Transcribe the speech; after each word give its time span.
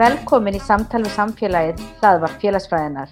Velkomin 0.00 0.56
í 0.56 0.60
samtal 0.64 1.02
við 1.04 1.10
samfélagið 1.12 1.80
hlaðvarp 2.00 2.38
félagsfræðinar. 2.40 3.10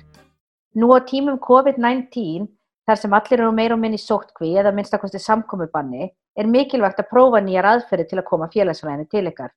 Nú 0.80 0.86
á 0.96 1.04
tímum 1.04 1.34
COVID-19, 1.44 2.46
þar 2.88 3.00
sem 3.02 3.16
allir 3.18 3.42
eru 3.42 3.50
meir 3.52 3.74
og 3.74 3.80
minni 3.82 4.00
sóttkví 4.00 4.54
eða 4.56 4.72
minnstakosti 4.72 5.20
samkomiðbanni, 5.20 6.08
er 6.08 6.48
mikilvægt 6.48 7.02
að 7.02 7.10
prófa 7.10 7.42
nýjar 7.44 7.68
aðferði 7.74 8.06
til 8.08 8.20
að 8.22 8.26
koma 8.30 8.48
félagsfræðinu 8.54 9.04
til 9.12 9.24
ykkar. 9.28 9.52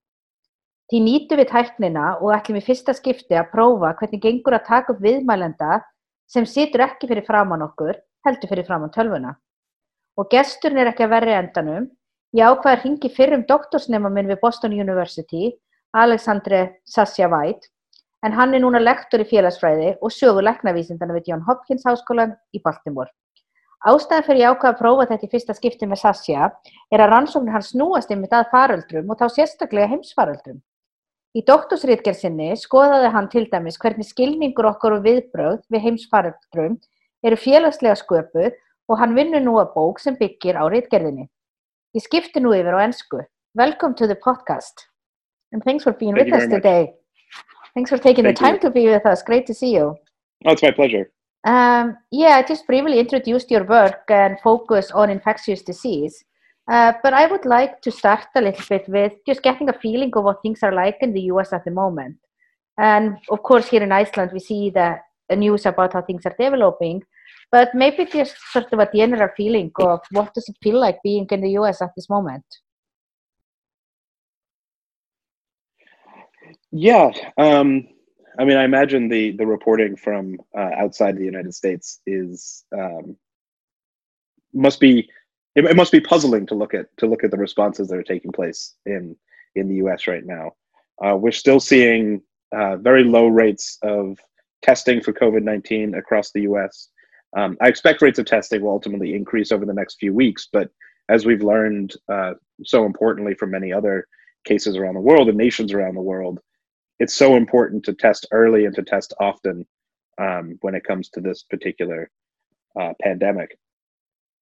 Því 0.91 1.01
nýtu 1.05 1.39
við 1.39 1.49
tæknina 1.53 2.09
og 2.17 2.35
ætlum 2.35 2.59
í 2.59 2.65
fyrsta 2.67 2.97
skipti 2.99 3.39
að 3.39 3.47
prófa 3.55 3.93
hvernig 4.01 4.25
gengur 4.27 4.59
að 4.59 4.67
taka 4.67 4.91
upp 4.91 5.01
viðmælenda 5.07 5.79
sem 6.27 6.43
situr 6.43 6.83
ekki 6.89 7.07
fyrir 7.13 7.29
framann 7.31 7.63
okkur, 7.69 7.95
heldur 8.27 8.51
fyrir 8.51 8.67
framann 8.67 8.91
tölvuna. 8.91 9.37
Og 10.19 10.27
gesturinn 10.35 10.83
er 10.83 10.91
ekki 10.91 11.07
að 11.07 11.15
verri 11.15 11.39
endanum. 11.39 11.87
Ég 12.35 12.43
ákvaði 12.43 12.75
að 12.75 12.87
ringi 12.89 13.15
fyrrum 13.15 13.47
doktorsnema 13.47 14.11
minn 14.11 14.27
við 14.27 14.43
Boston 14.43 14.75
University 14.75 15.53
Alexandre 15.93 16.81
Sassia 16.85 17.27
White, 17.27 17.67
en 18.23 18.35
hann 18.37 18.53
er 18.53 18.61
núna 18.63 18.79
lektor 18.79 19.23
í 19.23 19.27
félagsfræði 19.27 19.95
og 19.99 20.13
sögur 20.13 20.45
leknavísindana 20.45 21.17
við 21.17 21.31
John 21.31 21.43
Hopkins 21.47 21.83
háskólan 21.87 22.37
í 22.55 22.61
Baltimore. 22.63 23.11
Ástæðan 23.81 24.25
fyrir 24.27 24.43
ég 24.43 24.51
ákvaða 24.53 24.75
að 24.75 24.79
prófa 24.79 25.05
þetta 25.09 25.25
í 25.25 25.31
fyrsta 25.31 25.55
skipti 25.57 25.87
með 25.89 26.03
Sassia 26.03 26.49
er 26.93 27.01
að 27.01 27.11
rannsóknir 27.15 27.55
hann 27.55 27.65
snúast 27.65 28.11
yfir 28.13 28.35
að 28.37 28.51
faröldrum 28.51 29.09
og 29.09 29.17
þá 29.17 29.25
sérstaklega 29.35 29.89
heimsfaröldrum. 29.95 30.59
Í 31.33 31.41
doktorsritgerðsynni 31.47 32.51
skoðaði 32.61 33.09
hann 33.15 33.29
til 33.33 33.47
dæmis 33.49 33.79
hvernig 33.81 34.05
skilningur 34.05 34.69
okkar 34.69 34.99
og 34.99 35.07
viðbröð 35.07 35.63
við 35.73 35.85
heimsfaröldrum 35.87 36.77
eru 37.25 37.39
félagslega 37.39 37.97
sköpuð 38.03 38.51
og 38.91 39.01
hann 39.01 39.17
vinnur 39.17 39.41
nú 39.41 39.57
að 39.57 39.73
bók 39.73 40.03
sem 40.03 40.19
byggir 40.19 40.61
á 40.61 40.67
ritgerðinni. 40.69 41.25
Ég 41.97 42.05
skipti 42.05 42.43
nú 42.43 42.53
yfir 42.53 42.77
á 42.77 42.85
ennsku. 42.85 43.25
Welcome 43.57 43.97
to 43.97 44.05
the 44.05 44.19
podcast. 44.19 44.90
And 45.51 45.63
thanks 45.63 45.83
for 45.83 45.93
being 45.93 46.15
Thank 46.15 46.31
with 46.31 46.41
us 46.41 46.49
today. 46.49 46.81
much. 46.85 46.95
Thanks 47.73 47.89
for 47.89 47.97
taking 47.97 48.23
Thank 48.23 48.37
the 48.37 48.43
time 48.43 48.53
you. 48.55 48.61
to 48.61 48.69
be 48.69 48.87
with 48.87 49.05
us. 49.05 49.23
Great 49.23 49.45
to 49.47 49.53
see 49.53 49.73
you. 49.73 49.95
Oh, 50.45 50.51
it's 50.51 50.61
my 50.61 50.71
pleasure. 50.71 51.11
Um, 51.43 51.97
yeah, 52.11 52.37
I 52.37 52.43
just 52.43 52.67
briefly 52.67 52.99
introduced 52.99 53.49
your 53.49 53.63
work 53.63 54.03
and 54.09 54.39
focus 54.41 54.91
on 54.91 55.09
infectious 55.09 55.61
disease. 55.61 56.23
Uh, 56.69 56.93
but 57.03 57.13
I 57.13 57.25
would 57.25 57.45
like 57.45 57.81
to 57.81 57.91
start 57.91 58.27
a 58.35 58.41
little 58.41 58.65
bit 58.69 58.87
with 58.87 59.13
just 59.25 59.41
getting 59.41 59.69
a 59.69 59.79
feeling 59.79 60.11
of 60.15 60.23
what 60.23 60.41
things 60.41 60.61
are 60.63 60.73
like 60.73 60.97
in 61.01 61.13
the 61.13 61.21
US 61.33 61.53
at 61.53 61.65
the 61.65 61.71
moment. 61.71 62.17
And 62.77 63.17
of 63.29 63.43
course, 63.43 63.67
here 63.67 63.83
in 63.83 63.91
Iceland, 63.91 64.31
we 64.33 64.39
see 64.39 64.69
the 64.69 64.99
the 65.29 65.35
news 65.35 65.65
about 65.65 65.93
how 65.93 66.01
things 66.01 66.25
are 66.25 66.35
developing. 66.37 67.03
But 67.51 67.73
maybe 67.73 68.05
just 68.05 68.35
sort 68.51 68.71
of 68.71 68.79
a 68.79 68.89
general 68.93 69.29
feeling 69.35 69.71
of 69.79 69.99
what 70.11 70.33
does 70.33 70.47
it 70.47 70.57
feel 70.61 70.79
like 70.79 70.99
being 71.03 71.27
in 71.31 71.41
the 71.41 71.51
US 71.59 71.81
at 71.81 71.91
this 71.95 72.09
moment? 72.09 72.45
Yeah. 76.71 77.11
Um, 77.37 77.87
I 78.39 78.45
mean, 78.45 78.57
I 78.57 78.63
imagine 78.63 79.09
the 79.09 79.31
the 79.31 79.45
reporting 79.45 79.95
from 79.95 80.37
uh, 80.57 80.69
outside 80.77 81.17
the 81.17 81.25
United 81.25 81.53
States 81.53 81.99
is 82.05 82.63
um, 82.77 83.17
must 84.53 84.79
be 84.79 85.09
it, 85.55 85.65
it 85.65 85.75
must 85.75 85.91
be 85.91 85.99
puzzling 85.99 86.45
to 86.47 86.55
look 86.55 86.73
at 86.73 86.85
to 86.97 87.07
look 87.07 87.23
at 87.23 87.31
the 87.31 87.37
responses 87.37 87.89
that 87.89 87.97
are 87.97 88.03
taking 88.03 88.31
place 88.31 88.75
in 88.85 89.15
in 89.55 89.67
the 89.67 89.75
U.S. 89.75 90.07
right 90.07 90.25
now. 90.25 90.51
Uh, 91.03 91.15
we're 91.17 91.31
still 91.31 91.59
seeing 91.59 92.21
uh, 92.53 92.77
very 92.77 93.03
low 93.03 93.27
rates 93.27 93.77
of 93.81 94.17
testing 94.61 95.01
for 95.01 95.11
COVID 95.11 95.43
nineteen 95.43 95.95
across 95.95 96.31
the 96.31 96.43
U.S. 96.43 96.87
Um, 97.35 97.57
I 97.61 97.67
expect 97.67 98.01
rates 98.01 98.19
of 98.19 98.25
testing 98.25 98.61
will 98.61 98.71
ultimately 98.71 99.13
increase 99.13 99.51
over 99.51 99.65
the 99.65 99.73
next 99.73 99.97
few 99.99 100.13
weeks, 100.13 100.47
but 100.51 100.69
as 101.09 101.25
we've 101.25 101.43
learned 101.43 101.95
uh, 102.09 102.33
so 102.63 102.85
importantly 102.85 103.35
from 103.35 103.51
many 103.51 103.73
other 103.73 104.07
cases 104.45 104.77
around 104.77 104.95
the 104.95 105.01
world 105.01 105.27
and 105.29 105.37
nations 105.37 105.73
around 105.73 105.95
the 105.95 106.01
world, 106.01 106.39
it's 107.01 107.15
so 107.15 107.35
important 107.35 107.83
to 107.83 107.93
test 107.93 108.27
early 108.31 108.65
and 108.65 108.75
to 108.75 108.83
test 108.83 109.11
often 109.19 109.65
um, 110.19 110.59
when 110.61 110.75
it 110.75 110.83
comes 110.83 111.09
to 111.09 111.19
this 111.19 111.41
particular 111.41 112.11
uh, 112.79 112.93
pandemic. 113.01 113.57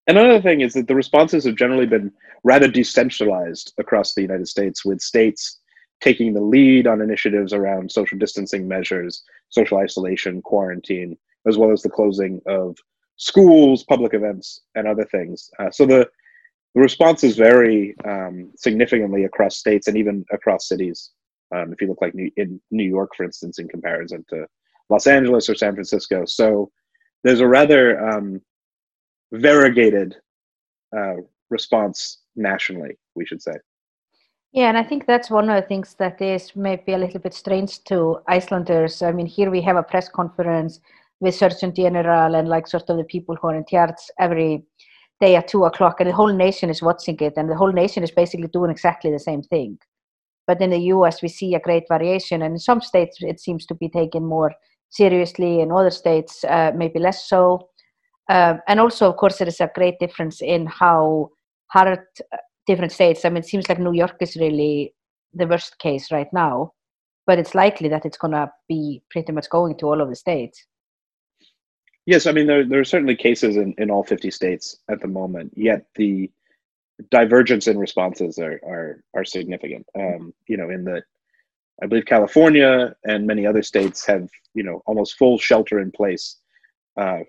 And 0.07 0.17
another 0.17 0.41
thing 0.41 0.59
is 0.59 0.73
that 0.73 0.89
the 0.89 0.95
responses 0.95 1.45
have 1.45 1.55
generally 1.55 1.85
been 1.85 2.11
rather 2.43 2.67
decentralized 2.67 3.73
across 3.77 4.13
the 4.13 4.23
United 4.23 4.49
States, 4.49 4.83
with 4.83 4.99
states 4.99 5.59
taking 6.01 6.33
the 6.33 6.41
lead 6.41 6.85
on 6.85 7.01
initiatives 7.01 7.53
around 7.53 7.89
social 7.89 8.17
distancing 8.17 8.67
measures, 8.67 9.23
social 9.49 9.77
isolation, 9.77 10.41
quarantine, 10.41 11.17
as 11.47 11.57
well 11.57 11.71
as 11.71 11.81
the 11.81 11.89
closing 11.89 12.41
of 12.45 12.77
schools, 13.15 13.85
public 13.85 14.13
events, 14.13 14.63
and 14.75 14.85
other 14.85 15.05
things. 15.05 15.49
Uh, 15.59 15.71
so 15.71 15.85
the 15.85 16.09
the 16.75 16.81
responses 16.81 17.37
vary 17.37 17.95
um, 18.05 18.51
significantly 18.55 19.23
across 19.23 19.57
states 19.57 19.87
and 19.87 19.97
even 19.97 20.25
across 20.31 20.67
cities. 20.67 21.11
Um, 21.55 21.73
if 21.73 21.81
you 21.81 21.87
look 21.87 22.01
like 22.01 22.13
New, 22.13 22.29
in 22.37 22.61
New 22.71 22.83
York, 22.87 23.15
for 23.15 23.23
instance, 23.23 23.59
in 23.59 23.67
comparison 23.67 24.23
to 24.29 24.45
Los 24.89 25.07
Angeles 25.07 25.49
or 25.49 25.55
San 25.55 25.73
Francisco, 25.73 26.25
so 26.25 26.71
there's 27.23 27.39
a 27.39 27.47
rather 27.47 27.99
um, 28.07 28.41
variegated 29.31 30.15
uh, 30.95 31.15
response 31.49 32.19
nationally, 32.35 32.97
we 33.15 33.25
should 33.25 33.41
say. 33.41 33.55
Yeah, 34.51 34.69
and 34.69 34.77
I 34.77 34.83
think 34.83 35.05
that's 35.05 35.29
one 35.29 35.49
of 35.49 35.61
the 35.61 35.67
things 35.67 35.95
that 35.99 36.19
is 36.21 36.55
maybe 36.55 36.93
a 36.93 36.97
little 36.97 37.19
bit 37.19 37.35
strange 37.35 37.83
to 37.83 38.19
Icelanders. 38.27 39.03
I 39.03 39.11
mean, 39.11 39.27
here 39.27 39.51
we 39.51 39.61
have 39.61 39.75
a 39.75 39.83
press 39.83 40.09
conference 40.09 40.79
with 41.19 41.35
Surgeon 41.35 41.73
General 41.73 42.33
and 42.33 42.47
like 42.47 42.65
sort 42.65 42.89
of 42.89 42.97
the 42.97 43.03
people 43.03 43.35
who 43.35 43.49
are 43.49 43.55
in 43.55 43.65
charge 43.65 43.93
every 44.17 44.63
day 45.21 45.35
at 45.35 45.47
two 45.47 45.65
o'clock, 45.65 45.99
and 45.99 46.09
the 46.09 46.15
whole 46.15 46.33
nation 46.33 46.69
is 46.69 46.81
watching 46.81 47.17
it, 47.19 47.33
and 47.37 47.49
the 47.49 47.55
whole 47.55 47.71
nation 47.71 48.03
is 48.03 48.11
basically 48.11 48.47
doing 48.47 48.71
exactly 48.71 49.11
the 49.11 49.19
same 49.19 49.43
thing. 49.43 49.77
But 50.49 50.61
in 50.61 50.71
the 50.71 50.85
US, 50.95 51.21
we 51.21 51.27
see 51.27 51.53
a 51.53 51.59
great 51.59 51.83
variation, 51.87 52.41
and 52.41 52.53
in 52.53 52.59
some 52.59 52.81
states, 52.81 53.17
it 53.21 53.39
seems 53.39 53.67
to 53.67 53.75
be 53.75 53.87
taken 53.87 54.25
more 54.25 54.51
seriously, 54.89 55.59
in 55.59 55.71
other 55.71 55.91
states, 55.91 56.43
uh, 56.43 56.71
maybe 56.75 56.97
less 56.97 57.29
so. 57.29 57.69
Uh, 58.27 58.55
and 58.67 58.79
also, 58.79 59.07
of 59.07 59.17
course, 59.17 59.37
there 59.37 59.47
is 59.47 59.61
a 59.61 59.69
great 59.75 59.99
difference 59.99 60.41
in 60.41 60.65
how 60.65 61.29
hard 61.67 61.99
uh, 61.99 62.37
different 62.65 62.91
states. 62.91 63.25
I 63.25 63.29
mean, 63.29 63.43
it 63.43 63.45
seems 63.45 63.69
like 63.69 63.77
New 63.77 63.93
York 63.93 64.15
is 64.21 64.37
really 64.37 64.95
the 65.35 65.45
worst 65.45 65.77
case 65.77 66.11
right 66.11 66.33
now, 66.33 66.71
but 67.27 67.37
it's 67.37 67.53
likely 67.53 67.87
that 67.89 68.03
it's 68.03 68.17
going 68.17 68.33
to 68.33 68.51
be 68.67 69.03
pretty 69.11 69.31
much 69.31 69.51
going 69.51 69.77
to 69.77 69.85
all 69.85 70.01
of 70.01 70.09
the 70.09 70.15
states. 70.15 70.65
Yes, 72.07 72.25
I 72.25 72.31
mean 72.31 72.47
there 72.47 72.65
there 72.65 72.79
are 72.79 72.91
certainly 72.95 73.15
cases 73.15 73.55
in, 73.55 73.75
in 73.77 73.91
all 73.91 74.03
50 74.03 74.31
states 74.31 74.77
at 74.89 74.99
the 74.99 75.07
moment. 75.07 75.53
Yet 75.55 75.85
the 75.93 76.31
divergence 77.11 77.67
in 77.67 77.77
responses 77.77 78.39
are 78.39 78.59
are 78.65 79.03
are 79.15 79.25
significant. 79.25 79.85
Um, 79.95 80.33
you 80.47 80.57
know, 80.57 80.69
in 80.69 80.83
the 80.83 81.01
I 81.81 81.85
believe 81.85 82.05
California 82.05 82.95
and 83.03 83.25
many 83.25 83.45
other 83.45 83.63
states 83.63 84.05
have 84.05 84.29
you 84.53 84.63
know 84.63 84.81
almost 84.85 85.17
full 85.17 85.37
shelter 85.37 85.79
in 85.79 85.91
place 85.91 86.37
uh, 86.97 87.19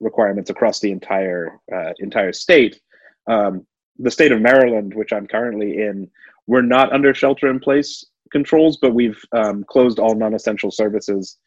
requirements 0.00 0.50
across 0.50 0.80
the 0.80 0.90
entire 0.90 1.58
uh, 1.74 1.92
entire 1.98 2.32
state. 2.32 2.80
Um, 3.26 3.66
the 3.98 4.10
state 4.10 4.32
of 4.32 4.40
Maryland, 4.40 4.92
which 4.94 5.12
I'm 5.12 5.26
currently 5.26 5.82
in, 5.82 6.10
we're 6.46 6.62
not 6.62 6.92
under 6.92 7.14
shelter 7.14 7.48
in 7.48 7.60
place 7.60 8.04
controls, 8.30 8.76
but 8.76 8.92
we've 8.92 9.22
um, 9.32 9.64
closed 9.64 9.98
all 9.98 10.14
non-essential 10.14 10.70
services 10.70 11.38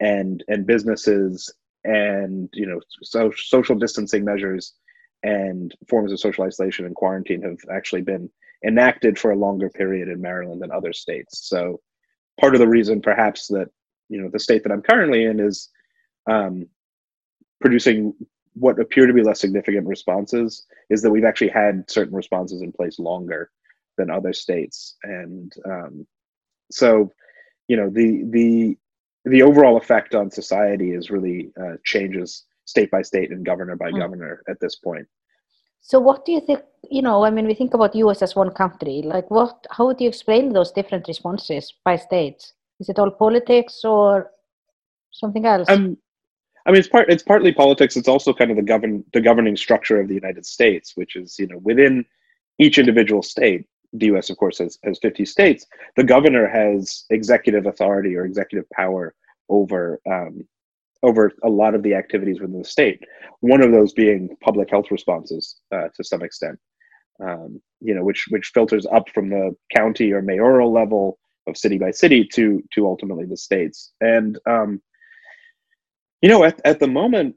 and 0.00 0.44
and 0.48 0.66
businesses 0.66 1.52
and 1.84 2.48
you 2.52 2.66
know 2.66 2.80
so, 3.02 3.30
social 3.36 3.76
distancing 3.76 4.24
measures 4.24 4.74
and 5.24 5.74
forms 5.88 6.12
of 6.12 6.20
social 6.20 6.44
isolation 6.44 6.86
and 6.86 6.94
quarantine 6.94 7.42
have 7.42 7.58
actually 7.70 8.02
been 8.02 8.30
enacted 8.64 9.18
for 9.18 9.32
a 9.32 9.36
longer 9.36 9.68
period 9.68 10.08
in 10.08 10.20
Maryland 10.20 10.62
than 10.62 10.70
other 10.70 10.92
states. 10.92 11.48
So 11.48 11.80
part 12.40 12.54
of 12.54 12.60
the 12.60 12.68
reason 12.68 13.00
perhaps 13.00 13.48
that 13.48 13.68
you 14.08 14.20
know 14.20 14.28
the 14.32 14.38
state 14.38 14.62
that 14.62 14.72
I'm 14.72 14.82
currently 14.82 15.24
in 15.24 15.40
is 15.40 15.68
um, 16.30 16.66
producing 17.60 18.14
what 18.54 18.78
appear 18.78 19.06
to 19.06 19.12
be 19.12 19.22
less 19.22 19.40
significant 19.40 19.86
responses 19.88 20.64
is 20.88 21.02
that 21.02 21.10
we've 21.10 21.24
actually 21.24 21.48
had 21.48 21.90
certain 21.90 22.14
responses 22.14 22.62
in 22.62 22.70
place 22.70 23.00
longer 23.00 23.50
than 23.98 24.10
other 24.10 24.32
states 24.32 24.96
and 25.02 25.52
um, 25.64 26.06
so, 26.70 27.12
you 27.68 27.76
know, 27.76 27.90
the 27.90 28.24
the 28.30 28.76
the 29.24 29.42
overall 29.42 29.76
effect 29.76 30.14
on 30.14 30.30
society 30.30 30.92
is 30.92 31.10
really 31.10 31.50
uh, 31.60 31.76
changes 31.84 32.44
state 32.64 32.90
by 32.90 33.02
state 33.02 33.30
and 33.30 33.44
governor 33.44 33.76
by 33.76 33.90
mm. 33.90 33.98
governor 33.98 34.42
at 34.48 34.58
this 34.60 34.76
point. 34.76 35.06
So, 35.80 36.00
what 36.00 36.24
do 36.24 36.32
you 36.32 36.40
think? 36.40 36.60
You 36.90 37.02
know, 37.02 37.24
I 37.24 37.30
mean, 37.30 37.46
we 37.46 37.54
think 37.54 37.74
about 37.74 37.94
U.S. 37.94 38.22
as 38.22 38.34
one 38.34 38.50
country. 38.50 39.02
Like, 39.04 39.30
what? 39.30 39.66
How 39.70 39.86
would 39.86 40.00
you 40.00 40.08
explain 40.08 40.52
those 40.52 40.72
different 40.72 41.06
responses 41.06 41.74
by 41.84 41.96
states? 41.96 42.54
Is 42.80 42.88
it 42.88 42.98
all 42.98 43.10
politics 43.10 43.84
or 43.84 44.30
something 45.10 45.44
else? 45.44 45.68
Um, 45.68 45.98
I 46.66 46.70
mean, 46.70 46.78
it's 46.78 46.88
part. 46.88 47.10
It's 47.10 47.22
partly 47.22 47.52
politics. 47.52 47.96
It's 47.96 48.08
also 48.08 48.32
kind 48.32 48.50
of 48.50 48.56
the 48.56 48.62
govern 48.62 49.04
the 49.12 49.20
governing 49.20 49.56
structure 49.56 50.00
of 50.00 50.08
the 50.08 50.14
United 50.14 50.46
States, 50.46 50.92
which 50.96 51.16
is 51.16 51.38
you 51.38 51.46
know 51.46 51.58
within 51.58 52.04
each 52.58 52.78
individual 52.78 53.22
state. 53.22 53.66
The 53.92 54.06
U.S. 54.06 54.30
of 54.30 54.38
course 54.38 54.58
has 54.58 54.78
has 54.84 54.98
50 55.00 55.26
states. 55.26 55.66
The 55.96 56.04
governor 56.04 56.48
has 56.48 57.04
executive 57.10 57.66
authority 57.66 58.16
or 58.16 58.24
executive 58.24 58.68
power 58.70 59.14
over 59.50 60.00
um, 60.10 60.48
over 61.04 61.32
a 61.44 61.48
lot 61.48 61.74
of 61.74 61.82
the 61.82 61.94
activities 61.94 62.40
within 62.40 62.58
the 62.58 62.64
state. 62.64 63.00
One 63.40 63.62
of 63.62 63.70
those 63.72 63.92
being 63.92 64.36
public 64.40 64.70
health 64.70 64.90
responses 64.90 65.60
uh, 65.72 65.88
to 65.94 66.02
some 66.02 66.22
extent. 66.22 66.58
Um, 67.22 67.60
you 67.80 67.94
know, 67.94 68.02
which 68.02 68.26
which 68.30 68.50
filters 68.52 68.86
up 68.86 69.08
from 69.14 69.28
the 69.28 69.54
county 69.76 70.12
or 70.12 70.20
mayoral 70.20 70.72
level 70.72 71.18
of 71.46 71.56
city 71.56 71.78
by 71.78 71.92
city 71.92 72.26
to 72.34 72.62
to 72.74 72.86
ultimately 72.86 73.26
the 73.26 73.36
states. 73.36 73.92
And 74.00 74.38
um, 74.46 74.82
you 76.22 76.28
know, 76.28 76.42
at, 76.42 76.60
at 76.64 76.80
the 76.80 76.88
moment, 76.88 77.36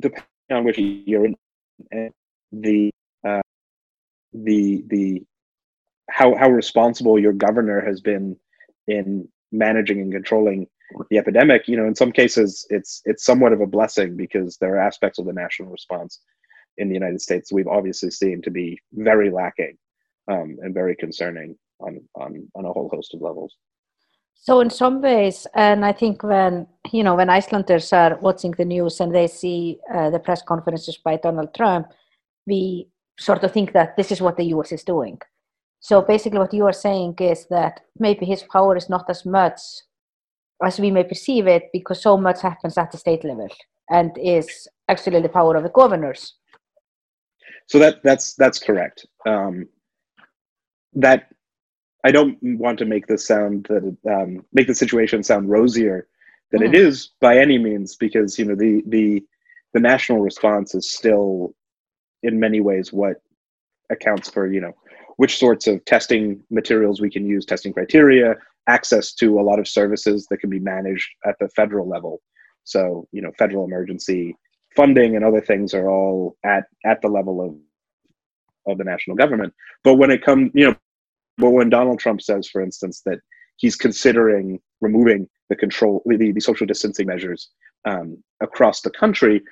depending 0.00 0.24
on 0.50 0.64
which 0.64 0.78
you're 0.78 1.26
in, 1.26 2.12
the 2.52 2.90
uh, 3.26 3.42
the 4.32 4.84
the 4.86 5.22
how 6.08 6.34
how 6.36 6.48
responsible 6.48 7.18
your 7.18 7.32
governor 7.32 7.80
has 7.80 8.00
been 8.00 8.36
in 8.86 9.28
managing 9.52 10.00
and 10.00 10.12
controlling 10.12 10.66
the 11.10 11.18
epidemic, 11.18 11.68
you 11.68 11.76
know, 11.76 11.86
in 11.86 11.94
some 11.94 12.12
cases 12.12 12.66
it's 12.70 13.02
it's 13.04 13.24
somewhat 13.24 13.52
of 13.52 13.60
a 13.60 13.66
blessing 13.66 14.16
because 14.16 14.56
there 14.58 14.76
are 14.76 14.86
aspects 14.86 15.18
of 15.18 15.26
the 15.26 15.32
national 15.32 15.70
response 15.70 16.20
in 16.78 16.88
the 16.88 16.94
United 16.94 17.20
States 17.20 17.52
we've 17.52 17.68
obviously 17.68 18.10
seen 18.10 18.42
to 18.42 18.50
be 18.50 18.78
very 18.92 19.30
lacking 19.30 19.76
um, 20.30 20.56
and 20.62 20.74
very 20.74 20.94
concerning 20.96 21.56
on, 21.80 22.00
on 22.14 22.48
on 22.54 22.64
a 22.64 22.72
whole 22.72 22.88
host 22.92 23.14
of 23.14 23.20
levels. 23.20 23.56
So 24.34 24.60
in 24.60 24.70
some 24.70 25.00
ways, 25.00 25.46
and 25.54 25.84
I 25.84 25.92
think 25.92 26.22
when 26.22 26.66
you 26.92 27.02
know 27.02 27.14
when 27.16 27.30
Icelanders 27.30 27.92
are 27.92 28.18
watching 28.20 28.52
the 28.52 28.64
news 28.64 29.00
and 29.00 29.14
they 29.14 29.26
see 29.26 29.78
uh, 29.92 30.10
the 30.10 30.18
press 30.18 30.42
conferences 30.42 30.98
by 30.98 31.16
Donald 31.16 31.54
Trump, 31.54 31.88
we 32.46 32.88
sort 33.18 33.42
of 33.44 33.52
think 33.52 33.72
that 33.72 33.96
this 33.96 34.12
is 34.12 34.20
what 34.20 34.36
the 34.36 34.44
U.S. 34.54 34.72
is 34.72 34.84
doing. 34.84 35.18
So 35.80 36.02
basically, 36.02 36.38
what 36.38 36.54
you 36.54 36.66
are 36.66 36.72
saying 36.72 37.16
is 37.20 37.46
that 37.50 37.80
maybe 37.98 38.26
his 38.26 38.42
power 38.42 38.76
is 38.76 38.88
not 38.88 39.08
as 39.08 39.24
much 39.24 39.60
as 40.64 40.78
we 40.78 40.90
may 40.90 41.04
perceive 41.04 41.46
it 41.46 41.64
because 41.72 42.00
so 42.02 42.16
much 42.16 42.40
happens 42.40 42.78
at 42.78 42.90
the 42.90 42.98
state 42.98 43.24
level 43.24 43.48
and 43.90 44.16
is 44.18 44.68
actually 44.88 45.20
the 45.20 45.28
power 45.28 45.56
of 45.56 45.62
the 45.62 45.68
governors. 45.70 46.34
So 47.66 47.78
that 47.78 48.02
that's 48.02 48.34
that's 48.34 48.58
correct. 48.58 49.06
Um, 49.26 49.68
that 50.94 51.28
I 52.04 52.12
don't 52.12 52.38
want 52.42 52.78
to 52.78 52.84
make 52.84 53.06
this 53.06 53.26
sound 53.26 53.66
that 53.68 53.96
um, 54.08 54.44
make 54.52 54.68
the 54.68 54.74
situation 54.74 55.22
sound 55.22 55.50
rosier 55.50 56.06
than 56.52 56.62
mm. 56.62 56.68
it 56.68 56.74
is 56.74 57.10
by 57.20 57.38
any 57.38 57.58
means, 57.58 57.96
because 57.96 58.38
you 58.38 58.44
know 58.44 58.54
the 58.54 58.82
the 58.86 59.24
the 59.74 59.80
national 59.80 60.20
response 60.20 60.74
is 60.74 60.92
still 60.92 61.54
in 62.22 62.40
many 62.40 62.60
ways 62.60 62.92
what 62.92 63.16
accounts 63.90 64.30
for 64.30 64.50
you 64.50 64.60
know 64.60 64.72
which 65.16 65.38
sorts 65.38 65.66
of 65.66 65.84
testing 65.84 66.42
materials 66.50 67.00
we 67.00 67.10
can 67.10 67.26
use, 67.26 67.44
testing 67.44 67.72
criteria, 67.72 68.36
access 68.68 69.14
to 69.14 69.38
a 69.38 69.42
lot 69.42 69.58
of 69.58 69.68
services 69.68 70.26
that 70.30 70.38
can 70.38 70.50
be 70.50 70.58
managed 70.58 71.08
at 71.24 71.36
the 71.40 71.48
federal 71.50 71.88
level. 71.88 72.20
So 72.64 73.06
you 73.12 73.22
know 73.22 73.32
federal 73.38 73.64
emergency 73.64 74.36
funding 74.74 75.16
and 75.16 75.24
other 75.24 75.40
things 75.40 75.72
are 75.74 75.88
all 75.88 76.36
at 76.44 76.64
at 76.84 77.00
the 77.00 77.08
level 77.08 77.40
of 77.40 77.54
of 78.70 78.78
the 78.78 78.84
national 78.84 79.16
government. 79.16 79.54
But 79.84 79.94
when 79.94 80.10
it 80.10 80.24
comes, 80.24 80.50
you 80.54 80.66
know, 80.66 80.76
but 81.38 81.50
when 81.50 81.70
Donald 81.70 81.98
Trump 81.98 82.20
says, 82.22 82.48
for 82.48 82.60
instance, 82.60 83.02
that 83.06 83.18
he's 83.56 83.76
considering 83.76 84.60
removing 84.80 85.28
the 85.48 85.56
control, 85.56 86.02
the, 86.06 86.32
the 86.32 86.40
social 86.40 86.66
distancing 86.66 87.06
measures 87.06 87.50
um, 87.84 88.22
across 88.40 88.80
the 88.80 88.90
country, 88.90 89.42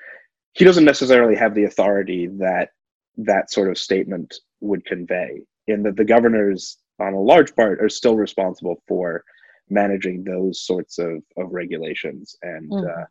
he 0.52 0.64
doesn't 0.64 0.84
necessarily 0.84 1.36
have 1.36 1.54
the 1.54 1.64
authority 1.64 2.28
that 2.38 2.70
that 3.16 3.50
sort 3.52 3.70
of 3.70 3.78
statement 3.78 4.34
would 4.60 4.84
convey. 4.84 5.40
In 5.66 5.82
that 5.84 5.96
the 5.96 6.04
governors, 6.04 6.78
on 7.00 7.14
a 7.14 7.20
large 7.20 7.54
part, 7.54 7.80
are 7.80 7.88
still 7.88 8.16
responsible 8.16 8.82
for 8.86 9.24
managing 9.70 10.24
those 10.24 10.60
sorts 10.60 10.98
of, 10.98 11.22
of 11.36 11.50
regulations. 11.50 12.36
And 12.42 12.70
mm. 12.70 12.88
uh, 12.88 13.06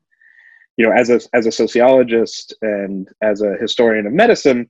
you 0.77 0.85
know, 0.85 0.91
as 0.91 1.09
a 1.09 1.19
as 1.33 1.45
a 1.45 1.51
sociologist 1.51 2.53
and 2.61 3.07
as 3.21 3.41
a 3.41 3.55
historian 3.59 4.07
of 4.07 4.13
medicine, 4.13 4.69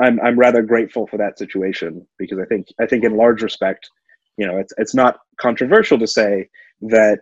I'm 0.00 0.20
I'm 0.20 0.38
rather 0.38 0.62
grateful 0.62 1.06
for 1.06 1.16
that 1.18 1.38
situation 1.38 2.06
because 2.18 2.38
I 2.38 2.44
think 2.44 2.68
I 2.80 2.86
think 2.86 3.04
in 3.04 3.16
large 3.16 3.42
respect, 3.42 3.88
you 4.36 4.46
know, 4.46 4.58
it's 4.58 4.72
it's 4.76 4.94
not 4.94 5.20
controversial 5.40 5.98
to 5.98 6.06
say 6.06 6.48
that 6.82 7.20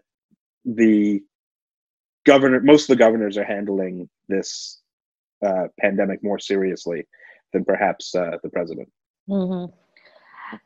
the 0.64 1.22
governor 2.26 2.60
most 2.60 2.90
of 2.90 2.96
the 2.96 3.04
governors 3.04 3.38
are 3.38 3.44
handling 3.44 4.08
this 4.28 4.80
uh, 5.44 5.68
pandemic 5.80 6.22
more 6.22 6.38
seriously 6.38 7.06
than 7.52 7.64
perhaps 7.64 8.14
uh, 8.14 8.36
the 8.42 8.50
president. 8.50 8.90
Mm-hmm. 9.28 9.72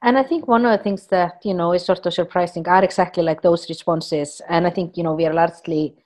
And 0.02 0.18
I 0.18 0.22
think 0.22 0.46
one 0.46 0.64
of 0.64 0.76
the 0.76 0.82
things 0.82 1.06
that 1.08 1.40
you 1.44 1.54
know 1.54 1.72
is 1.72 1.84
sort 1.84 2.06
of 2.06 2.14
surprising 2.14 2.66
are 2.68 2.84
exactly 2.84 3.22
like 3.22 3.42
those 3.42 3.68
responses. 3.68 4.40
And 4.48 4.66
I 4.66 4.70
think 4.70 4.96
you 4.96 5.02
know 5.02 5.14
we 5.14 5.26
are 5.26 5.34
largely, 5.34 5.96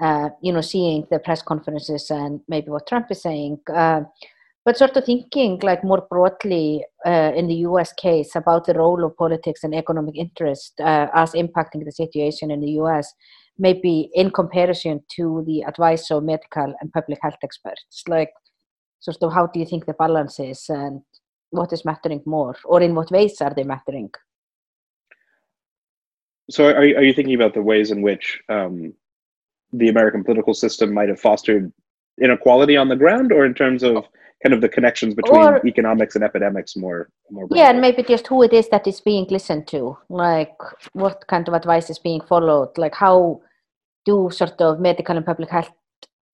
uh, 0.00 0.30
you 0.42 0.52
know, 0.52 0.60
seeing 0.60 1.06
the 1.10 1.18
press 1.18 1.42
conferences 1.42 2.10
and 2.10 2.40
maybe 2.48 2.70
what 2.70 2.86
Trump 2.86 3.10
is 3.10 3.22
saying. 3.22 3.60
Uh, 3.72 4.02
but 4.64 4.76
sort 4.76 4.96
of 4.98 5.04
thinking 5.06 5.58
like 5.62 5.82
more 5.82 6.06
broadly 6.10 6.84
uh, 7.06 7.32
in 7.34 7.46
the 7.46 7.54
US 7.68 7.90
case 7.94 8.36
about 8.36 8.66
the 8.66 8.74
role 8.74 9.02
of 9.02 9.16
politics 9.16 9.64
and 9.64 9.74
economic 9.74 10.16
interest 10.16 10.78
uh, 10.80 11.08
as 11.14 11.32
impacting 11.32 11.86
the 11.86 11.92
situation 11.92 12.50
in 12.50 12.60
the 12.60 12.72
US, 12.72 13.14
maybe 13.56 14.10
in 14.12 14.30
comparison 14.30 15.02
to 15.16 15.42
the 15.46 15.62
advice 15.62 16.10
of 16.10 16.22
medical 16.22 16.74
and 16.80 16.92
public 16.92 17.18
health 17.22 17.38
experts, 17.42 18.02
like 18.08 18.30
sort 19.00 19.16
of 19.22 19.32
how 19.32 19.46
do 19.46 19.58
you 19.58 19.64
think 19.64 19.86
the 19.86 19.94
balance 19.94 20.38
is 20.38 20.66
and 20.68 21.00
what 21.50 21.72
is 21.72 21.84
mattering 21.84 22.22
more, 22.26 22.56
or 22.64 22.82
in 22.82 22.94
what 22.94 23.10
ways 23.10 23.40
are 23.40 23.54
they 23.54 23.64
mattering? 23.64 24.10
So, 26.50 26.66
are, 26.68 26.78
are 26.78 27.02
you 27.02 27.12
thinking 27.12 27.34
about 27.34 27.54
the 27.54 27.62
ways 27.62 27.90
in 27.90 28.02
which 28.02 28.40
um, 28.48 28.94
the 29.72 29.88
American 29.88 30.24
political 30.24 30.54
system 30.54 30.92
might 30.92 31.08
have 31.08 31.20
fostered 31.20 31.72
inequality 32.20 32.76
on 32.76 32.88
the 32.88 32.96
ground, 32.96 33.32
or 33.32 33.44
in 33.44 33.54
terms 33.54 33.82
of 33.82 34.04
kind 34.42 34.54
of 34.54 34.60
the 34.60 34.68
connections 34.68 35.14
between 35.14 35.42
or, 35.42 35.66
economics 35.66 36.14
and 36.14 36.24
epidemics 36.24 36.76
more 36.76 37.10
more 37.30 37.46
broadly. 37.46 37.60
yeah 37.60 37.70
and 37.70 37.80
maybe 37.80 38.02
just 38.02 38.26
who 38.26 38.42
it 38.42 38.52
is 38.52 38.68
that 38.68 38.86
is 38.86 39.00
being 39.00 39.26
listened 39.30 39.66
to 39.66 39.96
like 40.08 40.56
what 40.92 41.26
kind 41.26 41.48
of 41.48 41.54
advice 41.54 41.90
is 41.90 41.98
being 41.98 42.20
followed 42.20 42.70
like 42.78 42.94
how 42.94 43.40
do 44.04 44.30
sort 44.30 44.60
of 44.60 44.80
medical 44.80 45.16
and 45.16 45.26
public 45.26 45.50
health 45.50 45.72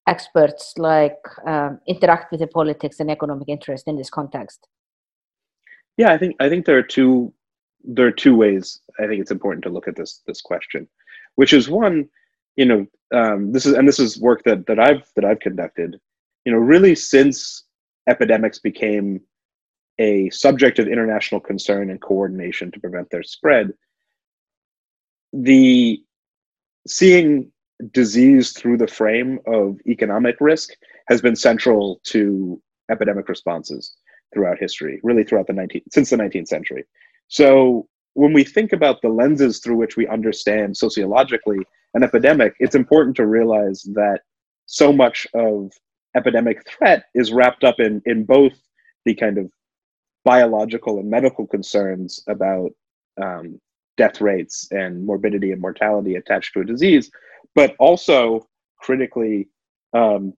experts 0.07 0.75
like 0.77 1.19
um, 1.47 1.81
interact 1.87 2.31
with 2.31 2.41
the 2.41 2.47
politics 2.47 3.01
and 3.01 3.11
economic 3.11 3.49
interest 3.49 3.89
in 3.89 3.97
this 3.97 4.11
context 4.11 4.69
yeah 5.97 6.13
i 6.13 6.19
think 6.19 6.37
i 6.41 6.49
think 6.49 6.65
there 6.65 6.79
are 6.79 6.83
two 6.83 7.33
there 7.85 8.07
are 8.07 8.13
two 8.13 8.37
ways 8.37 8.81
i 8.99 9.07
think 9.07 9.21
it's 9.21 9.31
important 9.31 9.63
to 9.63 9.71
look 9.71 9.89
at 9.89 9.97
this 9.97 10.23
this 10.27 10.41
question 10.41 10.89
which 11.35 11.53
is 11.53 11.69
one 11.69 12.09
you 12.57 12.65
know 12.65 12.87
um, 13.13 13.53
this 13.53 13.67
is 13.67 13.75
and 13.75 13.87
this 13.87 13.99
is 13.99 14.21
work 14.21 14.43
that 14.45 14.67
that 14.67 14.79
i've 14.79 15.09
that 15.17 15.25
i've 15.25 15.41
conducted 15.41 16.01
you 16.45 16.53
know 16.53 16.59
really 16.59 16.95
since 16.95 17.65
epidemics 18.09 18.59
became 18.59 19.21
a 19.99 20.29
subject 20.31 20.79
of 20.79 20.89
international 20.89 21.41
concern 21.41 21.91
and 21.91 22.01
coordination 22.01 22.71
to 22.73 22.81
prevent 22.81 23.09
their 23.11 23.23
spread, 23.23 23.73
the 25.33 26.03
seeing 26.87 27.51
disease 27.93 28.53
through 28.53 28.77
the 28.77 28.87
frame 28.87 29.39
of 29.47 29.79
economic 29.87 30.37
risk 30.41 30.71
has 31.09 31.21
been 31.21 31.37
central 31.37 32.01
to 32.05 32.61
epidemic 32.91 33.29
responses 33.29 33.95
throughout 34.35 34.59
history, 34.59 35.01
really 35.03 35.25
throughout 35.25 35.47
the 35.47 35.53
19th, 35.53 35.85
since 35.93 36.11
the 36.11 36.17
19th 36.17 36.49
century. 36.49 36.85
So 37.29 37.89
when 38.15 38.33
we 38.33 38.45
think 38.45 38.73
about 38.73 39.01
the 39.01 39.09
lenses 39.09 39.61
through 39.61 39.77
which 39.77 39.97
we 39.97 40.07
understand 40.09 40.77
sociologically 40.77 41.59
an 41.95 42.03
epidemic, 42.03 42.55
it's 42.59 42.75
important 42.75 43.17
to 43.17 43.27
realize 43.27 43.83
that 43.95 44.21
so 44.67 44.93
much 44.93 45.27
of 45.35 45.73
epidemic 46.17 46.67
threat 46.69 47.05
is 47.15 47.33
wrapped 47.33 47.65
up 47.65 47.81
in 47.81 48.03
in 48.07 48.25
both 48.25 48.53
the 49.05 49.15
kind 49.15 49.39
of 49.39 49.51
biological 50.25 50.99
and 50.99 51.11
medical 51.11 51.47
concerns 51.47 52.23
about 52.29 52.71
um, 53.23 53.61
death 53.97 54.21
rates 54.21 54.69
and 54.71 55.05
morbidity 55.05 55.53
and 55.53 55.61
mortality 55.61 56.17
attached 56.17 56.53
to 56.55 56.61
a 56.61 56.65
disease, 56.65 57.11
but 57.55 57.77
also 57.79 58.49
critically 58.79 59.49
um, 59.93 60.33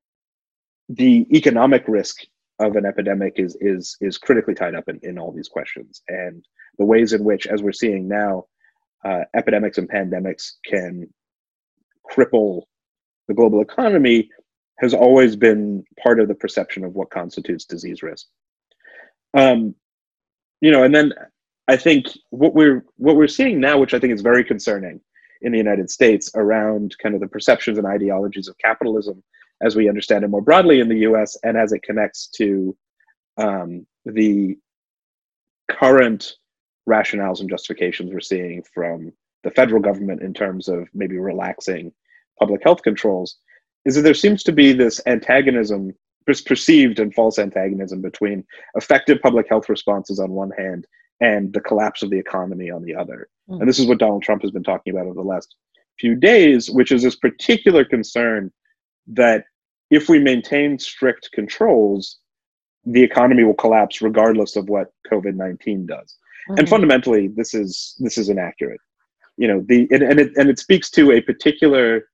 the 0.89 1.27
economic 1.33 1.85
risk 1.89 2.25
of 2.59 2.77
an 2.77 2.87
epidemic 2.87 3.35
is 3.37 3.57
is 3.61 3.97
is 4.01 4.19
critically 4.19 4.55
tied 4.55 4.75
up 4.75 4.89
in, 4.89 4.99
in 5.03 5.19
all 5.19 5.33
these 5.33 5.49
questions 5.49 6.03
and 6.09 6.45
the 6.79 6.85
ways 6.85 7.13
in 7.13 7.25
which, 7.25 7.47
as 7.47 7.63
we're 7.63 7.73
seeing 7.73 8.07
now, 8.09 8.45
uh, 9.05 9.21
epidemics 9.35 9.79
and 9.79 9.89
pandemics 9.89 10.53
can 10.65 11.09
cripple 12.11 12.63
the 13.29 13.35
global 13.35 13.61
economy 13.61 14.29
has 14.79 14.95
always 14.95 15.37
been 15.37 15.83
part 16.03 16.21
of 16.21 16.29
the 16.29 16.35
perception 16.35 16.85
of 16.85 16.95
what 16.95 17.11
constitutes 17.11 17.65
disease 17.65 18.03
risk. 18.03 18.27
Um, 19.35 19.75
you 20.61 20.71
know, 20.71 20.85
and 20.85 20.95
then 20.95 21.13
I 21.69 21.77
think 21.77 22.07
what 22.31 22.55
we're 22.55 22.85
what 22.97 23.17
we're 23.17 23.27
seeing 23.27 23.61
now, 23.61 23.79
which 23.79 23.95
I 23.95 23.99
think 23.99 24.13
is 24.13 24.23
very 24.23 24.45
concerning 24.45 25.01
in 25.43 25.53
the 25.53 25.59
United 25.59 25.91
States, 25.91 26.31
around 26.35 26.97
kind 27.03 27.15
of 27.15 27.21
the 27.21 27.27
perceptions 27.27 27.79
and 27.79 27.87
ideologies 27.87 28.49
of 28.49 28.57
capitalism 28.59 29.23
as 29.63 29.77
we 29.77 29.89
understand 29.89 30.25
it 30.25 30.29
more 30.29 30.43
broadly 30.43 30.81
in 30.81 30.89
the 30.89 30.99
U.S. 30.99 31.37
and 31.43 31.57
as 31.57 31.73
it 31.73 31.83
connects 31.83 32.29
to 32.37 32.77
um, 33.39 33.87
the 34.05 34.57
current 35.71 36.35
rationales 36.89 37.41
and 37.41 37.51
justifications 37.51 38.13
we're 38.13 38.21
seeing 38.21 38.63
from 38.75 39.13
the 39.43 39.51
federal 39.51 39.81
government 39.81 40.23
in 40.23 40.33
terms 40.33 40.69
of 40.69 40.89
maybe 40.95 41.19
relaxing 41.19 41.93
public 42.39 42.63
health 42.63 42.83
controls 42.83 43.39
is 43.85 43.95
that 43.95 44.03
there 44.03 44.15
seems 44.15 44.43
to 44.43 44.53
be 44.53 44.73
this 44.73 45.01
antagonism, 45.07 45.93
this 46.27 46.41
perceived 46.41 46.99
and 46.99 47.15
false 47.15 47.39
antagonism 47.39 48.03
between 48.03 48.45
effective 48.75 49.19
public 49.23 49.49
health 49.49 49.69
responses 49.69 50.19
on 50.19 50.31
one 50.31 50.51
hand 50.59 50.87
and 51.21 51.53
the 51.53 51.61
collapse 51.61 52.03
of 52.03 52.11
the 52.11 52.19
economy 52.19 52.71
on 52.71 52.83
the 52.83 52.95
other. 52.95 53.29
Mm. 53.49 53.61
And 53.61 53.69
this 53.69 53.79
is 53.79 53.87
what 53.87 53.99
Donald 53.99 54.23
Trump 54.23 54.43
has 54.43 54.51
been 54.51 54.65
talking 54.65 54.93
about 54.93 55.07
over 55.07 55.15
the 55.15 55.23
last 55.23 55.55
few 55.99 56.15
days, 56.15 56.69
which 56.69 56.93
is 56.93 57.03
this 57.03 57.17
particular 57.17 57.85
concern 57.85 58.53
that 59.09 59.45
if 59.91 60.09
we 60.09 60.19
maintain 60.19 60.79
strict 60.79 61.31
controls, 61.33 62.19
the 62.85 63.03
economy 63.03 63.45
will 63.45 63.55
collapse 63.55 64.03
regardless 64.03 64.57
of 64.57 64.69
what 64.69 64.89
COVID 65.11 65.35
nineteen 65.35 65.87
does. 65.87 66.17
Mm-hmm. 66.49 66.59
And 66.59 66.69
fundamentally, 66.69 67.29
this 67.29 67.55
is 67.55 67.97
this 67.99 68.19
is 68.19 68.29
inaccurate. 68.29 68.81
You 69.37 69.49
know, 69.49 69.65
the 69.67 69.89
and, 69.91 70.03
and 70.03 70.21
it 70.21 70.33
and 70.37 70.49
it 70.49 70.59
speaks 70.59 70.91
to 70.91 71.13
a 71.13 71.21
particular 71.21 72.09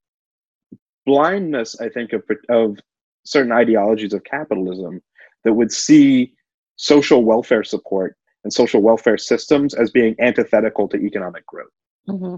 blindness, 1.07 1.81
I 1.81 1.89
think, 1.89 2.13
of 2.13 2.23
of 2.49 2.79
certain 3.25 3.53
ideologies 3.53 4.13
of 4.13 4.25
capitalism 4.25 5.03
that 5.45 5.53
would 5.53 5.73
see 5.73 6.35
social 6.77 7.25
welfare 7.25 7.65
support 7.65 8.17
and 8.45 8.53
social 8.53 8.83
welfare 8.83 9.19
systems 9.19 9.75
as 9.75 9.91
being 9.91 10.17
antithetical 10.19 10.89
to 10.89 10.97
economic 10.97 11.47
growth. 11.47 11.71
Mm-hmm. 12.09 12.37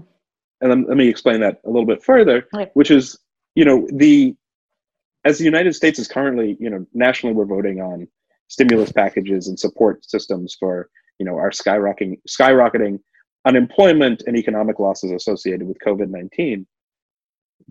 And 0.61 0.69
let, 0.69 0.89
let, 0.89 0.97
me 0.97 1.07
explain 1.07 1.39
that 1.41 1.61
a 1.65 1.69
little 1.69 1.85
bit 1.85 2.03
further, 2.03 2.47
right. 2.53 2.69
which 2.75 2.91
is, 2.91 3.17
you 3.55 3.65
know, 3.65 3.87
the 3.91 4.35
as 5.25 5.37
the 5.37 5.43
United 5.43 5.73
States 5.75 5.99
is 5.99 6.07
currently, 6.07 6.55
you 6.59 6.69
know, 6.69 6.85
nationally 6.93 7.35
we're 7.35 7.45
voting 7.45 7.81
on 7.81 8.07
stimulus 8.47 8.91
packages 8.91 9.47
and 9.47 9.59
support 9.59 10.05
systems 10.05 10.55
for, 10.57 10.89
you 11.19 11.25
know, 11.25 11.35
our 11.35 11.49
skyrocketing 11.49 12.19
skyrocketing 12.29 12.99
unemployment 13.45 14.23
and 14.27 14.37
economic 14.37 14.79
losses 14.79 15.11
associated 15.11 15.67
with 15.67 15.77
COVID 15.85 16.09
nineteen. 16.09 16.65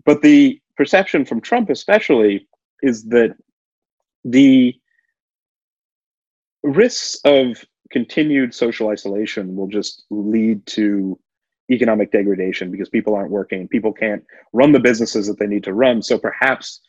But 0.05 0.21
the 0.21 0.59
perception 0.75 1.25
from 1.25 1.41
Trump, 1.41 1.69
especially, 1.69 2.47
is 2.81 3.05
that 3.05 3.35
the 4.25 4.75
risks 6.63 7.19
of 7.23 7.63
continued 7.91 8.53
social 8.53 8.89
isolation 8.89 9.55
will 9.55 9.67
just 9.67 10.03
lead 10.09 10.65
to 10.65 11.17
economic 11.71 12.11
degradation 12.11 12.71
because 12.71 12.89
people 12.89 13.15
aren't 13.15 13.31
working, 13.31 13.67
people 13.67 13.93
can't 13.93 14.23
run 14.53 14.71
the 14.71 14.79
businesses 14.79 15.27
that 15.27 15.39
they 15.39 15.47
need 15.47 15.63
to 15.63 15.73
run. 15.73 16.01
So 16.01 16.17
perhaps 16.17 16.81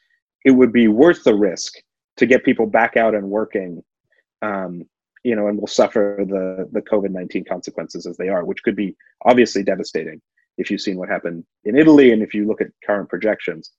it 0.46 0.52
would 0.52 0.72
be 0.72 0.86
worth 0.86 1.24
the 1.24 1.34
risk 1.34 1.74
to 2.18 2.24
get 2.24 2.44
people 2.44 2.66
back 2.66 2.96
out 2.96 3.16
and 3.16 3.28
working, 3.28 3.82
um, 4.42 4.84
you 5.24 5.34
know, 5.34 5.48
and 5.48 5.58
will 5.58 5.66
suffer 5.66 6.24
the 6.26 6.68
the 6.72 6.80
COVID 6.80 7.10
nineteen 7.10 7.44
consequences 7.44 8.06
as 8.06 8.16
they 8.16 8.28
are, 8.28 8.44
which 8.44 8.62
could 8.62 8.76
be 8.76 8.96
obviously 9.24 9.62
devastating 9.64 10.22
if 10.56 10.70
you've 10.70 10.80
seen 10.80 10.98
what 10.98 11.08
happened 11.08 11.44
in 11.64 11.76
Italy 11.76 12.12
and 12.12 12.22
if 12.22 12.32
you 12.32 12.46
look 12.46 12.60
at 12.60 12.68
current 12.86 13.08
projections. 13.08 13.72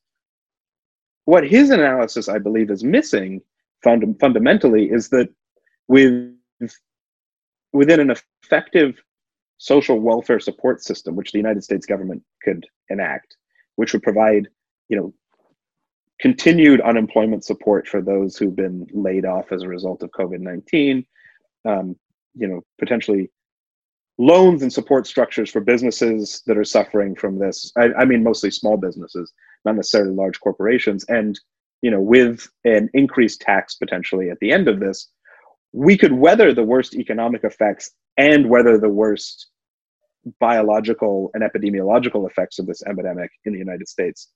What 1.24 1.48
his 1.48 1.70
analysis, 1.70 2.28
I 2.28 2.38
believe, 2.38 2.70
is 2.70 2.84
missing 2.84 3.42
fund- 3.84 4.20
fundamentally 4.20 4.92
is 4.92 5.10
that 5.10 5.30
with 5.88 6.34
within 7.72 8.02
an 8.02 8.12
effective 8.44 9.02
social 9.58 10.00
welfare 10.00 10.42
support 10.42 10.84
system, 10.84 11.16
which 11.16 11.32
the 11.32 11.40
United 11.40 11.64
States 11.64 11.86
government 11.86 12.22
could 12.44 12.66
enact, 12.90 13.38
which 13.78 13.94
would 13.94 14.04
provide, 14.04 14.48
you 14.90 14.98
know, 14.98 15.14
continued 16.20 16.82
unemployment 16.82 17.46
support 17.46 17.88
for 17.88 18.02
those 18.02 18.38
who've 18.38 18.56
been 18.56 18.88
laid 18.92 19.26
off 19.26 19.52
as 19.52 19.64
a 19.64 19.68
result 19.68 20.04
of 20.04 20.12
COVID 20.12 20.40
nineteen, 20.40 21.06
um, 21.66 21.96
you 22.36 22.48
know, 22.48 22.62
potentially 22.80 23.32
loans 24.18 24.64
and 24.64 24.74
support 24.74 25.06
structures 25.06 25.52
for 25.52 25.62
businesses 25.62 26.42
that 26.48 26.58
are 26.58 26.64
suffering 26.64 27.16
from 27.16 27.38
this. 27.38 27.72
I, 27.78 27.90
I 28.00 28.06
mean, 28.06 28.24
mostly 28.24 28.50
small 28.50 28.78
businesses, 28.78 29.32
not 29.64 29.76
necessarily 29.76 30.14
large 30.14 30.40
corporations, 30.40 31.06
and 31.08 31.40
you 31.82 31.92
know, 31.92 32.02
with 32.02 32.50
an 32.66 32.90
increased 32.94 33.42
tax 33.42 33.76
potentially 33.76 34.32
at 34.32 34.40
the 34.40 34.52
end 34.52 34.68
of 34.68 34.80
this, 34.80 35.10
we 35.72 35.98
could 35.98 36.14
weather 36.14 36.54
the 36.54 36.64
worst 36.64 36.96
economic 36.96 37.44
effects 37.44 37.92
and 38.18 38.50
weather 38.50 38.80
the 38.80 38.90
worst 38.90 39.48
biological 40.40 41.30
and 41.34 41.44
epidemiological 41.44 42.28
effects 42.28 42.58
of 42.60 42.66
this 42.66 42.82
epidemic 42.84 43.30
in 43.46 43.54
the 43.54 43.60
United 43.60 43.88
States 43.88 44.30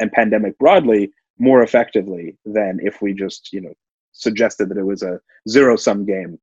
and 0.00 0.10
pandemic 0.10 0.58
broadly 0.58 1.10
more 1.38 1.62
effectively 1.62 2.36
than 2.44 2.78
if 2.82 3.02
we 3.02 3.12
just, 3.12 3.52
you 3.52 3.60
know, 3.60 3.74
suggested 4.12 4.68
that 4.68 4.78
it 4.78 4.84
was 4.84 5.02
a 5.02 5.20
zero 5.48 5.76
sum 5.76 6.04
game 6.04 6.38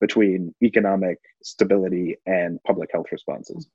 between 0.00 0.54
economic 0.62 1.18
stability 1.42 2.16
and 2.26 2.62
public 2.64 2.90
health 2.92 3.06
responses. 3.10 3.68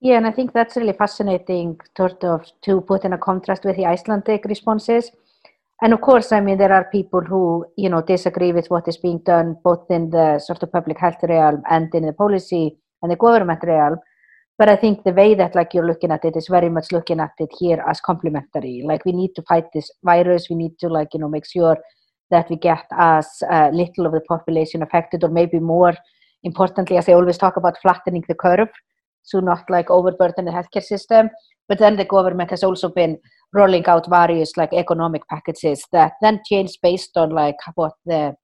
Yeah, 0.00 0.16
and 0.16 0.26
I 0.26 0.32
think 0.32 0.52
that's 0.52 0.76
really 0.76 0.92
fascinating, 0.92 1.80
sort 1.96 2.22
of, 2.24 2.44
to 2.62 2.80
put 2.80 3.04
in 3.04 3.12
a 3.12 3.18
contrast 3.18 3.64
with 3.64 3.76
the 3.76 3.86
Icelandic 3.86 4.44
responses 4.44 5.10
and 5.82 5.92
of 5.92 6.00
course, 6.00 6.30
I 6.30 6.40
mean, 6.40 6.58
there 6.58 6.72
are 6.72 6.84
people 6.84 7.20
who, 7.20 7.66
you 7.76 7.88
know, 7.88 8.02
disagree 8.02 8.52
with 8.52 8.70
what 8.70 8.86
is 8.86 8.96
being 8.96 9.18
done 9.18 9.56
both 9.64 9.90
in 9.90 10.10
the 10.10 10.38
sort 10.38 10.62
of 10.62 10.70
public 10.70 10.96
health 10.96 11.16
realm 11.24 11.60
and 11.68 11.92
in 11.92 12.06
the 12.06 12.12
policy 12.12 12.78
and 13.02 13.10
the 13.10 13.16
government 13.16 13.58
realm. 13.64 13.98
But 14.58 14.68
I 14.68 14.76
think 14.76 15.02
the 15.02 15.12
way 15.12 15.34
that 15.34 15.54
like 15.54 15.74
you're 15.74 15.86
looking 15.86 16.10
at 16.10 16.24
it 16.24 16.36
is 16.36 16.48
very 16.48 16.68
much 16.68 16.92
looking 16.92 17.20
at 17.20 17.32
it 17.38 17.50
here 17.58 17.82
as 17.88 18.00
complementary. 18.00 18.82
Like 18.84 19.04
we 19.04 19.12
need 19.12 19.34
to 19.36 19.42
fight 19.42 19.64
this 19.72 19.90
virus. 20.04 20.48
We 20.50 20.56
need 20.56 20.78
to 20.80 20.88
like, 20.88 21.08
you 21.14 21.20
know, 21.20 21.28
make 21.28 21.46
sure 21.46 21.76
that 22.30 22.48
we 22.48 22.56
get 22.56 22.84
as 22.98 23.26
uh, 23.50 23.70
little 23.72 24.06
of 24.06 24.12
the 24.12 24.20
population 24.20 24.82
affected 24.82 25.24
or 25.24 25.30
maybe 25.30 25.58
more 25.58 25.94
importantly, 26.44 26.96
as 26.96 27.08
I 27.08 27.12
always 27.12 27.38
talk 27.38 27.56
about 27.56 27.80
flattening 27.80 28.24
the 28.28 28.34
curve. 28.34 28.68
So 29.22 29.40
not 29.40 29.68
like 29.70 29.90
overburden 29.90 30.44
the 30.44 30.50
healthcare 30.50 30.82
system. 30.82 31.30
But 31.68 31.78
then 31.78 31.96
the 31.96 32.04
government 32.04 32.50
has 32.50 32.64
also 32.64 32.88
been 32.88 33.18
rolling 33.52 33.86
out 33.86 34.08
various 34.08 34.56
like 34.56 34.72
economic 34.72 35.26
packages 35.28 35.84
that 35.92 36.12
then 36.20 36.40
change 36.48 36.78
based 36.82 37.16
on 37.16 37.30
like 37.30 37.56
what 37.74 37.92
the 38.04 38.34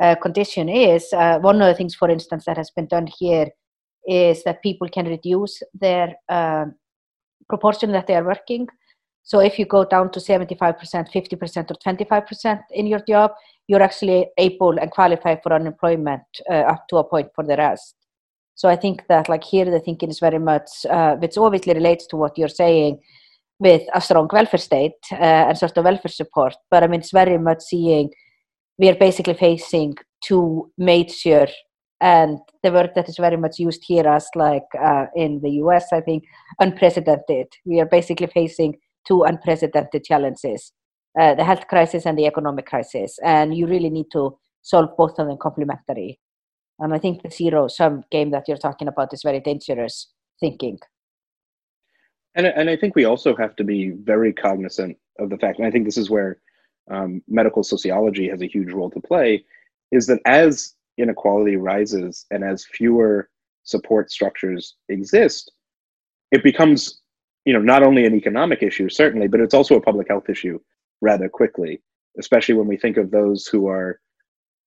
uh, 0.00 0.14
condition 0.22 0.68
is. 0.68 1.12
Uh, 1.12 1.38
one 1.40 1.60
of 1.60 1.68
the 1.68 1.74
things, 1.74 1.94
for 1.94 2.08
instance, 2.08 2.44
that 2.46 2.56
has 2.56 2.70
been 2.70 2.86
done 2.86 3.08
here 3.18 3.48
is 4.06 4.42
that 4.44 4.62
people 4.62 4.88
can 4.88 5.06
reduce 5.06 5.62
their 5.74 6.14
uh, 6.28 6.66
proportion 7.48 7.92
that 7.92 8.06
they 8.06 8.14
are 8.14 8.24
working. 8.24 8.66
So 9.22 9.40
if 9.40 9.58
you 9.58 9.66
go 9.66 9.84
down 9.84 10.10
to 10.12 10.20
75%, 10.20 10.58
50%, 10.58 11.70
or 11.70 11.94
25% 11.94 12.60
in 12.72 12.86
your 12.86 13.00
job, 13.06 13.32
you're 13.68 13.82
actually 13.82 14.26
able 14.38 14.78
and 14.78 14.90
qualify 14.90 15.36
for 15.40 15.52
unemployment 15.52 16.22
uh, 16.50 16.54
up 16.54 16.88
to 16.88 16.96
a 16.96 17.04
point 17.04 17.30
for 17.34 17.44
the 17.44 17.56
rest. 17.56 17.94
So 18.54 18.68
I 18.68 18.76
think 18.76 19.06
that 19.08 19.28
like 19.28 19.44
here 19.44 19.64
the 19.64 19.80
thinking 19.80 20.10
is 20.10 20.20
very 20.20 20.38
much, 20.38 20.68
uh, 20.90 21.16
which 21.16 21.38
obviously 21.38 21.74
relates 21.74 22.06
to 22.08 22.16
what 22.16 22.36
you're 22.36 22.48
saying, 22.48 23.00
with 23.58 23.82
a 23.94 24.00
strong 24.00 24.28
welfare 24.32 24.58
state 24.58 25.00
uh, 25.12 25.48
and 25.48 25.56
sort 25.56 25.78
of 25.78 25.84
welfare 25.84 26.10
support. 26.10 26.54
But 26.70 26.82
I 26.82 26.88
mean, 26.88 27.00
it's 27.00 27.12
very 27.12 27.38
much 27.38 27.62
seeing 27.62 28.10
we 28.78 28.88
are 28.88 28.96
basically 28.96 29.34
facing 29.34 29.94
two 30.24 30.70
major, 30.76 31.46
and 32.02 32.38
the 32.62 32.72
word 32.72 32.90
that 32.94 33.08
is 33.08 33.16
very 33.16 33.38
much 33.38 33.58
used 33.58 33.82
here 33.86 34.06
as 34.06 34.28
like 34.34 34.66
uh, 34.78 35.06
in 35.16 35.40
the 35.40 35.52
US, 35.62 35.92
I 35.92 36.02
think, 36.02 36.24
unprecedented. 36.60 37.46
We 37.64 37.80
are 37.80 37.86
basically 37.86 38.26
facing 38.26 38.76
two 39.06 39.22
unprecedented 39.22 40.04
challenges 40.04 40.72
uh, 41.18 41.34
the 41.34 41.44
health 41.44 41.66
crisis 41.68 42.06
and 42.06 42.18
the 42.18 42.26
economic 42.26 42.66
crisis. 42.66 43.18
And 43.22 43.54
you 43.54 43.66
really 43.66 43.90
need 43.90 44.06
to 44.12 44.38
solve 44.62 44.96
both 44.96 45.18
of 45.18 45.26
them 45.26 45.36
complementary. 45.40 46.18
And 46.78 46.94
I 46.94 46.98
think 46.98 47.22
the 47.22 47.30
zero 47.30 47.68
sum 47.68 48.02
game 48.10 48.30
that 48.30 48.48
you're 48.48 48.56
talking 48.56 48.88
about 48.88 49.12
is 49.12 49.22
very 49.22 49.40
dangerous 49.40 50.08
thinking. 50.40 50.78
And, 52.34 52.46
and 52.46 52.70
I 52.70 52.76
think 52.76 52.96
we 52.96 53.04
also 53.04 53.36
have 53.36 53.56
to 53.56 53.64
be 53.64 53.90
very 53.90 54.32
cognizant 54.32 54.96
of 55.18 55.28
the 55.28 55.36
fact, 55.36 55.58
and 55.58 55.68
I 55.68 55.70
think 55.70 55.84
this 55.84 55.98
is 55.98 56.08
where 56.08 56.38
um, 56.90 57.22
medical 57.28 57.62
sociology 57.62 58.28
has 58.28 58.40
a 58.40 58.46
huge 58.46 58.72
role 58.72 58.90
to 58.90 59.00
play, 59.00 59.44
is 59.92 60.06
that 60.06 60.20
as 60.24 60.74
inequality 61.02 61.56
rises 61.56 62.26
and 62.30 62.44
as 62.44 62.64
fewer 62.64 63.28
support 63.64 64.10
structures 64.10 64.76
exist, 64.88 65.52
it 66.30 66.42
becomes, 66.42 67.00
you 67.44 67.52
know, 67.52 67.60
not 67.60 67.82
only 67.82 68.06
an 68.06 68.14
economic 68.14 68.62
issue, 68.62 68.88
certainly, 68.88 69.28
but 69.28 69.40
it's 69.40 69.54
also 69.54 69.76
a 69.76 69.80
public 69.80 70.08
health 70.08 70.28
issue 70.28 70.58
rather 71.00 71.28
quickly, 71.28 71.82
especially 72.18 72.54
when 72.54 72.66
we 72.66 72.76
think 72.76 72.96
of 72.96 73.10
those 73.10 73.46
who 73.46 73.68
are 73.68 74.00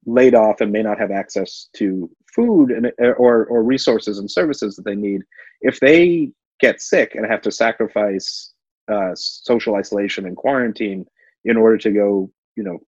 laid 0.06 0.36
off 0.36 0.62
and 0.62 0.72
may 0.72 0.84
not 0.84 1.00
have 1.00 1.12
access 1.12 1.70
to 1.76 2.10
food 2.34 2.70
and 2.70 2.92
or 3.18 3.46
or 3.46 3.64
resources 3.64 4.20
and 4.20 4.30
services 4.30 4.76
that 4.76 4.86
they 4.86 4.96
need. 4.96 5.22
If 5.62 5.80
they 5.80 6.32
get 6.60 6.82
sick 6.82 7.16
and 7.16 7.26
have 7.26 7.42
to 7.42 7.52
sacrifice 7.52 8.54
uh, 8.88 9.12
social 9.16 9.76
isolation 9.76 10.26
and 10.26 10.38
quarantine 10.38 11.06
in 11.44 11.58
order 11.58 11.78
to 11.78 11.92
go 11.92 12.32
you 12.56 12.64
know 12.64 12.80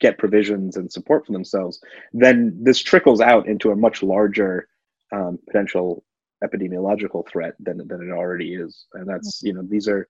get 0.00 0.18
provisions 0.18 0.76
and 0.76 0.90
support 0.92 1.24
for 1.24 1.32
themselves 1.32 1.80
then 2.12 2.56
this 2.60 2.78
trickles 2.78 3.20
out 3.20 3.46
into 3.48 3.70
a 3.70 3.76
much 3.76 4.02
larger 4.02 4.68
um, 5.12 5.38
potential 5.46 6.04
epidemiological 6.42 7.26
threat 7.28 7.54
than 7.60 7.78
than 7.86 8.08
it 8.08 8.12
already 8.12 8.54
is. 8.54 8.86
And 8.94 9.08
that's 9.08 9.42
you 9.42 9.52
know 9.52 9.62
these 9.68 9.88
are 9.88 10.08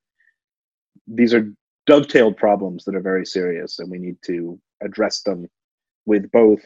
these 1.07 1.35
are 1.35 1.53
dovetailed 1.87 2.37
problems 2.37 2.85
that 2.85 2.95
are 2.95 3.01
very 3.01 3.27
serious 3.27 3.79
and 3.79 3.91
we 3.91 3.99
need 3.99 4.17
to 4.25 4.59
address 4.83 5.23
them 5.23 5.47
with 6.07 6.31
both 6.31 6.61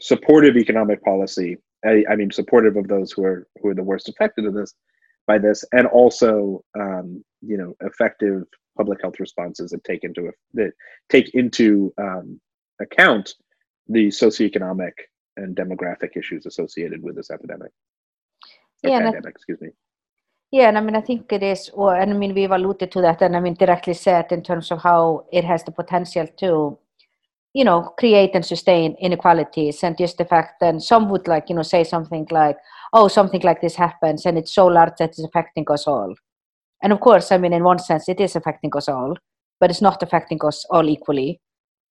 supportive 0.00 0.56
economic 0.56 1.02
policy 1.04 1.56
I, 1.84 2.04
I, 2.10 2.16
mean 2.16 2.32
supportive 2.32 2.76
of 2.76 2.88
those 2.88 3.12
who 3.12 3.22
are 3.24 3.46
who 3.60 3.68
are 3.68 3.74
the 3.74 3.84
worst 3.84 4.08
affected 4.08 4.44
of 4.44 4.54
this 4.54 4.74
by 5.28 5.38
this 5.38 5.64
and 5.72 5.86
also 5.86 6.64
um, 6.76 7.24
you 7.42 7.56
know 7.56 7.74
effective 7.80 8.42
public 8.76 9.00
health 9.02 9.18
responses 9.20 9.70
that 9.70 9.84
take 9.84 10.04
into 10.04 10.30
that 10.54 10.72
take 11.08 11.34
into 11.34 11.92
um, 11.98 12.40
account 12.80 13.34
the 13.88 14.08
socioeconomic 14.08 14.92
and 15.36 15.56
demographic 15.56 16.16
issues 16.16 16.46
associated 16.46 17.02
with 17.02 17.16
this 17.16 17.30
epidemic. 17.30 17.72
Yeah 18.82 19.00
pandemic, 19.00 19.34
excuse 19.34 19.60
me. 19.60 19.70
Yeah, 20.52 20.68
and 20.68 20.78
I 20.78 20.80
mean, 20.80 20.94
I 20.94 21.00
think 21.00 21.32
it 21.32 21.42
is, 21.42 21.70
or 21.74 21.96
and 21.96 22.12
I 22.12 22.16
mean, 22.16 22.32
we've 22.34 22.50
alluded 22.50 22.92
to 22.92 23.00
that, 23.02 23.20
and 23.20 23.36
I 23.36 23.40
mean, 23.40 23.54
directly 23.54 23.94
said 23.94 24.30
in 24.30 24.42
terms 24.42 24.70
of 24.70 24.80
how 24.80 25.26
it 25.32 25.44
has 25.44 25.64
the 25.64 25.72
potential 25.72 26.26
to 26.38 26.78
you 27.56 27.64
know 27.64 27.94
create 27.98 28.32
and 28.34 28.44
sustain 28.44 28.94
inequalities 29.00 29.82
and 29.82 29.96
just 29.96 30.18
the 30.18 30.26
fact 30.26 30.60
that 30.60 30.82
some 30.82 31.08
would 31.08 31.26
like 31.26 31.48
you 31.48 31.56
know 31.56 31.62
say 31.62 31.82
something 31.82 32.26
like 32.30 32.58
oh 32.92 33.08
something 33.08 33.40
like 33.40 33.62
this 33.62 33.74
happens 33.74 34.26
and 34.26 34.36
it's 34.36 34.52
so 34.52 34.66
large 34.66 34.92
that 34.98 35.08
it's 35.08 35.24
affecting 35.24 35.64
us 35.70 35.86
all 35.86 36.14
and 36.86 36.92
of 36.92 37.00
course 37.00 37.32
i 37.32 37.38
mean 37.38 37.52
in 37.52 37.64
one 37.64 37.80
sense 37.86 38.08
it 38.08 38.20
is 38.26 38.36
affecting 38.36 38.70
us 38.80 38.88
all 38.88 39.16
but 39.60 39.70
it's 39.70 39.82
not 39.82 40.02
affecting 40.02 40.38
us 40.44 40.64
all 40.70 40.88
equally. 40.88 41.40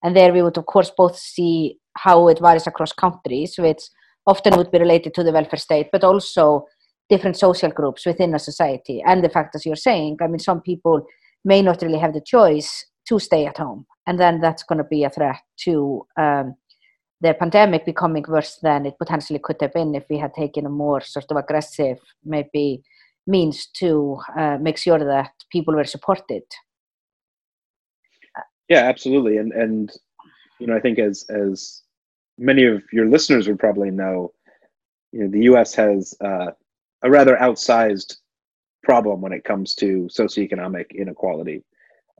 And 0.03 0.15
there 0.15 0.33
we 0.33 0.41
would 0.41 0.57
of 0.57 0.65
course 0.65 0.91
both 0.95 1.17
see 1.17 1.77
how 1.97 2.27
it 2.27 2.39
varies 2.39 2.67
across 2.67 2.93
countries 2.93 3.55
which 3.57 3.81
often 4.27 4.55
would 4.57 4.71
be 4.71 4.79
related 4.79 5.13
to 5.15 5.23
the 5.23 5.31
welfare 5.31 5.59
state 5.59 5.89
but 5.91 6.03
also 6.03 6.65
different 7.09 7.37
social 7.37 7.69
groups 7.69 8.05
within 8.05 8.33
a 8.33 8.39
society. 8.39 9.01
And 9.05 9.23
the 9.23 9.29
fact 9.29 9.55
as 9.55 9.65
you're 9.65 9.75
saying 9.75 10.17
i 10.21 10.27
mean 10.27 10.39
some 10.39 10.61
people 10.61 11.05
may 11.43 11.61
not 11.61 11.81
really 11.81 11.99
have 11.99 12.13
the 12.13 12.21
choice 12.21 12.85
to 13.07 13.19
stay 13.19 13.45
at 13.45 13.57
home. 13.57 13.85
And 14.07 14.19
then 14.19 14.41
that's 14.41 14.63
going 14.63 14.77
to 14.79 14.83
be 14.83 15.03
a 15.03 15.09
threat 15.09 15.41
to 15.65 16.05
um, 16.17 16.55
the 17.21 17.33
pandemic 17.33 17.85
becoming 17.85 18.25
worse 18.27 18.57
than 18.61 18.85
it 18.85 18.97
potentially 18.97 19.39
could 19.39 19.57
have 19.61 19.73
been 19.73 19.95
if 19.95 20.05
we 20.09 20.17
had 20.17 20.33
taken 20.33 20.65
a 20.65 20.69
more 20.69 21.01
sort 21.01 21.25
of 21.29 21.37
aggressive 21.37 21.99
maybe 22.23 22.83
means 23.27 23.67
to 23.67 24.17
uh, 24.37 24.57
make 24.61 24.77
sure 24.77 24.99
that 24.99 25.31
people 25.51 25.73
were 25.73 25.85
supported 25.85 26.43
yeah 28.69 28.83
absolutely 28.83 29.37
and 29.37 29.51
and 29.53 29.91
you 30.59 30.67
know 30.67 30.75
i 30.75 30.79
think 30.79 30.99
as 30.99 31.25
as 31.29 31.81
many 32.37 32.65
of 32.65 32.83
your 32.91 33.07
listeners 33.07 33.47
would 33.47 33.59
probably 33.59 33.91
know 33.91 34.31
you 35.11 35.21
know 35.21 35.29
the 35.29 35.39
us 35.39 35.73
has 35.73 36.13
uh, 36.23 36.51
a 37.03 37.09
rather 37.09 37.35
outsized 37.37 38.17
problem 38.83 39.21
when 39.21 39.33
it 39.33 39.43
comes 39.43 39.75
to 39.75 40.07
socioeconomic 40.11 40.85
inequality 40.95 41.63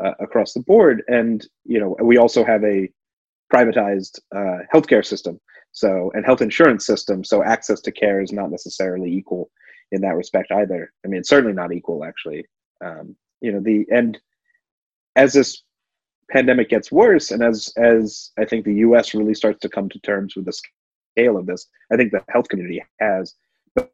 uh, 0.03 0.11
across 0.19 0.53
the 0.53 0.61
board. 0.61 1.03
And 1.07 1.45
you 1.63 1.79
know, 1.79 1.95
we 2.01 2.17
also 2.17 2.43
have 2.43 2.63
a 2.63 2.89
privatized 3.53 4.19
uh, 4.35 4.59
healthcare 4.73 5.05
system, 5.05 5.39
so 5.71 6.11
and 6.15 6.25
health 6.25 6.41
insurance 6.41 6.85
system. 6.85 7.23
So 7.23 7.43
access 7.43 7.79
to 7.81 7.91
care 7.91 8.21
is 8.21 8.33
not 8.33 8.51
necessarily 8.51 9.13
equal 9.13 9.49
in 9.91 10.01
that 10.01 10.15
respect 10.15 10.51
either. 10.51 10.91
I 11.03 11.07
mean, 11.07 11.23
certainly 11.23 11.53
not 11.53 11.73
equal 11.73 12.03
actually. 12.03 12.45
Um, 12.83 13.15
you 13.41 13.51
know, 13.51 13.59
the 13.59 13.85
and 13.91 14.19
as 15.15 15.33
this 15.33 15.63
pandemic 16.31 16.69
gets 16.69 16.91
worse, 16.91 17.31
and 17.31 17.43
as 17.43 17.71
as 17.77 18.31
I 18.37 18.45
think 18.45 18.65
the 18.65 18.75
U.S. 18.75 19.13
really 19.13 19.33
starts 19.33 19.59
to 19.61 19.69
come 19.69 19.89
to 19.89 19.99
terms 19.99 20.35
with 20.35 20.45
the 20.45 20.53
scale 21.15 21.37
of 21.37 21.45
this, 21.45 21.67
I 21.91 21.97
think 21.97 22.11
the 22.11 22.23
health 22.29 22.49
community 22.49 22.83
has, 22.99 23.35
but, 23.75 23.93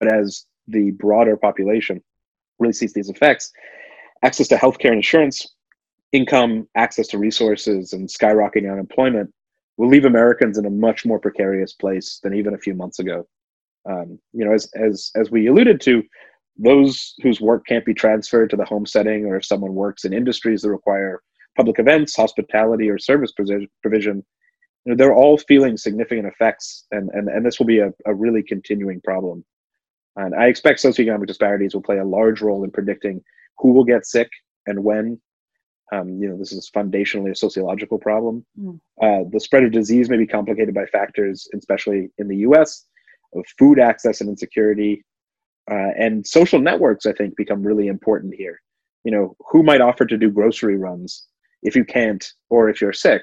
but 0.00 0.12
as 0.12 0.46
the 0.68 0.90
broader 0.92 1.36
population 1.36 2.02
really 2.58 2.72
sees 2.72 2.92
these 2.92 3.10
effects, 3.10 3.52
access 4.22 4.48
to 4.48 4.56
healthcare 4.56 4.86
and 4.86 4.96
insurance, 4.96 5.54
income, 6.12 6.68
access 6.74 7.06
to 7.08 7.18
resources, 7.18 7.92
and 7.92 8.08
skyrocketing 8.08 8.70
unemployment 8.70 9.32
will 9.76 9.88
leave 9.88 10.04
Americans 10.04 10.58
in 10.58 10.64
a 10.64 10.70
much 10.70 11.04
more 11.04 11.18
precarious 11.18 11.74
place 11.74 12.18
than 12.22 12.34
even 12.34 12.54
a 12.54 12.58
few 12.58 12.74
months 12.74 12.98
ago. 12.98 13.26
Um, 13.88 14.18
you 14.32 14.44
know, 14.44 14.52
as 14.52 14.68
as 14.74 15.10
as 15.14 15.30
we 15.30 15.46
alluded 15.46 15.80
to, 15.82 16.02
those 16.58 17.14
whose 17.22 17.40
work 17.40 17.66
can't 17.66 17.84
be 17.84 17.94
transferred 17.94 18.50
to 18.50 18.56
the 18.56 18.64
home 18.64 18.86
setting, 18.86 19.26
or 19.26 19.36
if 19.36 19.44
someone 19.44 19.74
works 19.74 20.04
in 20.04 20.12
industries 20.12 20.62
that 20.62 20.70
require 20.70 21.22
public 21.56 21.78
events, 21.78 22.16
hospitality, 22.16 22.90
or 22.90 22.98
service 22.98 23.32
provision, 23.82 24.24
you 24.84 24.92
know, 24.92 24.96
they're 24.96 25.14
all 25.14 25.38
feeling 25.38 25.76
significant 25.76 26.26
effects, 26.26 26.86
and 26.90 27.10
and 27.10 27.28
and 27.28 27.44
this 27.44 27.58
will 27.58 27.66
be 27.66 27.80
a, 27.80 27.92
a 28.06 28.14
really 28.14 28.42
continuing 28.42 29.00
problem. 29.02 29.44
And 30.16 30.34
I 30.34 30.46
expect 30.46 30.82
socioeconomic 30.82 31.26
disparities 31.26 31.74
will 31.74 31.82
play 31.82 31.98
a 31.98 32.04
large 32.04 32.40
role 32.40 32.64
in 32.64 32.70
predicting 32.70 33.22
who 33.58 33.72
will 33.72 33.84
get 33.84 34.06
sick 34.06 34.30
and 34.66 34.82
when. 34.82 35.20
Um, 35.92 36.18
you 36.20 36.28
know, 36.28 36.36
this 36.36 36.52
is 36.52 36.70
foundationally 36.74 37.30
a 37.30 37.36
sociological 37.36 37.98
problem. 37.98 38.44
Mm. 38.58 38.80
Uh, 39.00 39.28
the 39.30 39.38
spread 39.38 39.62
of 39.62 39.70
disease 39.70 40.10
may 40.10 40.16
be 40.16 40.26
complicated 40.26 40.74
by 40.74 40.86
factors, 40.86 41.48
especially 41.54 42.08
in 42.18 42.26
the 42.26 42.38
U.S., 42.38 42.86
of 43.36 43.46
food 43.58 43.78
access 43.78 44.20
and 44.20 44.30
insecurity, 44.30 45.04
uh, 45.70 45.92
and 45.98 46.26
social 46.26 46.60
networks. 46.60 47.06
I 47.06 47.12
think 47.12 47.36
become 47.36 47.62
really 47.62 47.88
important 47.88 48.34
here. 48.34 48.60
You 49.04 49.12
know, 49.12 49.36
who 49.50 49.62
might 49.62 49.80
offer 49.80 50.04
to 50.04 50.16
do 50.16 50.30
grocery 50.30 50.76
runs 50.76 51.26
if 51.62 51.74
you 51.74 51.84
can't, 51.84 52.24
or 52.50 52.68
if 52.68 52.80
you're 52.80 52.92
sick. 52.92 53.22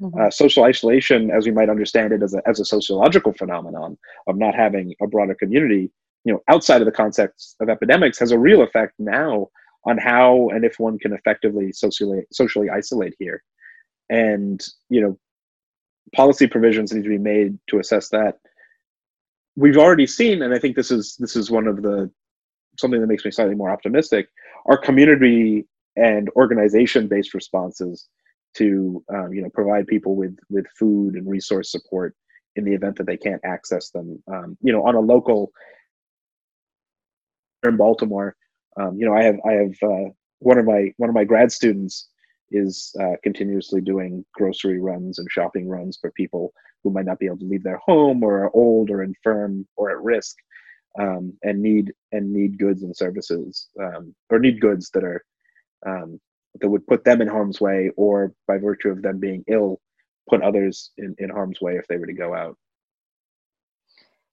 Mm-hmm. 0.00 0.18
Uh, 0.18 0.30
social 0.30 0.64
isolation, 0.64 1.30
as 1.30 1.44
we 1.44 1.52
might 1.52 1.68
understand 1.68 2.12
it 2.12 2.22
as 2.22 2.34
a, 2.34 2.40
as 2.46 2.58
a 2.58 2.64
sociological 2.64 3.32
phenomenon 3.32 3.98
of 4.26 4.38
not 4.38 4.54
having 4.54 4.94
a 5.02 5.06
broader 5.06 5.34
community, 5.34 5.90
you 6.24 6.32
know, 6.32 6.40
outside 6.48 6.80
of 6.80 6.86
the 6.86 6.92
context 6.92 7.56
of 7.60 7.68
epidemics, 7.68 8.18
has 8.18 8.32
a 8.32 8.38
real 8.38 8.62
effect 8.62 8.94
now 8.98 9.48
on 9.84 9.98
how 9.98 10.48
and 10.50 10.64
if 10.64 10.78
one 10.78 10.98
can 10.98 11.12
effectively 11.12 11.72
socially 11.72 12.22
socially 12.32 12.68
isolate 12.68 13.14
here 13.18 13.42
and 14.10 14.66
you 14.88 15.00
know 15.00 15.18
policy 16.14 16.46
provisions 16.46 16.92
need 16.92 17.04
to 17.04 17.08
be 17.08 17.18
made 17.18 17.58
to 17.68 17.78
assess 17.78 18.08
that 18.08 18.38
we've 19.56 19.78
already 19.78 20.06
seen 20.06 20.42
and 20.42 20.54
i 20.54 20.58
think 20.58 20.76
this 20.76 20.90
is 20.90 21.16
this 21.18 21.36
is 21.36 21.50
one 21.50 21.66
of 21.66 21.82
the 21.82 22.10
something 22.78 23.00
that 23.00 23.06
makes 23.06 23.24
me 23.24 23.30
slightly 23.30 23.54
more 23.54 23.70
optimistic 23.70 24.28
our 24.66 24.78
community 24.78 25.66
and 25.96 26.28
organization 26.36 27.08
based 27.08 27.34
responses 27.34 28.08
to 28.54 29.04
um, 29.14 29.32
you 29.32 29.42
know 29.42 29.50
provide 29.50 29.86
people 29.86 30.16
with 30.16 30.36
with 30.48 30.66
food 30.78 31.14
and 31.14 31.28
resource 31.28 31.70
support 31.70 32.14
in 32.56 32.64
the 32.64 32.72
event 32.72 32.96
that 32.96 33.06
they 33.06 33.16
can't 33.16 33.40
access 33.44 33.90
them. 33.90 34.20
Um, 34.32 34.56
you 34.60 34.72
know 34.72 34.84
on 34.84 34.94
a 34.96 35.00
local 35.00 35.52
in 37.64 37.76
baltimore 37.76 38.34
um, 38.80 38.96
you 38.98 39.06
know, 39.06 39.14
I 39.14 39.22
have 39.24 39.36
I 39.46 39.52
have 39.52 39.74
uh, 39.82 40.10
one 40.38 40.58
of 40.58 40.64
my 40.64 40.92
one 40.96 41.08
of 41.08 41.14
my 41.14 41.24
grad 41.24 41.52
students 41.52 42.08
is 42.50 42.94
uh, 43.00 43.16
continuously 43.22 43.80
doing 43.80 44.24
grocery 44.34 44.80
runs 44.80 45.18
and 45.18 45.28
shopping 45.30 45.68
runs 45.68 45.98
for 46.00 46.10
people 46.12 46.52
who 46.82 46.90
might 46.90 47.04
not 47.04 47.18
be 47.18 47.26
able 47.26 47.38
to 47.38 47.46
leave 47.46 47.62
their 47.62 47.80
home 47.84 48.22
or 48.22 48.44
are 48.44 48.54
old 48.54 48.90
or 48.90 49.02
infirm 49.02 49.66
or 49.76 49.90
at 49.90 50.02
risk 50.02 50.36
um, 50.98 51.32
and 51.42 51.62
need 51.62 51.92
and 52.12 52.32
need 52.32 52.58
goods 52.58 52.82
and 52.82 52.96
services 52.96 53.68
um, 53.80 54.14
or 54.30 54.38
need 54.38 54.60
goods 54.60 54.90
that 54.94 55.04
are 55.04 55.24
um, 55.86 56.20
that 56.60 56.68
would 56.68 56.86
put 56.86 57.04
them 57.04 57.20
in 57.22 57.28
harm's 57.28 57.60
way 57.60 57.90
or 57.96 58.32
by 58.48 58.58
virtue 58.58 58.88
of 58.88 59.02
them 59.02 59.18
being 59.18 59.44
ill 59.46 59.80
put 60.28 60.42
others 60.42 60.90
in, 60.98 61.14
in 61.18 61.30
harm's 61.30 61.60
way 61.60 61.76
if 61.76 61.86
they 61.86 61.96
were 61.96 62.06
to 62.06 62.12
go 62.12 62.34
out 62.34 62.56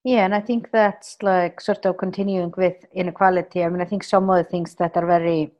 yeah, 0.04 0.24
and 0.24 0.34
I 0.34 0.40
think 0.40 0.70
that's 0.70 1.16
like 1.22 1.60
sort 1.60 1.84
of 1.84 1.98
continuing 1.98 2.52
with 2.56 2.76
inequality. 2.94 3.62
I 3.62 3.68
mean, 3.68 3.82
I 3.82 3.84
think 3.84 4.04
some 4.04 4.30
of 4.30 4.36
the 4.36 4.50
things 4.50 4.74
that 4.76 4.96
are 4.96 5.04
very 5.04 5.52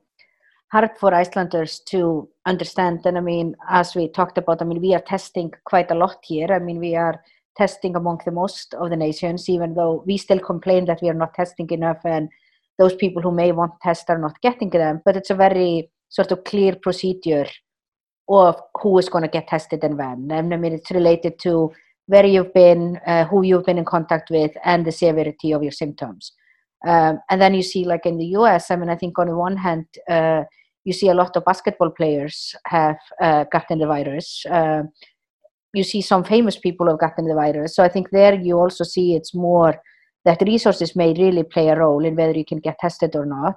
hard 0.71 0.91
for 0.99 1.13
Icelanders 1.13 1.79
to 1.87 2.29
understand, 2.45 3.01
and 3.05 3.17
I 3.17 3.21
mean, 3.21 3.55
as 3.69 3.95
we 3.95 4.07
talked 4.07 4.37
about, 4.37 4.61
I 4.61 4.65
mean, 4.65 4.81
we 4.81 4.93
are 4.93 5.01
testing 5.01 5.51
quite 5.65 5.91
a 5.91 5.95
lot 5.95 6.17
here. 6.23 6.47
I 6.51 6.59
mean, 6.59 6.79
we 6.79 6.95
are 6.95 7.23
testing 7.57 7.95
among 7.95 8.21
the 8.25 8.31
most 8.31 8.73
of 8.75 8.89
the 8.89 8.95
nations, 8.95 9.49
even 9.49 9.73
though 9.73 10.03
we 10.05 10.17
still 10.17 10.39
complain 10.39 10.85
that 10.85 11.01
we 11.01 11.09
are 11.09 11.13
not 11.13 11.33
testing 11.33 11.69
enough, 11.71 11.99
and 12.05 12.29
those 12.77 12.95
people 12.95 13.21
who 13.21 13.31
may 13.31 13.51
want 13.51 13.73
to 13.73 13.79
test 13.83 14.09
are 14.09 14.19
not 14.19 14.39
getting 14.41 14.69
them. 14.69 15.01
But 15.03 15.17
it's 15.17 15.31
a 15.31 15.35
very 15.35 15.89
sort 16.09 16.31
of 16.31 16.43
clear 16.43 16.75
procedure 16.75 17.47
of 18.29 18.61
who 18.81 18.97
is 18.99 19.09
going 19.09 19.23
to 19.23 19.29
get 19.29 19.47
tested 19.47 19.83
and 19.83 19.97
when. 19.97 20.29
And 20.31 20.53
I 20.53 20.57
mean, 20.57 20.73
it's 20.73 20.91
related 20.91 21.39
to 21.39 21.71
where 22.05 22.25
you've 22.25 22.53
been, 22.53 22.99
uh, 23.05 23.25
who 23.25 23.43
you've 23.43 23.65
been 23.65 23.77
in 23.77 23.85
contact 23.85 24.29
with, 24.29 24.51
and 24.63 24.85
the 24.85 24.91
severity 24.91 25.51
of 25.51 25.63
your 25.63 25.71
symptoms. 25.71 26.31
Um, 26.85 27.19
and 27.29 27.41
then 27.41 27.53
you 27.53 27.63
see, 27.63 27.83
like 27.83 28.05
in 28.05 28.17
the 28.17 28.27
US, 28.37 28.71
I 28.71 28.75
mean, 28.75 28.89
I 28.89 28.95
think 28.95 29.17
on 29.19 29.27
the 29.27 29.35
one 29.35 29.57
hand, 29.57 29.85
uh, 30.09 30.43
you 30.85 30.93
see 30.93 31.09
a 31.09 31.13
lot 31.13 31.35
of 31.35 31.45
basketball 31.45 31.91
players 31.91 32.55
have 32.65 32.97
uh, 33.21 33.45
gotten 33.51 33.79
the 33.79 33.87
virus. 33.87 34.45
Uh, 34.49 34.83
you 35.73 35.83
see 35.83 36.01
some 36.01 36.23
famous 36.23 36.57
people 36.57 36.87
have 36.87 36.99
gotten 36.99 37.27
the 37.27 37.35
virus. 37.35 37.75
So 37.75 37.83
I 37.83 37.89
think 37.89 38.09
there 38.11 38.33
you 38.33 38.57
also 38.57 38.83
see 38.83 39.15
it's 39.15 39.35
more 39.35 39.75
that 40.25 40.41
resources 40.41 40.95
may 40.95 41.13
really 41.13 41.43
play 41.43 41.69
a 41.69 41.77
role 41.77 42.03
in 42.03 42.15
whether 42.15 42.37
you 42.37 42.45
can 42.45 42.59
get 42.59 42.79
tested 42.79 43.15
or 43.15 43.25
not. 43.25 43.55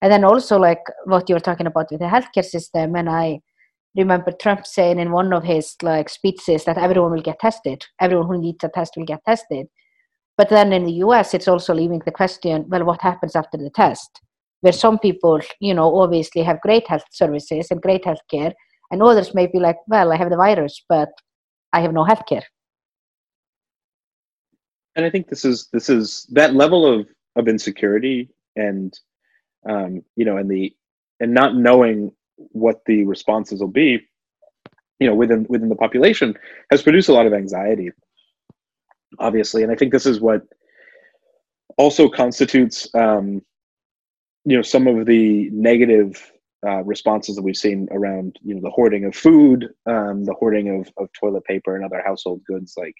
And 0.00 0.12
then 0.12 0.24
also 0.24 0.58
like 0.58 0.82
what 1.04 1.28
you 1.28 1.34
were 1.34 1.40
talking 1.40 1.66
about 1.66 1.90
with 1.90 2.00
the 2.00 2.06
healthcare 2.06 2.44
system, 2.44 2.94
and 2.94 3.10
I 3.10 3.40
remember 3.96 4.30
Trump 4.30 4.64
saying 4.64 5.00
in 5.00 5.10
one 5.10 5.32
of 5.32 5.42
his 5.42 5.74
like 5.82 6.08
speeches 6.08 6.64
that 6.64 6.78
everyone 6.78 7.12
will 7.12 7.22
get 7.22 7.40
tested, 7.40 7.84
everyone 8.00 8.28
who 8.28 8.40
needs 8.40 8.62
a 8.62 8.68
test 8.68 8.94
will 8.96 9.04
get 9.04 9.24
tested. 9.26 9.66
But 10.38 10.50
then 10.50 10.72
in 10.72 10.84
the 10.84 10.92
US, 11.04 11.34
it's 11.34 11.48
also 11.48 11.74
leaving 11.74 12.00
the 12.04 12.12
question, 12.12 12.64
well, 12.68 12.84
what 12.84 13.02
happens 13.02 13.34
after 13.34 13.58
the 13.58 13.70
test? 13.70 14.20
Where 14.60 14.72
some 14.72 14.98
people, 14.98 15.40
you 15.60 15.74
know, 15.74 15.98
obviously 15.98 16.42
have 16.42 16.60
great 16.60 16.86
health 16.86 17.04
services 17.10 17.72
and 17.72 17.82
great 17.82 18.04
health 18.04 18.20
care, 18.30 18.52
and 18.90 19.02
others 19.02 19.34
may 19.34 19.48
be 19.48 19.58
like, 19.58 19.76
well, 19.88 20.12
I 20.12 20.16
have 20.16 20.30
the 20.30 20.36
virus, 20.36 20.82
but 20.88 21.10
I 21.72 21.80
have 21.80 21.92
no 21.92 22.04
health 22.04 22.24
care. 22.28 22.44
And 24.94 25.04
I 25.04 25.10
think 25.10 25.28
this 25.28 25.44
is 25.44 25.68
this 25.72 25.90
is 25.90 26.26
that 26.30 26.54
level 26.54 26.86
of 26.86 27.08
of 27.36 27.48
insecurity 27.48 28.30
and 28.56 28.98
um, 29.68 30.02
you 30.16 30.24
know, 30.24 30.36
and 30.36 30.50
the 30.50 30.74
and 31.20 31.34
not 31.34 31.56
knowing 31.56 32.12
what 32.36 32.80
the 32.86 33.04
responses 33.04 33.60
will 33.60 33.68
be, 33.68 34.00
you 35.00 35.08
know, 35.08 35.14
within 35.14 35.46
within 35.48 35.68
the 35.68 35.76
population 35.76 36.36
has 36.70 36.82
produced 36.82 37.08
a 37.08 37.12
lot 37.12 37.26
of 37.26 37.32
anxiety, 37.32 37.90
obviously. 39.18 39.62
And 39.62 39.72
I 39.72 39.74
think 39.74 39.92
this 39.92 40.06
is 40.06 40.20
what 40.20 40.42
also 41.76 42.08
constitutes, 42.08 42.88
um, 42.94 43.42
you 44.44 44.56
know, 44.56 44.62
some 44.62 44.86
of 44.86 45.06
the 45.06 45.48
negative 45.52 46.32
uh, 46.66 46.82
responses 46.82 47.36
that 47.36 47.42
we've 47.42 47.56
seen 47.56 47.88
around, 47.92 48.38
you 48.42 48.54
know, 48.54 48.60
the 48.60 48.70
hoarding 48.70 49.04
of 49.04 49.14
food, 49.14 49.68
um, 49.86 50.24
the 50.24 50.34
hoarding 50.34 50.80
of, 50.80 50.90
of 50.96 51.08
toilet 51.12 51.44
paper 51.44 51.76
and 51.76 51.84
other 51.84 52.02
household 52.04 52.42
goods 52.44 52.74
like 52.76 52.94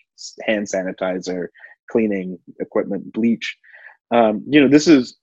hand 0.46 0.66
sanitizer, 0.66 1.48
cleaning 1.90 2.38
equipment, 2.60 3.12
bleach. 3.12 3.56
Um, 4.10 4.44
you 4.48 4.60
know, 4.60 4.68
this 4.68 4.86
is 4.86 5.16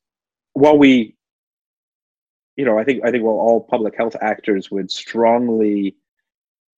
while 0.53 0.77
we 0.77 1.15
you 2.55 2.63
know, 2.63 2.79
I 2.79 2.83
think 2.83 3.03
I 3.03 3.11
think 3.11 3.23
well, 3.23 3.33
all 3.33 3.67
public 3.69 3.95
health 3.97 4.15
actors 4.21 4.71
would 4.71 4.89
strongly 4.89 5.95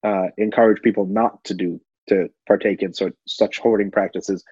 uh, 0.04 0.28
encourage 0.38 0.82
people 0.82 1.06
not 1.06 1.44
to 1.46 1.54
do 1.54 1.80
to 2.08 2.30
partake 2.48 2.82
in 2.82 2.94
such 2.94 3.14
such 3.28 3.60
hoarding 3.60 3.92
practices. 3.92 4.44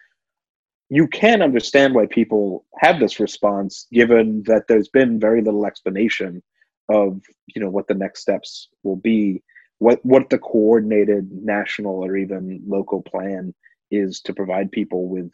You 0.89 1.07
can 1.07 1.41
understand 1.41 1.95
why 1.95 2.05
people 2.05 2.65
have 2.79 2.99
this 2.99 3.19
response, 3.19 3.87
given 3.91 4.43
that 4.45 4.67
there's 4.67 4.89
been 4.89 5.19
very 5.19 5.41
little 5.41 5.65
explanation 5.65 6.43
of 6.89 7.19
you 7.47 7.61
know 7.61 7.69
what 7.69 7.87
the 7.87 7.95
next 7.95 8.21
steps 8.21 8.69
will 8.83 8.97
be, 8.97 9.41
what 9.79 9.99
what 10.05 10.29
the 10.29 10.37
coordinated 10.37 11.29
national 11.31 12.03
or 12.03 12.15
even 12.15 12.61
local 12.67 13.01
plan 13.01 13.53
is 13.91 14.21
to 14.21 14.33
provide 14.33 14.71
people 14.71 15.07
with 15.07 15.29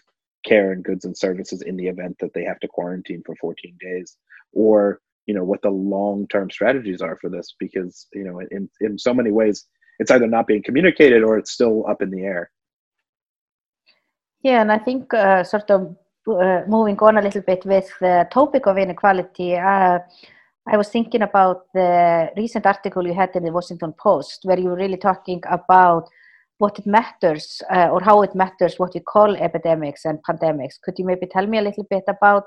care 0.46 0.72
and 0.72 0.84
goods 0.84 1.06
and 1.06 1.18
services 1.18 1.62
in 1.62 1.78
the 1.78 1.88
event 1.88 2.18
that 2.20 2.34
they 2.34 2.44
have 2.44 2.60
to 2.60 2.68
quarantine 2.68 3.22
for 3.26 3.36
14 3.36 3.76
days, 3.80 4.18
or 4.54 5.02
you 5.28 5.34
know 5.34 5.44
what 5.44 5.62
the 5.62 5.70
long 5.70 6.28
term 6.28 6.50
strategies 6.50 7.02
are 7.02 7.18
for 7.20 7.30
this 7.30 7.56
because 7.60 8.08
you 8.14 8.24
know 8.24 8.40
in 8.52 8.70
in 8.80 8.98
so 8.98 9.14
many 9.14 9.32
ways 9.32 9.66
it's 10.02 10.12
either 10.12 10.28
not 10.28 10.48
being 10.48 10.64
communicated 10.64 11.22
or 11.24 11.38
it's 11.38 11.52
still 11.52 11.86
up 11.92 12.02
in 12.02 12.10
the 12.12 12.24
air 12.34 12.44
yeah 14.44 14.62
and 14.62 14.72
i 14.72 14.80
think 14.88 15.14
uh, 15.14 15.44
sort 15.44 15.70
of 15.76 15.82
uh, 16.28 16.62
moving 16.68 16.98
on 17.00 17.18
a 17.18 17.22
little 17.22 17.46
bit 17.52 17.66
with 17.66 17.90
the 18.00 18.28
topic 18.32 18.68
of 18.68 18.78
inequality 18.78 19.56
uh, 19.56 20.00
i 20.74 20.76
was 20.82 20.90
thinking 20.90 21.24
about 21.30 21.60
the 21.74 22.30
recent 22.36 22.66
article 22.66 23.08
you 23.08 23.14
had 23.14 23.36
in 23.36 23.44
the 23.44 23.52
washington 23.52 23.94
post 24.08 24.40
where 24.44 24.60
you 24.60 24.70
were 24.70 24.84
really 24.84 24.98
talking 24.98 25.42
about 25.50 26.10
what 26.58 26.78
it 26.78 26.86
matters 26.86 27.62
uh, 27.76 27.88
or 27.94 28.02
how 28.02 28.22
it 28.22 28.36
matters 28.36 28.78
what 28.78 28.94
we 28.94 29.02
call 29.14 29.36
epidemics 29.36 30.06
and 30.06 30.20
pandemics 30.28 30.76
could 30.84 30.98
you 31.00 31.06
maybe 31.06 31.28
tell 31.28 31.48
me 31.48 31.58
a 31.60 31.68
little 31.70 31.88
bit 31.90 32.04
about 32.08 32.46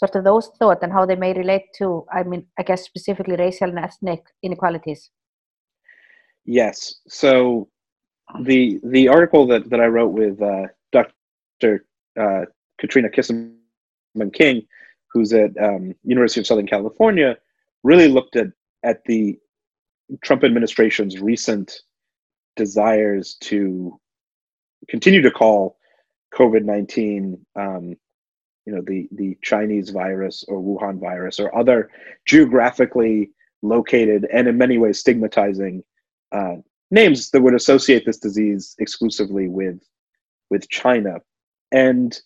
sort 0.00 0.16
of 0.16 0.24
those 0.24 0.48
thoughts 0.58 0.82
and 0.82 0.92
how 0.92 1.04
they 1.04 1.16
may 1.16 1.34
relate 1.34 1.66
to, 1.78 2.04
I 2.10 2.22
mean, 2.22 2.46
I 2.58 2.62
guess 2.62 2.84
specifically 2.84 3.36
racial 3.36 3.68
and 3.68 3.78
ethnic 3.78 4.22
inequalities. 4.42 5.10
Yes. 6.50 6.96
So 7.06 7.68
the 8.42 8.80
the 8.82 9.06
article 9.06 9.46
that, 9.46 9.70
that 9.70 9.78
I 9.80 9.86
wrote 9.86 10.08
with 10.08 10.42
uh, 10.42 10.66
Dr. 10.90 11.86
Uh, 12.18 12.46
Katrina 12.76 13.08
Quisumbing 13.08 14.32
King, 14.32 14.66
who's 15.12 15.32
at 15.32 15.52
um, 15.62 15.94
University 16.02 16.40
of 16.40 16.48
Southern 16.48 16.66
California, 16.66 17.36
really 17.84 18.08
looked 18.08 18.34
at 18.34 18.48
at 18.82 19.04
the 19.04 19.38
Trump 20.24 20.42
administration's 20.42 21.20
recent 21.20 21.82
desires 22.56 23.36
to 23.42 24.00
continue 24.88 25.22
to 25.22 25.30
call 25.30 25.76
COVID 26.34 26.64
nineteen 26.64 27.46
um, 27.54 27.94
you 28.66 28.74
know 28.74 28.82
the 28.84 29.08
the 29.12 29.38
Chinese 29.40 29.90
virus 29.90 30.44
or 30.48 30.60
Wuhan 30.60 30.98
virus 30.98 31.38
or 31.38 31.56
other 31.56 31.92
geographically 32.26 33.30
located 33.62 34.26
and 34.32 34.48
in 34.48 34.58
many 34.58 34.78
ways 34.78 34.98
stigmatizing 34.98 35.84
uh, 36.32 36.56
names 36.90 37.30
that 37.30 37.40
would 37.40 37.54
associate 37.54 38.04
this 38.04 38.18
disease 38.18 38.74
exclusively 38.78 39.48
with 39.48 39.80
with 40.50 40.68
China, 40.68 41.18
and 41.70 42.20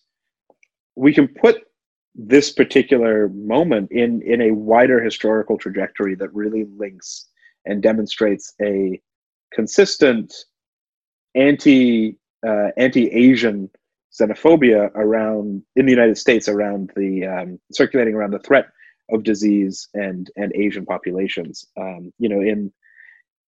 we 0.95 1.13
can 1.13 1.27
put 1.27 1.63
this 2.15 2.51
particular 2.51 3.29
moment 3.29 3.91
in 3.91 4.21
in 4.21 4.41
a 4.41 4.51
wider 4.51 5.01
historical 5.03 5.57
trajectory 5.57 6.15
that 6.15 6.33
really 6.33 6.65
links 6.77 7.27
and 7.65 7.83
demonstrates 7.83 8.53
a 8.61 8.99
consistent 9.53 10.33
anti 11.35 12.17
uh, 12.47 12.69
anti 12.77 13.11
Asian 13.11 13.69
xenophobia 14.19 14.91
around 14.95 15.61
in 15.75 15.85
the 15.85 15.91
United 15.91 16.17
States 16.17 16.47
around 16.47 16.91
the 16.95 17.25
um, 17.25 17.59
circulating 17.71 18.15
around 18.15 18.31
the 18.31 18.39
threat 18.39 18.67
of 19.11 19.23
disease 19.23 19.89
and 19.93 20.31
and 20.37 20.53
Asian 20.55 20.85
populations. 20.85 21.65
Um, 21.77 22.13
you 22.17 22.29
know, 22.29 22.41
in 22.41 22.71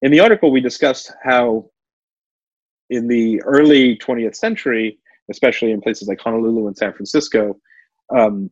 in 0.05 0.11
the 0.11 0.19
article 0.19 0.51
we 0.51 0.61
discussed 0.61 1.11
how 1.23 1.67
in 2.91 3.07
the 3.07 3.41
early 3.41 3.97
20th 3.97 4.35
century, 4.35 4.99
especially 5.31 5.71
in 5.71 5.81
places 5.81 6.07
like 6.07 6.19
Honolulu 6.19 6.67
and 6.67 6.77
San 6.77 6.93
Francisco, 6.93 7.57
um, 8.15 8.51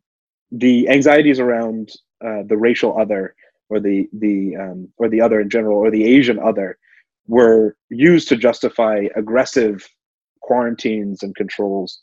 the 0.51 0.89
anxieties 0.89 1.39
around 1.39 1.91
uh, 2.25 2.41
the 2.47 2.57
racial 2.57 2.99
other 2.99 3.35
or 3.69 3.79
the 3.79 4.09
the 4.13 4.55
um, 4.55 4.89
or 4.97 5.07
the 5.07 5.21
other 5.21 5.41
in 5.41 5.49
general 5.51 5.77
or 5.77 5.91
the 5.91 6.03
Asian 6.03 6.39
other 6.39 6.79
were 7.27 7.77
used 7.89 8.27
to 8.29 8.35
justify 8.35 9.05
aggressive 9.15 9.87
quarantines 10.41 11.21
and 11.21 11.35
controls 11.35 12.01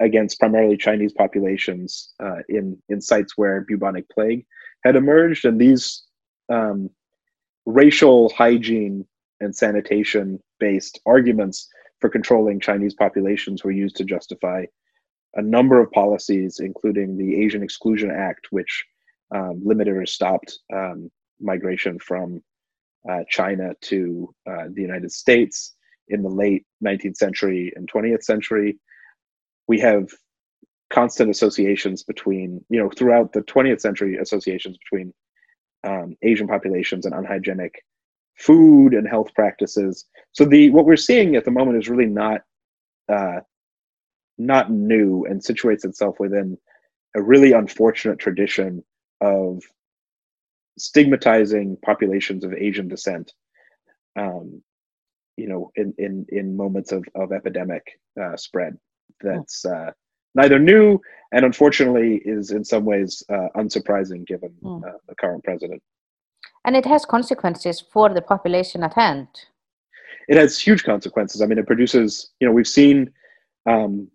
against 0.00 0.40
primarily 0.40 0.76
Chinese 0.76 1.12
populations 1.12 2.12
uh, 2.20 2.40
in 2.48 2.76
in 2.88 3.00
sites 3.00 3.34
where 3.36 3.64
bubonic 3.68 4.08
plague 4.08 4.44
had 4.82 4.96
emerged, 4.96 5.44
and 5.44 5.60
these 5.60 6.02
um, 6.48 6.90
racial 7.70 8.30
hygiene 8.30 9.06
and 9.40 9.54
sanitation 9.54 10.40
based 10.58 11.00
arguments 11.06 11.68
for 12.00 12.10
controlling 12.10 12.60
Chinese 12.60 12.94
populations 12.94 13.64
were 13.64 13.70
used 13.70 13.96
to 13.96 14.04
justify 14.04 14.64
a 15.34 15.42
number 15.42 15.80
of 15.80 15.90
policies, 15.92 16.60
including 16.60 17.16
the 17.16 17.42
Asian 17.44 17.62
Exclusion 17.62 18.10
Act, 18.10 18.48
which 18.50 18.84
um, 19.34 19.60
limited 19.64 19.96
or 19.96 20.06
stopped 20.06 20.58
um, 20.74 21.10
migration 21.40 21.98
from 21.98 22.42
uh, 23.08 23.20
China 23.28 23.72
to 23.82 24.34
uh, 24.48 24.64
the 24.72 24.82
United 24.82 25.12
States 25.12 25.74
in 26.08 26.22
the 26.22 26.28
late 26.28 26.66
19th 26.84 27.16
century 27.16 27.72
and 27.76 27.90
20th 27.90 28.24
century. 28.24 28.78
We 29.68 29.78
have 29.80 30.08
constant 30.90 31.30
associations 31.30 32.02
between, 32.02 32.64
you 32.68 32.80
know, 32.80 32.90
throughout 32.90 33.32
the 33.32 33.42
20th 33.42 33.80
century, 33.80 34.16
associations 34.16 34.76
between 34.78 35.14
um, 35.84 36.16
Asian 36.22 36.46
populations 36.46 37.06
and 37.06 37.14
unhygienic 37.14 37.84
food 38.36 38.94
and 38.94 39.08
health 39.08 39.32
practices. 39.34 40.06
So 40.32 40.44
the 40.44 40.70
what 40.70 40.86
we're 40.86 40.96
seeing 40.96 41.36
at 41.36 41.44
the 41.44 41.50
moment 41.50 41.78
is 41.78 41.88
really 41.88 42.06
not 42.06 42.42
uh, 43.08 43.40
not 44.38 44.70
new 44.70 45.24
and 45.26 45.40
situates 45.40 45.84
itself 45.84 46.18
within 46.18 46.56
a 47.14 47.22
really 47.22 47.52
unfortunate 47.52 48.18
tradition 48.18 48.84
of 49.20 49.62
stigmatizing 50.78 51.76
populations 51.82 52.44
of 52.44 52.54
Asian 52.54 52.88
descent 52.88 53.32
um, 54.16 54.62
you 55.36 55.48
know 55.48 55.70
in 55.76 55.94
in 55.98 56.26
in 56.28 56.56
moments 56.56 56.92
of 56.92 57.04
of 57.14 57.32
epidemic 57.32 58.00
uh, 58.20 58.36
spread 58.36 58.78
that's 59.20 59.64
uh, 59.64 59.90
neither 60.34 60.58
new 60.58 61.00
and 61.32 61.44
unfortunately 61.44 62.22
is 62.24 62.50
in 62.50 62.64
some 62.64 62.84
ways 62.84 63.22
uh, 63.28 63.48
unsurprising 63.56 64.26
given 64.26 64.52
mm. 64.62 64.82
the 65.08 65.14
current 65.16 65.44
president. 65.44 65.82
And 66.64 66.76
it 66.76 66.84
has 66.86 67.04
consequences 67.04 67.80
for 67.80 68.08
the 68.12 68.22
population 68.22 68.82
at 68.82 68.94
hand. 68.94 69.28
It 70.28 70.36
has 70.36 70.60
huge 70.60 70.84
consequences. 70.84 71.40
I 71.42 71.46
mean 71.46 71.58
it 71.58 71.66
produces 71.66 72.30
you 72.40 72.46
know 72.46 72.52
we've 72.52 72.68
seen 72.68 73.10
um, 73.66 74.08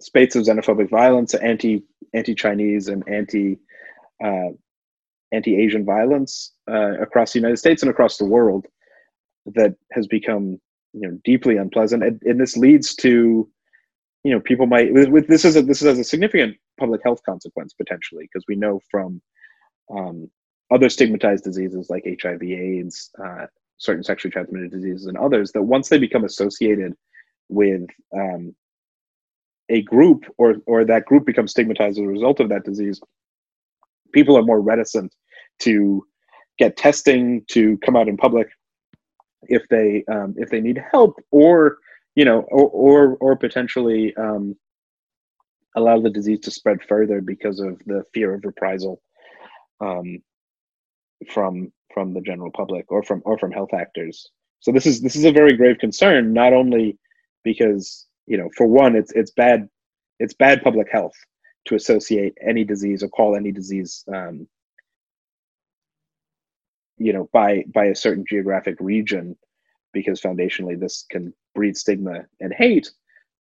spates 0.00 0.36
of 0.36 0.44
xenophobic 0.44 0.90
violence 0.90 1.34
anti 1.34 1.82
anti-chinese 2.14 2.88
and 2.88 3.02
anti 3.08 3.58
uh, 4.24 4.50
anti-asian 5.32 5.84
violence 5.84 6.52
uh, 6.70 6.98
across 7.00 7.32
the 7.32 7.38
united 7.38 7.58
states 7.58 7.82
and 7.82 7.90
across 7.90 8.16
the 8.16 8.24
world 8.24 8.66
that 9.54 9.74
has 9.92 10.06
become 10.06 10.58
you 10.92 11.08
know 11.08 11.18
deeply 11.24 11.56
unpleasant, 11.56 12.02
and, 12.02 12.20
and 12.22 12.40
this 12.40 12.56
leads 12.56 12.94
to 12.96 13.48
you 14.24 14.32
know 14.32 14.40
people 14.40 14.66
might 14.66 14.92
with, 14.92 15.28
this 15.28 15.44
is 15.44 15.56
a 15.56 15.62
this 15.62 15.82
is 15.82 15.98
a 15.98 16.04
significant 16.04 16.56
public 16.78 17.00
health 17.04 17.22
consequence 17.24 17.72
potentially 17.72 18.24
because 18.24 18.44
we 18.48 18.56
know 18.56 18.80
from 18.90 19.20
um, 19.90 20.30
other 20.70 20.88
stigmatized 20.88 21.44
diseases 21.44 21.88
like 21.88 22.04
HIV, 22.22 22.42
AIDS, 22.42 23.10
uh, 23.24 23.46
certain 23.78 24.04
sexually 24.04 24.32
transmitted 24.32 24.70
diseases, 24.70 25.06
and 25.06 25.16
others 25.16 25.52
that 25.52 25.62
once 25.62 25.88
they 25.88 25.98
become 25.98 26.24
associated 26.24 26.94
with 27.48 27.86
um, 28.14 28.54
a 29.70 29.82
group 29.82 30.24
or 30.36 30.56
or 30.66 30.84
that 30.84 31.04
group 31.04 31.24
becomes 31.24 31.52
stigmatized 31.52 31.98
as 31.98 32.04
a 32.04 32.08
result 32.08 32.40
of 32.40 32.48
that 32.48 32.64
disease, 32.64 33.00
people 34.12 34.36
are 34.36 34.42
more 34.42 34.60
reticent 34.60 35.12
to 35.60 36.04
get 36.58 36.76
testing 36.76 37.44
to 37.48 37.78
come 37.78 37.96
out 37.96 38.08
in 38.08 38.16
public 38.16 38.48
if 39.42 39.66
they 39.68 40.04
um, 40.10 40.34
if 40.36 40.50
they 40.50 40.60
need 40.60 40.82
help 40.90 41.16
or 41.30 41.78
you 42.18 42.24
know 42.24 42.40
or 42.48 42.68
or, 42.68 43.16
or 43.20 43.36
potentially 43.36 44.12
um, 44.16 44.56
allow 45.76 46.00
the 46.00 46.10
disease 46.10 46.40
to 46.40 46.50
spread 46.50 46.78
further 46.88 47.20
because 47.20 47.60
of 47.60 47.78
the 47.86 48.02
fear 48.12 48.34
of 48.34 48.44
reprisal 48.44 49.00
um, 49.80 50.18
from 51.32 51.72
from 51.94 52.12
the 52.14 52.20
general 52.20 52.50
public 52.50 52.90
or 52.90 53.04
from 53.04 53.22
or 53.24 53.38
from 53.38 53.52
health 53.52 53.72
actors. 53.72 54.30
So 54.58 54.72
this 54.72 54.84
is 54.84 55.00
this 55.00 55.14
is 55.14 55.26
a 55.26 55.30
very 55.30 55.56
grave 55.56 55.78
concern, 55.78 56.32
not 56.32 56.52
only 56.52 56.98
because 57.44 58.06
you 58.26 58.36
know 58.36 58.50
for 58.56 58.66
one 58.66 58.96
it's 58.96 59.12
it's 59.12 59.30
bad 59.30 59.68
it's 60.18 60.34
bad 60.34 60.64
public 60.64 60.88
health 60.90 61.14
to 61.66 61.76
associate 61.76 62.34
any 62.44 62.64
disease 62.64 63.04
or 63.04 63.08
call 63.10 63.36
any 63.36 63.52
disease 63.52 64.04
um, 64.12 64.48
you 66.96 67.12
know 67.12 67.30
by 67.32 67.62
by 67.72 67.84
a 67.84 67.94
certain 67.94 68.24
geographic 68.28 68.74
region 68.80 69.36
because 69.92 70.20
foundationally 70.20 70.78
this 70.78 71.04
can 71.10 71.32
breed 71.54 71.76
stigma 71.76 72.24
and 72.40 72.52
hate 72.52 72.90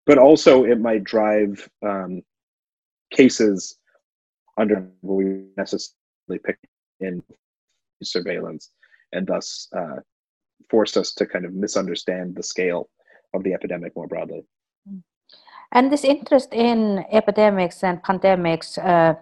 but 0.05 0.17
also 0.17 0.63
it 0.63 0.79
might 0.79 1.03
drive 1.03 1.69
um, 1.85 2.21
cases 3.11 3.77
under 4.57 4.89
where 5.01 5.17
we 5.17 5.43
necessarily 5.57 6.39
pick 6.43 6.57
in 6.99 7.21
surveillance 8.01 8.71
and 9.13 9.27
thus 9.27 9.67
uh, 9.75 9.97
force 10.69 10.97
us 10.97 11.13
to 11.13 11.25
kind 11.25 11.45
of 11.45 11.53
misunderstand 11.53 12.35
the 12.35 12.43
scale 12.43 12.89
of 13.33 13.43
the 13.43 13.53
epidemic 13.53 13.95
more 13.95 14.07
broadly. 14.07 14.43
And 15.73 15.91
this 15.91 16.03
interest 16.03 16.53
in 16.53 17.05
epidemics 17.11 17.83
and 17.83 18.01
pandemics, 18.01 18.77
uh, 18.77 19.15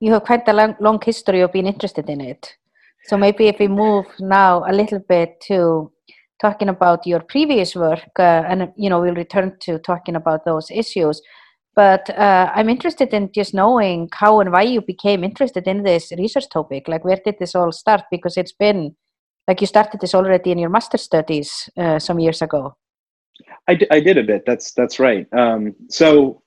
you 0.00 0.12
have 0.12 0.24
quite 0.24 0.46
a 0.48 0.52
long, 0.52 0.74
long 0.80 1.00
history 1.00 1.40
of 1.40 1.52
being 1.52 1.66
interested 1.66 2.10
in 2.10 2.20
it. 2.20 2.56
So 3.04 3.16
maybe 3.16 3.48
if 3.48 3.58
we 3.58 3.68
move 3.68 4.06
now 4.18 4.64
a 4.68 4.72
little 4.72 4.98
bit 4.98 5.40
to 5.42 5.90
talking 6.40 6.68
about 6.68 7.06
your 7.06 7.20
previous 7.20 7.74
work, 7.74 8.10
uh, 8.18 8.44
and 8.48 8.72
you 8.76 8.90
know 8.90 9.00
we'll 9.00 9.14
return 9.14 9.56
to 9.60 9.78
talking 9.78 10.16
about 10.16 10.44
those 10.44 10.70
issues. 10.70 11.20
But 11.74 12.10
uh, 12.10 12.50
I'm 12.54 12.68
interested 12.68 13.14
in 13.14 13.30
just 13.32 13.54
knowing 13.54 14.08
how 14.12 14.40
and 14.40 14.52
why 14.52 14.62
you 14.62 14.82
became 14.82 15.24
interested 15.24 15.66
in 15.66 15.84
this 15.84 16.12
research 16.18 16.50
topic. 16.50 16.86
Like, 16.86 17.04
where 17.04 17.20
did 17.24 17.36
this 17.38 17.54
all 17.54 17.72
start? 17.72 18.02
Because 18.10 18.36
it's 18.36 18.52
been 18.52 18.94
like 19.48 19.60
you 19.60 19.66
started 19.66 20.00
this 20.00 20.14
already 20.14 20.50
in 20.50 20.58
your 20.58 20.70
master's 20.70 21.02
studies 21.02 21.68
uh, 21.76 21.98
some 21.98 22.18
years 22.18 22.42
ago. 22.42 22.76
I, 23.68 23.74
d- 23.74 23.86
I 23.90 24.00
did 24.00 24.18
a 24.18 24.22
bit. 24.22 24.44
That's 24.46 24.72
that's 24.72 24.98
right. 24.98 25.26
Um, 25.32 25.74
so 25.88 26.42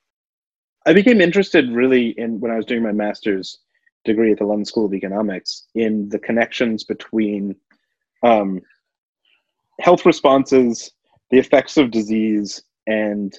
I 0.86 0.94
became 0.94 1.22
interested 1.22 1.72
really 1.72 2.10
in 2.18 2.40
when 2.40 2.52
I 2.52 2.58
was 2.58 2.66
doing 2.66 2.84
my 2.84 2.92
master's 2.92 3.58
degree 4.04 4.32
at 4.32 4.38
the 4.38 4.46
London 4.46 4.66
School 4.66 4.86
of 4.86 4.94
Economics 4.94 5.66
in 5.74 6.08
the 6.10 6.20
connections 6.20 6.84
between 6.84 7.56
um, 8.24 8.62
health 9.80 10.06
responses, 10.06 10.92
the 11.32 11.38
effects 11.38 11.78
of 11.78 11.92
disease, 11.92 12.64
and 12.88 13.38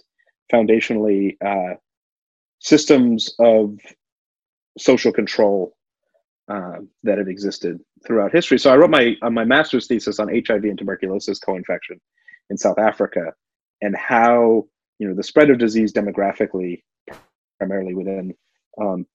foundationally 0.52 1.36
uh, 1.44 1.74
systems 2.60 3.34
of 3.38 3.78
social 4.78 5.12
control 5.12 5.76
uh, 6.48 6.78
that 7.02 7.18
have 7.18 7.28
existed 7.28 7.80
throughout 8.06 8.32
history. 8.32 8.58
So 8.58 8.72
I 8.72 8.76
wrote 8.76 8.90
my 8.90 9.16
uh, 9.22 9.30
my 9.30 9.44
master's 9.44 9.86
thesis 9.86 10.18
on 10.18 10.28
HIV 10.28 10.64
and 10.64 10.78
tuberculosis 10.78 11.38
co-infection 11.38 12.00
in 12.50 12.56
South 12.56 12.78
Africa, 12.78 13.32
and 13.80 13.96
how 13.96 14.66
you 14.98 15.08
know 15.08 15.14
the 15.14 15.22
spread 15.22 15.50
of 15.50 15.58
disease 15.58 15.92
demographically, 15.92 16.82
primarily 17.58 17.94
within 17.94 18.34
um, 18.80 19.06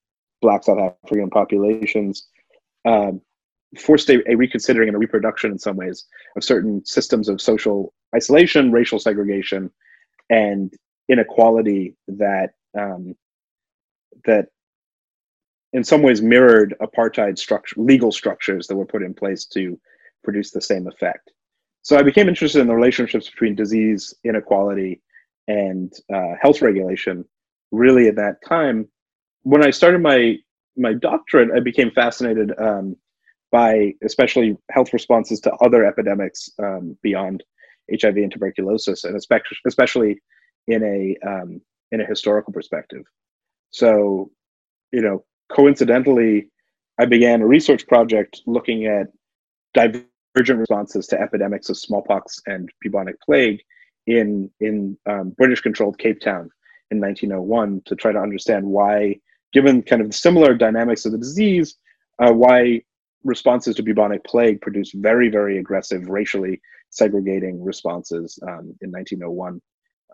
Black 0.42 0.64
South 0.64 0.96
African 1.04 1.30
populations, 1.30 2.28
um, 2.84 3.20
forced 3.78 4.10
a, 4.10 4.18
a, 4.30 4.34
reconsidering 4.34 4.88
and 4.88 4.96
a 4.96 4.98
reproduction 4.98 5.50
in 5.50 5.58
some 5.58 5.76
ways 5.76 6.06
of 6.36 6.44
certain 6.44 6.84
systems 6.84 7.28
of 7.28 7.40
social 7.40 7.92
isolation, 8.14 8.70
racial 8.70 8.98
segregation, 8.98 9.70
and 10.30 10.72
inequality 11.08 11.96
that 12.08 12.50
um, 12.78 13.14
that 14.24 14.46
in 15.72 15.82
some 15.82 16.02
ways 16.02 16.20
mirrored 16.20 16.74
apartheid 16.82 17.38
structure 17.38 17.74
legal 17.78 18.12
structures 18.12 18.66
that 18.66 18.76
were 18.76 18.86
put 18.86 19.02
in 19.02 19.14
place 19.14 19.46
to 19.46 19.78
produce 20.22 20.50
the 20.50 20.60
same 20.60 20.86
effect. 20.86 21.30
So 21.82 21.96
i 21.98 22.02
became 22.02 22.28
interested 22.28 22.60
in 22.60 22.68
the 22.68 22.74
relationships 22.74 23.28
between 23.28 23.54
disease 23.54 24.14
inequality 24.24 25.00
and 25.48 25.92
uh, 26.14 26.34
health 26.40 26.62
regulation 26.62 27.24
really 27.72 28.08
at 28.08 28.16
that 28.16 28.36
time. 28.46 28.88
When 29.42 29.64
i 29.64 29.70
started 29.70 30.00
my 30.02 30.36
my 30.76 30.94
doctorate 30.94 31.50
i 31.56 31.60
became 31.60 31.90
fascinated 31.90 32.52
um, 32.58 32.96
by 33.52 33.92
especially 34.02 34.56
health 34.70 34.92
responses 34.92 35.38
to 35.40 35.52
other 35.56 35.84
epidemics 35.84 36.50
um, 36.58 36.96
beyond 37.02 37.44
hiv 38.00 38.16
and 38.16 38.32
tuberculosis 38.32 39.04
and 39.04 39.16
especially 39.66 40.20
in 40.66 40.82
a 40.82 41.28
um, 41.28 41.60
in 41.92 42.00
a 42.00 42.06
historical 42.06 42.52
perspective. 42.52 43.02
So, 43.70 44.30
you 44.92 45.02
know, 45.02 45.24
coincidentally, 45.50 46.48
I 46.98 47.04
began 47.04 47.42
a 47.42 47.46
research 47.46 47.86
project 47.86 48.40
looking 48.46 48.86
at 48.86 49.08
divergent 49.74 50.60
responses 50.60 51.06
to 51.08 51.20
epidemics 51.20 51.68
of 51.68 51.76
smallpox 51.76 52.40
and 52.46 52.70
bubonic 52.82 53.20
plague 53.20 53.60
in 54.06 54.50
in 54.60 54.96
um, 55.06 55.30
British-controlled 55.30 55.98
Cape 55.98 56.20
Town 56.20 56.50
in 56.90 57.00
1901 57.00 57.82
to 57.86 57.96
try 57.96 58.12
to 58.12 58.18
understand 58.18 58.64
why, 58.64 59.16
given 59.52 59.82
kind 59.82 60.02
of 60.02 60.08
the 60.08 60.14
similar 60.14 60.54
dynamics 60.54 61.04
of 61.04 61.12
the 61.12 61.18
disease, 61.18 61.76
uh, 62.18 62.32
why 62.32 62.82
responses 63.24 63.76
to 63.76 63.82
bubonic 63.82 64.24
plague 64.24 64.60
produced 64.60 64.94
very 64.94 65.28
very 65.28 65.58
aggressive 65.58 66.08
racially 66.08 66.60
segregating 66.90 67.62
responses 67.62 68.38
um, 68.42 68.74
in 68.82 68.90
1901 68.90 69.60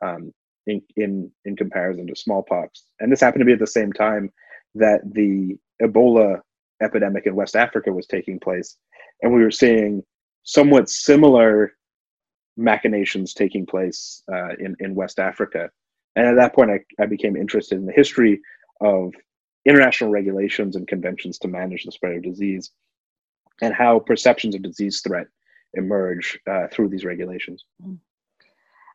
um, 0.02 0.32
in, 0.66 0.82
in 0.96 1.30
in 1.44 1.56
comparison 1.56 2.06
to 2.06 2.14
smallpox. 2.16 2.84
And 3.00 3.10
this 3.10 3.20
happened 3.20 3.40
to 3.40 3.46
be 3.46 3.52
at 3.52 3.58
the 3.58 3.66
same 3.66 3.92
time 3.92 4.32
that 4.74 5.00
the 5.12 5.56
Ebola 5.82 6.40
epidemic 6.80 7.26
in 7.26 7.34
West 7.34 7.56
Africa 7.56 7.92
was 7.92 8.06
taking 8.06 8.38
place, 8.38 8.76
and 9.22 9.32
we 9.32 9.42
were 9.42 9.50
seeing 9.50 10.02
somewhat 10.44 10.88
similar 10.88 11.72
machinations 12.56 13.34
taking 13.34 13.66
place 13.66 14.22
uh, 14.32 14.54
in 14.58 14.76
in 14.80 14.94
West 14.94 15.18
Africa. 15.18 15.70
And 16.16 16.26
at 16.26 16.36
that 16.36 16.54
point, 16.54 16.70
I, 16.70 16.80
I 17.02 17.06
became 17.06 17.36
interested 17.36 17.78
in 17.78 17.86
the 17.86 17.92
history 17.92 18.40
of 18.80 19.12
international 19.66 20.10
regulations 20.10 20.76
and 20.76 20.88
conventions 20.88 21.38
to 21.38 21.48
manage 21.48 21.84
the 21.84 21.92
spread 21.92 22.16
of 22.16 22.22
disease, 22.22 22.70
and 23.62 23.74
how 23.74 23.98
perceptions 23.98 24.54
of 24.54 24.62
disease 24.62 25.00
threat 25.00 25.26
emerge 25.74 26.38
uh, 26.50 26.66
through 26.72 26.88
these 26.88 27.04
regulations. 27.04 27.64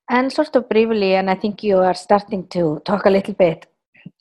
And 0.09 0.31
sort 0.31 0.55
of 0.55 0.67
briefly, 0.69 1.15
and 1.15 1.29
I 1.29 1.35
think 1.35 1.63
you 1.63 1.77
are 1.77 1.93
starting 1.93 2.47
to 2.49 2.81
talk 2.85 3.05
a 3.05 3.09
little 3.09 3.33
bit 3.33 3.65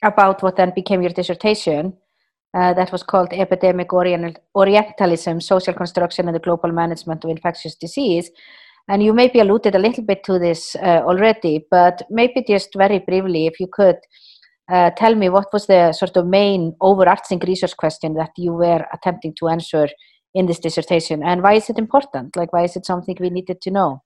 about 0.02 0.42
what 0.42 0.56
then 0.56 0.72
became 0.74 1.02
your 1.02 1.10
dissertation. 1.10 1.94
Uh, 2.54 2.74
that 2.74 2.92
was 2.92 3.02
called 3.02 3.32
Epidemic 3.32 3.90
Orientalism, 3.92 5.40
Social 5.40 5.72
Construction 5.72 6.28
and 6.28 6.34
the 6.34 6.40
Global 6.40 6.70
Management 6.70 7.24
of 7.24 7.30
Infectious 7.30 7.74
Disease. 7.74 8.30
And 8.88 9.02
you 9.02 9.14
maybe 9.14 9.40
alluded 9.40 9.74
a 9.74 9.78
little 9.78 10.04
bit 10.04 10.22
to 10.24 10.38
this 10.38 10.76
uh, 10.76 11.02
already, 11.06 11.64
but 11.70 12.02
maybe 12.10 12.44
just 12.46 12.70
very 12.76 12.98
briefly, 12.98 13.46
if 13.46 13.58
you 13.58 13.68
could 13.72 13.96
uh, 14.70 14.90
tell 14.90 15.14
me 15.14 15.28
what 15.28 15.46
was 15.52 15.66
the 15.66 15.92
sort 15.92 16.16
of 16.16 16.26
main 16.26 16.76
overarching 16.80 17.38
research 17.46 17.76
question 17.76 18.14
that 18.14 18.32
you 18.36 18.52
were 18.52 18.86
attempting 18.92 19.34
to 19.38 19.48
answer 19.48 19.88
in 20.34 20.46
this 20.46 20.58
dissertation, 20.58 21.22
and 21.22 21.42
why 21.42 21.54
is 21.54 21.68
it 21.68 21.78
important? 21.78 22.36
Like, 22.36 22.52
why 22.52 22.64
is 22.64 22.76
it 22.76 22.86
something 22.86 23.16
we 23.20 23.30
needed 23.30 23.60
to 23.62 23.70
know? 23.70 24.02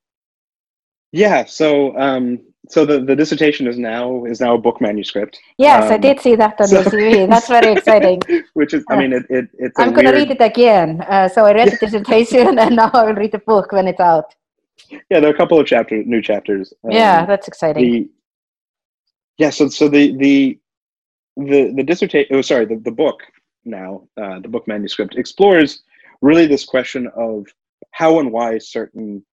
Yeah, 1.13 1.45
so 1.45 1.97
um, 1.97 2.41
so 2.69 2.85
the, 2.85 3.01
the 3.01 3.15
dissertation 3.15 3.67
is 3.67 3.79
now 3.79 4.25
is 4.25 4.41
now 4.41 4.55
a 4.55 4.59
book 4.59 4.81
manuscript. 4.81 5.39
Yes, 5.57 5.85
um, 5.85 5.93
I 5.93 5.99
did 5.99 6.21
see 6.21 6.35
that 6.35 6.61
on 6.61 6.67
so, 6.67 6.81
your 6.81 6.91
CV. 6.91 7.29
That's 7.29 7.49
very 7.49 7.73
exciting. 7.77 8.21
Which 8.55 8.75
is, 8.75 8.85
I 8.91 8.97
mean, 8.97 9.13
it, 9.13 9.25
it 9.31 9.49
it's. 9.59 9.79
I'm 9.79 9.93
going 9.93 10.07
to 10.07 10.13
read 10.13 10.31
it 10.31 10.41
again. 10.41 11.03
Uh, 11.03 11.29
so 11.29 11.45
I 11.45 11.53
read 11.53 11.73
the 11.73 11.77
dissertation, 11.81 12.59
and 12.63 12.77
now 12.77 12.91
I 12.93 13.05
will 13.05 13.15
read 13.15 13.33
the 13.33 13.39
book 13.39 13.73
when 13.73 13.87
it's 13.87 14.01
out. 14.01 14.35
Yeah, 14.91 15.21
there 15.21 15.31
are 15.31 15.35
a 15.35 15.37
couple 15.37 15.61
of 15.61 15.67
chapter 15.67 16.03
new 16.03 16.21
chapters. 16.21 16.73
Um, 16.85 16.91
yeah, 16.91 17.25
that's 17.25 17.47
exciting. 17.47 17.83
The, 17.83 18.11
yeah, 19.39 19.51
so 19.51 19.69
so 19.69 19.89
the 19.89 20.17
the 20.17 20.59
the 21.37 21.73
the 21.77 21.83
dissertation. 21.85 22.35
Oh, 22.35 22.43
sorry, 22.43 22.65
the 22.65 22.77
the 22.77 22.91
book 22.91 23.23
now, 23.65 24.09
uh, 24.21 24.41
the 24.41 24.49
book 24.49 24.67
manuscript 24.67 25.17
explores 25.17 25.83
really 26.23 26.47
this 26.47 26.65
question 26.65 27.09
of 27.17 27.47
how 27.91 28.21
and 28.21 28.33
why 28.33 28.59
certain 28.59 29.25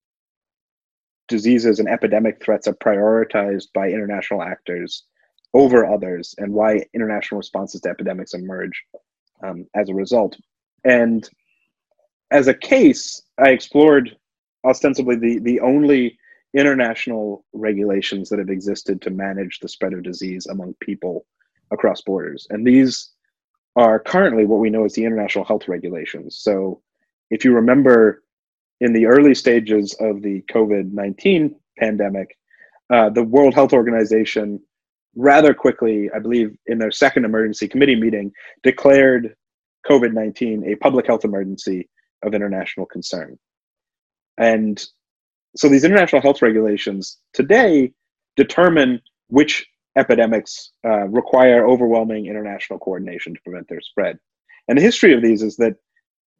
diseases 1.28 1.80
and 1.80 1.88
epidemic 1.88 2.44
threats 2.44 2.68
are 2.68 2.74
prioritized 2.76 3.68
by 3.74 3.90
international 3.90 4.42
actors 4.42 5.04
over 5.54 5.86
others 5.86 6.36
and 6.38 6.52
why 6.52 6.84
international 6.94 7.40
responses 7.40 7.82
to 7.82 7.90
epidemics 7.90 8.34
emerge 8.34 8.84
um, 9.44 9.66
as 9.76 9.90
a 9.90 9.94
result. 9.94 10.36
And 10.84 11.28
as 12.32 12.48
a 12.48 12.54
case, 12.54 13.22
I 13.38 13.50
explored 13.50 14.16
ostensibly 14.66 15.16
the, 15.16 15.40
the 15.40 15.60
only 15.60 16.18
international 16.56 17.46
regulations 17.54 18.30
that 18.30 18.40
have 18.40 18.50
existed 18.50 19.02
to 19.02 19.10
manage 19.10 19.60
the 19.60 19.70
spread 19.70 19.94
of 19.94 20.04
disease 20.04 20.48
among 20.48 20.76
people 20.80 21.26
across 21.72 22.02
borders. 22.02 22.48
And 22.50 22.66
these 22.66 23.12
are 23.76 24.00
currently 24.00 24.46
what 24.46 24.60
we 24.60 24.70
know 24.70 24.86
as 24.86 24.94
the 24.94 25.04
international 25.04 25.46
health 25.46 25.68
regulations. 25.68 26.38
So 26.40 26.82
if 27.30 27.44
you 27.44 27.54
remember 27.54 28.24
in 28.80 28.94
the 28.94 29.06
early 29.06 29.34
stages 29.34 29.96
of 30.00 30.22
the 30.22 30.44
COVID 30.52 30.92
19 30.92 31.56
pandemic, 31.80 32.38
uh, 32.90 33.10
the 33.10 33.24
World 33.24 33.54
Health 33.54 33.74
Organization 33.74 34.60
rather 35.16 35.54
quickly, 35.54 36.10
I 36.14 36.20
believe 36.20 36.56
in 36.68 36.80
their 36.80 36.92
second 36.92 37.26
emergency 37.26 37.68
committee 37.68 37.96
meeting, 37.96 38.32
declared 38.62 39.36
COVID 39.90 40.14
19 40.14 40.66
a 40.66 40.76
public 40.76 41.08
health 41.08 41.26
emergency 41.26 41.90
of 42.24 42.34
international 42.34 42.86
concern. 42.86 43.38
And 44.38 44.84
so 45.56 45.70
these 45.70 45.84
international 45.84 46.22
health 46.22 46.42
regulations 46.42 47.20
today 47.34 47.94
determine 48.36 49.02
which 49.28 49.68
epidemics 49.96 50.72
uh, 50.86 51.08
require 51.08 51.68
overwhelming 51.68 52.26
international 52.26 52.80
coordination 52.80 53.34
to 53.34 53.42
prevent 53.42 53.68
their 53.68 53.82
spread. 53.82 54.18
And 54.68 54.78
the 54.78 54.82
history 54.82 55.14
of 55.14 55.22
these 55.22 55.44
is 55.44 55.58
that 55.58 55.76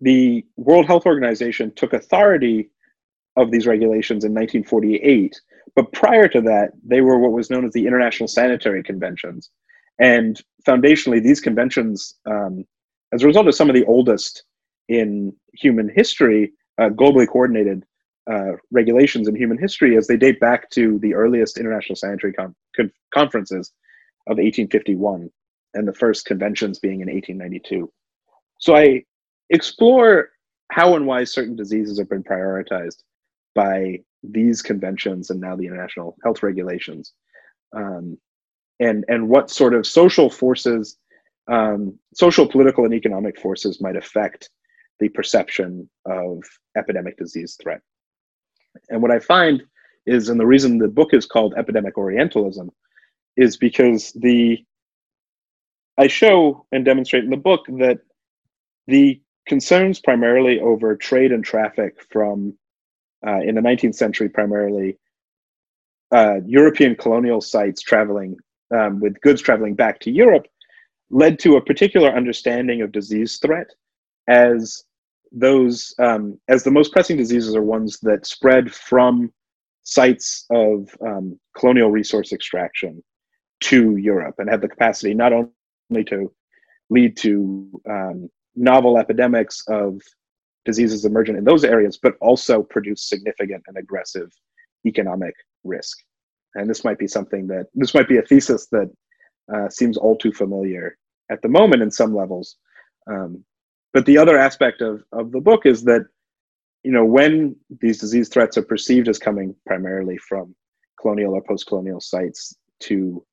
the 0.02 0.46
World 0.58 0.86
Health 0.86 1.06
Organization 1.06 1.72
took 1.76 1.94
authority 1.94 2.70
of 3.36 3.52
these 3.52 3.68
regulations 3.68 4.24
in 4.24 4.32
1948, 4.32 5.40
but 5.76 5.92
prior 5.92 6.28
to 6.28 6.42
that, 6.42 6.72
they 6.86 7.02
were 7.02 7.18
what 7.18 7.32
was 7.32 7.50
known 7.50 7.66
as 7.66 7.74
the 7.74 7.88
International 7.88 8.28
Sanitary 8.28 8.84
Conventions. 8.84 9.50
And 10.00 10.42
foundationally, 10.68 11.22
these 11.22 11.40
conventions, 11.40 12.16
um, 12.26 12.66
as 13.12 13.24
a 13.24 13.28
result 13.28 13.48
of 13.48 13.56
some 13.56 13.70
of 13.70 13.76
the 13.76 13.86
oldest 13.86 14.44
in 14.90 15.34
human 15.54 15.90
history, 15.90 16.52
uh, 16.80 16.90
globally 16.90 17.28
coordinated 17.28 17.86
uh, 18.32 18.54
regulations 18.72 19.28
in 19.28 19.36
human 19.36 19.58
history, 19.58 19.98
as 19.98 20.08
they 20.08 20.18
date 20.18 20.40
back 20.40 20.70
to 20.72 21.00
the 21.00 21.14
earliest 21.14 21.58
international 21.58 21.96
sanitary 21.96 22.34
con- 22.34 22.56
con- 22.76 22.92
conferences 23.14 23.72
of 24.28 24.38
1851, 24.38 25.30
and 25.74 25.88
the 25.88 25.94
first 25.94 26.26
conventions 26.26 26.80
being 26.80 27.02
in 27.02 27.10
1892. 27.10 27.92
So 28.60 28.76
I 28.76 29.04
explore 29.50 30.30
how 30.72 30.96
and 30.96 31.06
why 31.06 31.24
certain 31.24 31.56
diseases 31.56 32.00
have 32.00 32.10
been 32.10 32.24
prioritized 32.24 33.04
by 33.56 34.00
these 34.24 34.62
conventions 34.62 35.30
and 35.30 35.40
now 35.40 35.56
the 35.56 35.66
international 35.66 36.16
health 36.24 36.42
regulations 36.42 37.14
um, 37.76 38.18
and 38.80 39.04
and 39.08 39.28
what 39.28 39.50
sort 39.50 39.74
of 39.74 39.86
social 39.86 40.30
forces 40.30 40.98
um, 41.52 42.00
social 42.14 42.48
political 42.48 42.86
and 42.86 42.94
economic 42.94 43.40
forces 43.40 43.82
might 43.82 43.98
affect 43.98 44.50
the 45.00 45.10
perception 45.10 45.90
of 46.06 46.42
epidemic 46.78 47.18
disease 47.18 47.58
threat 47.62 47.82
and 48.90 49.02
what 49.02 49.12
i 49.12 49.20
find 49.20 49.64
is 50.06 50.30
and 50.30 50.40
the 50.40 50.46
reason 50.46 50.78
the 50.78 50.88
book 50.88 51.14
is 51.14 51.26
called 51.26 51.54
epidemic 51.58 51.98
orientalism 51.98 52.70
is 53.38 53.58
because 53.58 54.12
the 54.14 54.64
i 55.98 56.08
show 56.08 56.66
and 56.72 56.86
demonstrate 56.86 57.24
in 57.24 57.30
the 57.30 57.38
book 57.38 57.66
that 57.68 58.00
the 58.88 59.22
concerns 59.48 60.00
primarily 60.00 60.60
over 60.60 60.96
trade 60.96 61.32
and 61.32 61.44
traffic 61.44 62.02
from 62.10 62.54
uh, 63.26 63.40
in 63.40 63.56
the 63.56 63.62
19th 63.62 63.96
century 63.96 64.30
primarily 64.30 64.98
uh, 66.12 66.40
European 66.46 66.96
colonial 66.96 67.42
sites 67.42 67.82
traveling 67.82 68.38
um, 68.74 69.00
with 69.00 69.20
goods 69.22 69.42
traveling 69.42 69.74
back 69.74 70.00
to 70.00 70.12
Europe 70.12 70.46
led 71.10 71.40
to 71.40 71.56
a 71.56 71.62
particular 71.62 72.10
understanding 72.10 72.82
of 72.82 72.92
disease 72.92 73.38
threat 73.38 73.68
as 74.28 74.84
those 75.34 75.94
um, 76.00 76.40
as 76.48 76.64
the 76.64 76.72
most 76.72 76.94
pressing 76.94 77.18
diseases 77.18 77.56
are 77.56 77.64
ones 77.64 78.00
that 78.04 78.26
spread 78.26 78.74
from 78.74 79.34
sites 79.82 80.46
of 80.52 80.90
um, 81.06 81.38
colonial 81.58 81.92
resource 81.92 82.32
extraction 82.32 83.04
to 83.62 83.98
Europe 83.98 84.36
and 84.38 84.50
have 84.50 84.62
the 84.62 84.68
capacity 84.68 85.14
not 85.14 85.34
only 85.34 86.04
to 86.06 86.32
lead 86.90 87.18
to 87.18 87.70
um, 87.90 88.30
novel 88.56 88.98
epidemics 88.98 89.64
of 89.68 90.00
diseases 90.66 91.04
emergent 91.04 91.38
in 91.38 91.44
those 91.44 91.64
areas, 91.66 91.98
but 92.02 92.14
also 92.22 92.62
produce 92.62 93.10
significant 93.10 93.64
and 93.68 93.78
aggressive 93.78 94.32
economic 94.86 95.34
risk. 95.64 95.98
And 96.56 96.70
this 96.70 96.84
might 96.84 97.00
be 97.00 97.08
something 97.08 97.48
that 97.48 97.68
this 97.74 97.94
might 97.94 98.08
be 98.08 98.18
a 98.18 98.22
thesis 98.22 98.68
that 98.68 98.90
uh, 99.54 99.70
seems 99.70 99.98
all 99.98 100.16
too 100.16 100.32
familiar 100.32 100.98
at 101.32 101.42
the 101.42 101.50
moment 101.50 101.82
in 101.82 101.92
some 101.92 102.16
levels. 102.16 102.58
Um, 103.08 103.44
but 103.94 104.06
the 104.06 104.18
other 104.18 104.38
aspect 104.38 104.82
of, 104.82 105.04
of 105.12 105.32
the 105.32 105.40
book 105.40 105.66
is 105.66 105.84
that, 105.84 106.06
you 106.84 106.92
know, 106.92 107.06
when 107.06 107.56
these 107.80 108.00
disease 108.00 108.30
threats 108.30 108.58
are 108.58 108.64
perceived 108.64 109.08
as 109.08 109.20
coming 109.20 109.56
primarily 109.66 110.18
from 110.18 110.56
colonial 111.00 111.34
or 111.34 111.42
post-colonial 111.42 112.00
sites 112.00 112.56
to 112.82 113.26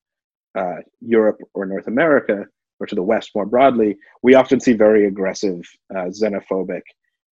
uh, 0.56 0.76
Europe 1.00 1.38
or 1.54 1.66
North 1.66 1.86
America, 1.86 2.44
or 2.80 2.86
to 2.86 2.94
the 2.94 3.02
West 3.02 3.30
more 3.34 3.46
broadly, 3.46 3.96
we 4.22 4.34
often 4.34 4.58
see 4.58 4.72
very 4.72 5.06
aggressive, 5.06 5.60
uh, 5.94 6.08
xenophobic, 6.08 6.82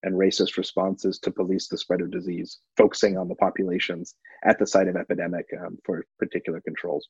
and 0.03 0.13
racist 0.13 0.57
responses 0.57 1.19
to 1.19 1.31
police 1.31 1.67
the 1.67 1.77
spread 1.77 2.01
of 2.01 2.11
disease, 2.11 2.59
focusing 2.75 3.17
on 3.17 3.27
the 3.27 3.35
populations 3.35 4.15
at 4.45 4.59
the 4.59 4.67
site 4.67 4.87
of 4.87 4.95
epidemic 4.95 5.45
um, 5.65 5.77
for 5.85 6.05
particular 6.19 6.61
controls. 6.61 7.07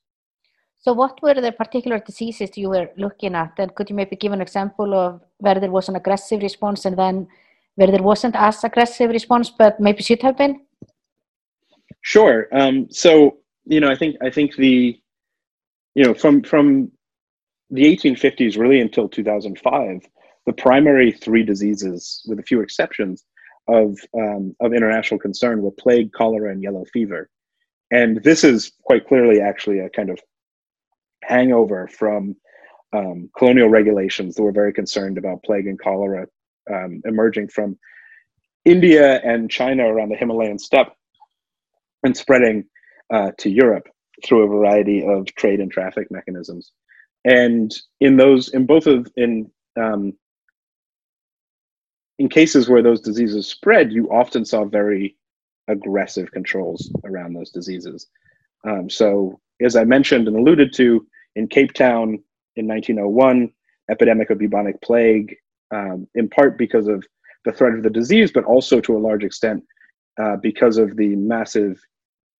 So, 0.79 0.93
what 0.93 1.21
were 1.21 1.33
the 1.33 1.51
particular 1.51 1.99
diseases 1.99 2.57
you 2.57 2.69
were 2.69 2.89
looking 2.97 3.35
at? 3.35 3.53
And 3.57 3.73
could 3.75 3.89
you 3.89 3.95
maybe 3.95 4.15
give 4.15 4.31
an 4.31 4.41
example 4.41 4.93
of 4.93 5.21
where 5.37 5.59
there 5.59 5.71
was 5.71 5.89
an 5.89 5.95
aggressive 5.95 6.41
response 6.41 6.85
and 6.85 6.97
then 6.97 7.27
where 7.75 7.91
there 7.91 8.03
wasn't 8.03 8.35
as 8.35 8.63
aggressive 8.63 9.09
response, 9.09 9.49
but 9.49 9.79
maybe 9.79 10.03
should 10.03 10.21
have 10.21 10.37
been? 10.37 10.61
Sure. 12.01 12.47
Um, 12.51 12.87
so, 12.89 13.37
you 13.65 13.79
know, 13.79 13.89
I 13.89 13.95
think 13.95 14.15
I 14.21 14.29
think 14.29 14.55
the, 14.55 14.99
you 15.95 16.03
know, 16.03 16.13
from 16.13 16.43
from 16.43 16.91
the 17.69 17.83
1850s 17.83 18.57
really 18.57 18.79
until 18.79 19.09
2005, 19.09 20.01
the 20.45 20.53
primary 20.53 21.11
three 21.11 21.43
diseases, 21.43 22.23
with 22.27 22.39
a 22.39 22.43
few 22.43 22.61
exceptions, 22.61 23.25
of, 23.67 23.97
um, 24.17 24.55
of 24.61 24.73
international 24.73 25.19
concern 25.19 25.61
were 25.61 25.71
plague, 25.71 26.13
cholera, 26.13 26.51
and 26.51 26.63
yellow 26.63 26.85
fever. 26.93 27.29
And 27.91 28.23
this 28.23 28.43
is 28.43 28.71
quite 28.83 29.07
clearly 29.07 29.41
actually 29.41 29.79
a 29.79 29.89
kind 29.89 30.09
of 30.09 30.19
hangover 31.27 31.87
from 31.87 32.35
um, 32.93 33.29
colonial 33.37 33.67
regulations 33.67 34.35
that 34.35 34.43
were 34.43 34.53
very 34.53 34.71
concerned 34.71 35.17
about 35.17 35.43
plague 35.43 35.67
and 35.67 35.79
cholera 35.79 36.25
um, 36.73 37.01
emerging 37.05 37.49
from 37.49 37.77
India 38.63 39.19
and 39.23 39.51
China 39.51 39.85
around 39.85 40.09
the 40.09 40.15
Himalayan 40.15 40.57
steppe 40.57 40.93
and 42.03 42.15
spreading 42.15 42.65
uh, 43.13 43.31
to 43.39 43.49
Europe 43.49 43.87
through 44.25 44.43
a 44.43 44.47
variety 44.47 45.05
of 45.05 45.25
trade 45.35 45.59
and 45.59 45.71
traffic 45.71 46.09
mechanisms. 46.09 46.71
And 47.25 47.73
in 47.99 48.15
those 48.15 48.49
in 48.53 48.65
both 48.65 48.87
of 48.87 49.11
in 49.17 49.51
um, 49.79 50.13
in 52.19 52.29
cases 52.29 52.69
where 52.69 52.81
those 52.81 53.01
diseases 53.01 53.47
spread 53.47 53.91
you 53.91 54.09
often 54.09 54.45
saw 54.45 54.63
very 54.63 55.17
aggressive 55.67 56.31
controls 56.31 56.89
around 57.03 57.33
those 57.33 57.51
diseases. 57.51 58.07
Um, 58.67 58.89
so 58.89 59.39
as 59.61 59.75
i 59.75 59.83
mentioned 59.83 60.27
and 60.27 60.37
alluded 60.37 60.73
to 60.73 61.05
in 61.37 61.47
cape 61.47 61.73
town 61.73 62.21
in 62.55 62.67
1901 62.67 63.49
epidemic 63.89 64.29
of 64.29 64.39
bubonic 64.39 64.81
plague 64.81 65.35
um, 65.71 66.07
in 66.15 66.27
part 66.27 66.57
because 66.57 66.87
of 66.87 67.05
the 67.45 67.51
threat 67.51 67.73
of 67.73 67.83
the 67.83 67.89
disease 67.89 68.31
but 68.31 68.43
also 68.43 68.81
to 68.81 68.97
a 68.97 68.99
large 69.07 69.23
extent 69.23 69.63
uh, 70.21 70.35
because 70.35 70.77
of 70.77 70.95
the 70.97 71.15
massive 71.15 71.79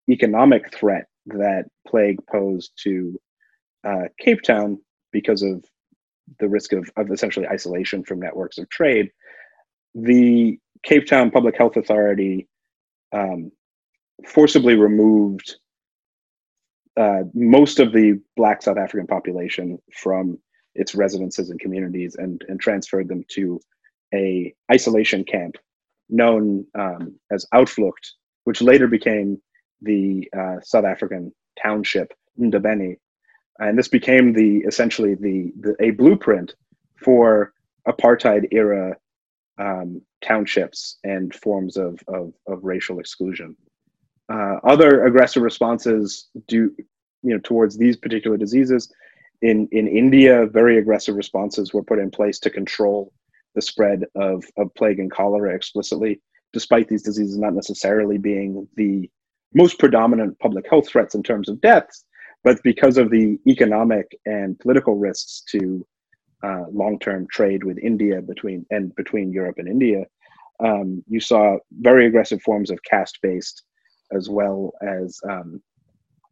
economic 0.10 0.74
threat 0.74 1.06
that 1.28 1.66
plague 1.88 2.20
posed 2.28 2.72
to 2.82 3.20
uh, 3.88 4.04
Cape 4.20 4.42
Town 4.42 4.80
because 5.12 5.42
of 5.42 5.64
the 6.40 6.48
risk 6.48 6.74
of, 6.74 6.90
of 6.98 7.12
essentially 7.12 7.48
isolation 7.48 8.04
from 8.04 8.20
networks 8.20 8.58
of 8.58 8.70
trade. 8.70 9.12
The 9.96 10.60
Cape 10.84 11.06
Town 11.06 11.32
Public 11.32 11.58
Health 11.58 11.78
Authority 11.78 12.48
um, 13.14 13.52
forcibly 14.26 14.76
removed 14.76 15.58
uh, 16.98 17.24
most 17.34 17.80
of 17.80 17.94
the 17.94 18.20
Black 18.36 18.62
South 18.62 18.78
African 18.78 19.08
population 19.08 19.80
from 19.94 20.38
its 20.76 20.96
residences 20.96 21.50
and 21.50 21.60
communities 21.60 22.16
and, 22.18 22.44
and 22.48 22.60
transferred 22.60 23.08
them 23.08 23.24
to 23.30 23.60
a 24.14 24.54
isolation 24.72 25.24
camp 25.24 25.56
known 26.10 26.66
um, 26.76 27.20
as 27.32 27.46
Uitvlugt, 27.54 28.14
which 28.46 28.62
later 28.62 28.88
became 28.88 29.42
the 29.82 30.28
uh, 30.38 30.56
South 30.62 30.86
African 30.86 31.32
township 31.62 32.14
Ndabeni, 32.40 32.98
and 33.60 33.78
this 33.78 33.88
became 33.88 34.34
the 34.34 34.58
essentially 34.68 35.16
the, 35.16 35.52
the 35.60 35.76
a 35.80 35.92
blueprint 35.92 36.56
for 37.04 37.54
apartheid 37.88 38.48
era 38.52 38.96
um, 39.60 40.02
townships 40.24 40.98
and 41.04 41.34
forms 41.36 41.78
of, 41.78 42.00
of, 42.08 42.34
of 42.48 42.64
racial 42.64 43.00
exclusion. 43.00 43.56
Uh, 44.30 44.58
other 44.64 45.06
aggressive 45.06 45.44
responses 45.44 46.28
do 46.48 46.72
you 47.24 47.34
know 47.34 47.40
towards 47.40 47.78
these 47.78 47.98
particular 47.98 48.38
diseases. 48.38 48.92
In 49.42 49.68
in 49.72 49.88
India, 49.88 50.48
very 50.48 50.78
aggressive 50.78 51.16
responses 51.16 51.74
were 51.74 51.84
put 51.84 52.00
in 52.00 52.12
place 52.12 52.40
to 52.40 52.50
control 52.50 53.14
the 53.56 53.62
spread 53.62 54.06
of, 54.16 54.44
of 54.58 54.74
plague 54.76 55.00
and 55.00 55.12
cholera 55.12 55.54
explicitly, 55.54 56.22
despite 56.54 56.88
these 56.88 57.02
diseases 57.04 57.38
not 57.38 57.54
necessarily 57.54 58.18
being 58.18 58.68
the 58.76 59.10
most 59.54 59.80
predominant 59.80 60.38
public 60.40 60.70
health 60.70 60.88
threats 60.88 61.16
in 61.16 61.24
terms 61.24 61.50
of 61.50 61.60
deaths, 61.62 62.06
but 62.44 62.62
because 62.64 62.98
of 62.98 63.10
the 63.10 63.40
economic 63.48 64.16
and 64.26 64.60
political 64.60 64.96
risks 64.96 65.44
to 65.52 65.86
uh, 66.44 66.66
long-term 66.72 67.26
trade 67.32 67.64
with 67.64 67.80
India 67.80 68.22
between 68.22 68.66
and 68.70 68.94
between 68.96 69.32
Europe 69.32 69.56
and 69.58 69.68
India, 69.68 70.06
um, 70.60 71.04
you 71.08 71.20
saw 71.20 71.58
very 71.72 72.06
aggressive 72.06 72.42
forms 72.44 72.70
of 72.70 72.82
caste-based, 72.84 73.64
as 74.12 74.30
well 74.30 74.74
as 74.82 75.20
um, 75.30 75.62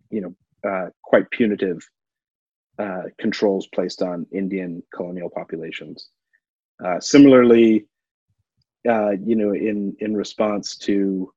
you 0.09 0.21
know 0.21 0.69
uh, 0.69 0.89
quite 1.03 1.29
punitive 1.31 1.79
uh, 2.79 3.03
controls 3.19 3.67
placed 3.73 4.01
on 4.01 4.25
Indian 4.31 4.83
colonial 4.93 5.29
populations. 5.29 6.09
Uh, 6.83 6.99
similarly, 6.99 7.85
uh, 8.89 9.11
you 9.23 9.35
know, 9.35 9.53
in 9.53 9.95
in 9.99 10.15
response 10.15 10.75
to 10.77 11.31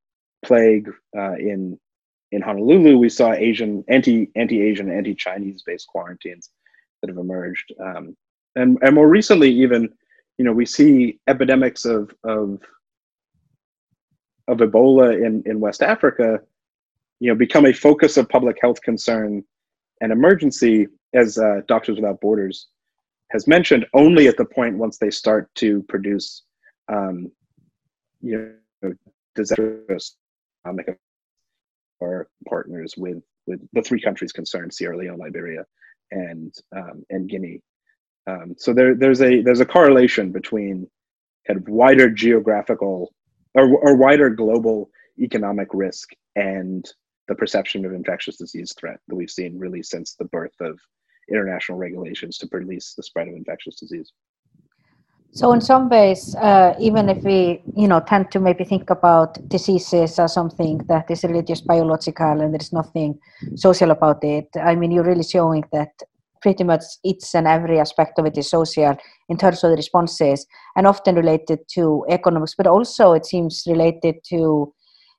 plague 0.45 0.89
uh, 1.17 1.35
in 1.35 1.79
in 2.33 2.43
Honolulu, 2.43 2.99
we 2.99 3.09
saw 3.09 3.33
Asian 3.33 3.85
anti 3.89 4.31
anti 4.37 4.61
Asian 4.63 4.91
anti 4.91 5.15
Chinese 5.15 5.63
based 5.65 5.87
quarantines 5.89 6.51
that 7.01 7.09
have 7.09 7.19
emerged, 7.19 7.73
um, 7.81 8.17
and 8.57 8.79
and 8.83 8.95
more 8.95 9.09
recently, 9.09 9.51
even 9.51 9.89
you 10.39 10.45
know, 10.45 10.53
we 10.53 10.67
see 10.67 11.19
epidemics 11.27 11.85
of 11.85 12.13
of 12.25 12.61
of 14.49 14.59
Ebola 14.59 15.25
in 15.25 15.43
in 15.47 15.61
West 15.61 15.83
Africa, 15.83 16.41
you 17.21 17.29
know, 17.31 17.37
become 17.37 17.67
a 17.67 17.73
focus 17.73 18.17
of 18.17 18.29
public 18.29 18.59
health 18.61 18.81
concern 18.83 19.45
and 20.01 20.13
emergency, 20.13 20.87
as 21.15 21.39
uh, 21.39 21.61
Doctors 21.67 21.97
Without 21.97 22.21
Borders 22.21 22.69
has 23.31 23.47
mentioned, 23.47 23.87
only 23.93 24.27
at 24.27 24.37
the 24.37 24.45
point 24.45 24.79
once 24.79 24.99
they 24.99 25.11
start 25.11 25.55
to 25.57 25.83
produce, 25.83 26.45
um, 26.91 27.31
you 28.23 28.55
know, 28.83 28.95
disastrous 29.35 30.17
economic 30.65 30.99
our 32.03 32.29
partners 32.49 32.95
with 32.97 33.23
with 33.47 33.61
the 33.73 33.83
three 33.83 34.01
countries 34.01 34.33
concerned: 34.33 34.73
Sierra 34.73 34.97
Leone, 34.97 35.19
Liberia, 35.19 35.65
and 36.11 36.55
um, 36.75 37.05
and 37.11 37.29
Guinea. 37.29 37.61
Um, 38.27 38.55
so 38.57 38.73
there 38.73 38.95
there's 38.95 39.21
a 39.21 39.43
there's 39.43 39.61
a 39.61 39.67
correlation 39.67 40.31
between 40.31 40.89
kind 41.47 41.59
of 41.59 41.69
wider 41.69 42.09
geographical 42.11 43.13
or, 43.55 43.69
or 43.79 43.97
wider 43.97 44.31
global 44.31 44.91
economic 45.19 45.69
risk 45.73 46.11
and 46.37 46.91
the 47.29 47.35
perception 47.35 47.85
of 47.85 47.93
infectious 47.93 48.37
disease 48.37 48.75
threat 48.79 49.01
that 49.09 49.15
we've 49.15 49.31
seen 49.31 49.59
really 49.59 49.83
since 49.83 50.15
the 50.15 50.25
birth 50.27 50.55
of 50.61 50.79
international 51.31 51.79
regulations 51.79 52.39
to 52.39 52.47
police 52.47 52.95
the 52.97 53.03
spread 53.03 53.29
of 53.29 53.35
infectious 53.35 53.77
disease. 53.77 54.13
So 55.33 55.53
in 55.53 55.61
some 55.61 55.91
ways, 55.91 56.35
uh, 56.37 56.75
even 56.81 57.11
if 57.11 57.23
we, 57.23 57.63
you 57.77 57.87
know, 57.87 58.01
tend 58.01 58.31
to 58.33 58.41
maybe 58.41 58.65
think 58.65 58.89
about 58.89 59.47
diseases 59.49 60.19
as 60.19 60.33
something 60.33 60.79
that 60.89 61.11
is 61.11 61.23
really 61.23 61.43
just 61.43 61.67
biological 61.67 62.41
and 62.41 62.55
there 62.55 62.61
is 62.61 62.73
nothing 62.73 63.19
social 63.55 63.91
about 63.91 64.25
it, 64.25 64.49
I 64.61 64.75
mean, 64.75 64.91
you're 64.91 65.05
really 65.05 65.23
showing 65.23 65.65
that 65.73 65.93
pretty 66.41 66.65
much 66.65 66.83
each 67.05 67.25
and 67.35 67.47
every 67.47 67.79
aspect 67.79 68.19
of 68.19 68.27
it 68.27 68.39
is 68.39 68.51
social 68.51 68.97
in 69.29 69.37
terms 69.37 69.63
of 69.65 69.71
the 69.71 69.77
responses 69.77 70.47
and 70.77 70.87
often 70.87 71.17
related 71.17 71.61
to 71.75 72.05
economics, 72.09 72.55
but 72.57 72.67
also 72.67 73.13
it 73.13 73.27
seems 73.27 73.65
related 73.67 74.17
to 74.29 74.73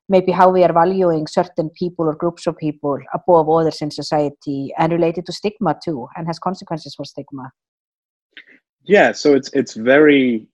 maybe 0.09 0.31
how 0.31 0.49
we 0.49 0.63
are 0.63 0.73
valuing 0.73 1.27
certain 1.27 1.69
people 1.69 2.05
or 2.05 2.15
groups 2.15 2.47
of 2.47 2.57
people 2.57 2.97
above 3.13 3.47
others 3.47 3.81
in 3.81 3.91
society 3.91 4.73
and 4.77 4.91
related 4.91 5.25
to 5.25 5.31
stigma 5.31 5.77
too 5.83 6.07
and 6.15 6.27
has 6.27 6.39
consequences 6.39 6.95
for 6.95 7.05
stigma. 7.05 7.51
Yeah 8.83 9.11
so 9.11 9.35
it's 9.35 9.51
it's 9.53 9.75
very 9.75 10.47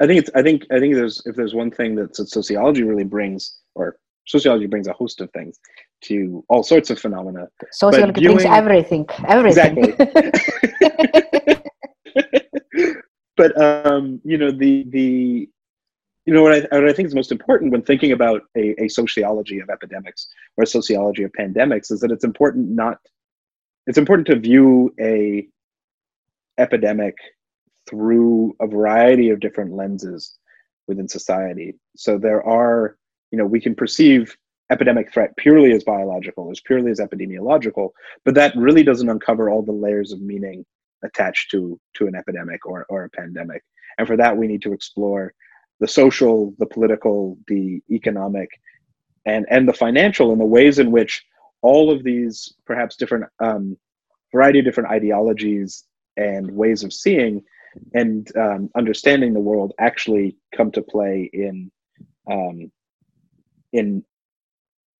i 0.00 0.06
think 0.06 0.20
it's 0.20 0.30
i 0.34 0.42
think 0.42 0.66
i 0.70 0.78
think 0.78 0.94
there's 0.94 1.22
if 1.24 1.34
there's 1.34 1.54
one 1.54 1.70
thing 1.70 1.94
that 1.94 2.14
sociology 2.14 2.82
really 2.82 3.04
brings 3.04 3.58
or 3.74 3.96
sociology 4.26 4.66
brings 4.66 4.86
a 4.86 4.92
host 4.92 5.20
of 5.20 5.30
things 5.30 5.58
to 6.02 6.44
all 6.48 6.62
sorts 6.62 6.90
of 6.90 6.98
phenomena. 6.98 7.48
Sociology 7.72 8.20
viewing, 8.20 8.36
brings 8.36 8.50
everything 8.50 9.06
everything. 9.26 9.78
Exactly. 9.78 11.54
But 13.36 13.56
um 13.60 14.20
you 14.24 14.36
know 14.36 14.50
the 14.50 14.84
the 14.88 15.48
you 16.26 16.34
know 16.34 16.42
what 16.42 16.52
I, 16.52 16.76
what 16.76 16.88
I 16.88 16.92
think 16.92 17.06
is 17.06 17.14
most 17.14 17.30
important 17.30 17.70
when 17.70 17.82
thinking 17.82 18.10
about 18.10 18.42
a, 18.56 18.74
a 18.82 18.88
sociology 18.88 19.60
of 19.60 19.70
epidemics 19.70 20.26
or 20.56 20.64
a 20.64 20.66
sociology 20.66 21.22
of 21.22 21.30
pandemics 21.38 21.92
is 21.92 22.00
that 22.00 22.10
it's 22.10 22.24
important 22.24 22.68
not 22.70 22.98
it's 23.86 23.96
important 23.96 24.26
to 24.26 24.36
view 24.38 24.92
a 25.00 25.46
epidemic 26.58 27.16
through 27.88 28.54
a 28.60 28.66
variety 28.66 29.30
of 29.30 29.40
different 29.40 29.72
lenses 29.72 30.38
within 30.86 31.08
society. 31.08 31.74
So 31.96 32.18
there 32.18 32.44
are, 32.46 32.96
you 33.30 33.38
know, 33.38 33.46
we 33.46 33.60
can 33.60 33.74
perceive 33.74 34.36
epidemic 34.70 35.12
threat 35.12 35.36
purely 35.36 35.72
as 35.72 35.84
biological, 35.84 36.50
as 36.50 36.60
purely 36.60 36.90
as 36.90 37.00
epidemiological, 37.00 37.90
but 38.24 38.34
that 38.34 38.56
really 38.56 38.82
doesn't 38.82 39.08
uncover 39.08 39.50
all 39.50 39.62
the 39.62 39.72
layers 39.72 40.12
of 40.12 40.20
meaning 40.20 40.64
attached 41.04 41.50
to 41.50 41.78
to 41.94 42.06
an 42.06 42.14
epidemic 42.14 42.66
or, 42.66 42.84
or 42.88 43.04
a 43.04 43.10
pandemic. 43.10 43.62
And 43.98 44.06
for 44.06 44.16
that, 44.16 44.36
we 44.36 44.46
need 44.46 44.62
to 44.62 44.72
explore 44.72 45.32
the 45.80 45.88
social, 45.88 46.54
the 46.58 46.66
political, 46.66 47.38
the 47.46 47.82
economic, 47.90 48.48
and 49.26 49.46
and 49.50 49.68
the 49.68 49.72
financial, 49.72 50.32
and 50.32 50.40
the 50.40 50.44
ways 50.44 50.78
in 50.78 50.90
which 50.90 51.24
all 51.62 51.90
of 51.90 52.04
these 52.04 52.54
perhaps 52.66 52.96
different 52.96 53.24
um, 53.40 53.76
variety 54.32 54.58
of 54.58 54.64
different 54.64 54.90
ideologies 54.90 55.84
and 56.16 56.50
ways 56.50 56.84
of 56.84 56.92
seeing 56.92 57.42
and 57.94 58.34
um, 58.36 58.70
understanding 58.76 59.32
the 59.32 59.40
world 59.40 59.72
actually 59.78 60.36
come 60.54 60.70
to 60.72 60.82
play 60.82 61.28
in 61.32 61.70
um, 62.30 62.70
in 63.72 64.04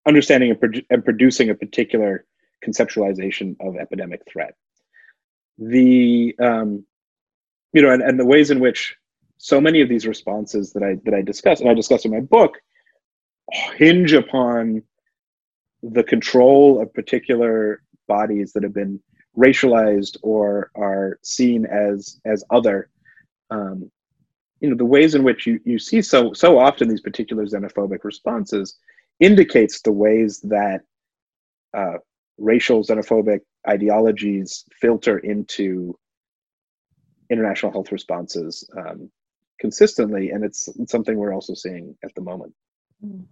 understanding 0.09 0.51
and, 0.51 0.59
pro- 0.59 0.81
and, 0.89 1.05
producing 1.05 1.49
a 1.49 1.55
particular 1.55 2.25
conceptualization 2.65 3.55
of 3.61 3.77
epidemic 3.77 4.21
threat. 4.29 4.55
The 5.57 6.35
um, 6.39 6.85
you 7.73 7.81
know, 7.81 7.91
and, 7.91 8.01
and 8.01 8.19
the 8.19 8.25
ways 8.25 8.51
in 8.51 8.59
which 8.59 8.95
so 9.37 9.61
many 9.61 9.81
of 9.81 9.89
these 9.89 10.05
responses 10.05 10.73
that 10.73 10.83
I 10.83 10.97
that 11.05 11.13
I 11.13 11.21
discuss 11.21 11.61
and 11.61 11.69
I 11.69 11.73
discuss 11.73 12.05
in 12.05 12.11
my 12.11 12.19
book 12.19 12.57
hinge 13.77 14.13
upon 14.13 14.83
the 15.81 16.03
control 16.03 16.81
of 16.81 16.93
particular 16.93 17.81
bodies 18.07 18.53
that 18.53 18.63
have 18.63 18.73
been 18.73 18.99
racialized 19.37 20.17
or 20.21 20.71
are 20.75 21.19
seen 21.23 21.65
as 21.65 22.19
as 22.25 22.43
other 22.49 22.89
um, 23.49 23.89
you 24.59 24.69
know 24.69 24.75
the 24.75 24.85
ways 24.85 25.15
in 25.15 25.23
which 25.23 25.47
you, 25.47 25.59
you 25.63 25.79
see 25.79 26.01
so 26.01 26.33
so 26.33 26.59
often 26.59 26.89
these 26.89 27.01
particular 27.01 27.45
xenophobic 27.45 28.03
responses 28.03 28.77
indicates 29.19 29.81
the 29.81 29.91
ways 29.91 30.39
that 30.41 30.81
uh, 31.75 31.97
racial 32.37 32.83
xenophobic 32.83 33.41
ideologies 33.67 34.63
filter 34.79 35.19
into 35.19 35.97
international 37.29 37.71
health 37.71 37.91
responses 37.91 38.67
um, 38.77 39.11
consistently 39.59 40.29
and 40.31 40.43
it's, 40.43 40.67
it's, 40.79 40.91
something 40.91 41.17
we're 41.17 41.33
also 41.33 41.53
seeing 41.53 41.95
at 42.03 42.13
the 42.15 42.21
moment 42.21 42.53
mm. 43.05 43.23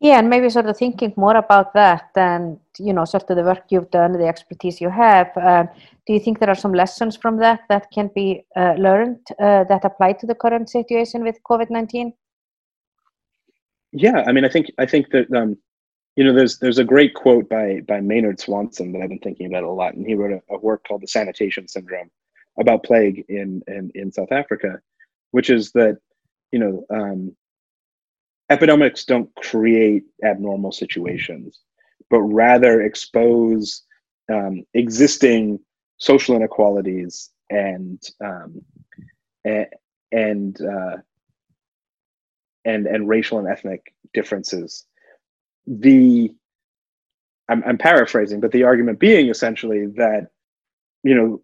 Yeah, 0.00 0.18
and 0.18 0.28
maybe 0.28 0.50
sort 0.50 0.66
of 0.66 0.76
thinking 0.76 1.14
more 1.16 1.36
about 1.36 1.72
that 1.72 2.10
and, 2.14 2.58
you 2.78 2.92
know, 2.92 3.06
sort 3.06 3.30
of 3.30 3.36
the 3.36 3.42
work 3.42 3.64
you've 3.70 3.90
done, 3.90 4.12
the 4.12 4.26
expertise 4.26 4.78
you 4.78 4.90
have. 4.90 5.30
Um, 5.36 5.68
do 6.06 6.12
you 6.12 6.20
think 6.20 6.40
there 6.40 6.50
are 6.50 6.54
some 6.54 6.74
lessons 6.74 7.16
from 7.16 7.38
that 7.38 7.60
that 7.70 7.90
can 7.90 8.10
be 8.14 8.44
uh, 8.54 8.74
learned 8.76 9.20
uh, 9.40 9.64
that 9.64 9.84
apply 9.84 10.12
to 10.14 10.26
the 10.26 10.34
current 10.34 10.68
situation 10.68 11.22
with 11.22 11.38
COVID 11.48 11.70
nineteen? 11.70 12.12
Yeah, 13.94 14.24
I 14.26 14.32
mean, 14.32 14.44
I 14.44 14.48
think 14.48 14.72
I 14.76 14.86
think 14.86 15.10
that 15.10 15.32
um, 15.32 15.56
you 16.16 16.24
know, 16.24 16.34
there's 16.34 16.58
there's 16.58 16.78
a 16.78 16.84
great 16.84 17.14
quote 17.14 17.48
by 17.48 17.80
by 17.86 18.00
Maynard 18.00 18.40
Swanson 18.40 18.92
that 18.92 19.02
I've 19.02 19.08
been 19.08 19.20
thinking 19.20 19.46
about 19.46 19.62
a 19.62 19.70
lot, 19.70 19.94
and 19.94 20.04
he 20.06 20.14
wrote 20.14 20.32
a, 20.32 20.54
a 20.54 20.58
work 20.58 20.84
called 20.86 21.02
the 21.02 21.08
Sanitation 21.08 21.68
Syndrome 21.68 22.10
about 22.58 22.82
plague 22.82 23.24
in 23.28 23.62
in, 23.68 23.92
in 23.94 24.12
South 24.12 24.32
Africa, 24.32 24.80
which 25.30 25.48
is 25.48 25.70
that 25.72 25.98
you 26.50 26.58
know 26.58 26.84
um, 26.90 27.36
epidemics 28.50 29.04
don't 29.04 29.32
create 29.36 30.04
abnormal 30.24 30.72
situations, 30.72 31.60
but 32.10 32.20
rather 32.20 32.82
expose 32.82 33.84
um, 34.32 34.64
existing 34.74 35.60
social 35.98 36.34
inequalities 36.34 37.30
and 37.48 38.02
um, 38.24 38.60
and 40.10 40.60
uh, 40.60 40.96
and 42.64 42.86
and 42.86 43.08
racial 43.08 43.38
and 43.38 43.48
ethnic 43.48 43.94
differences. 44.12 44.84
The 45.66 46.32
I'm, 47.48 47.62
I'm 47.66 47.78
paraphrasing, 47.78 48.40
but 48.40 48.52
the 48.52 48.64
argument 48.64 48.98
being 48.98 49.28
essentially 49.28 49.86
that 49.96 50.28
you 51.02 51.14
know 51.14 51.42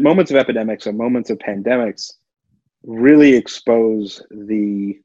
moments 0.00 0.30
of 0.30 0.36
epidemics 0.36 0.86
or 0.86 0.92
moments 0.92 1.30
of 1.30 1.38
pandemics 1.38 2.12
really 2.84 3.34
expose 3.34 4.22
the 4.30 4.98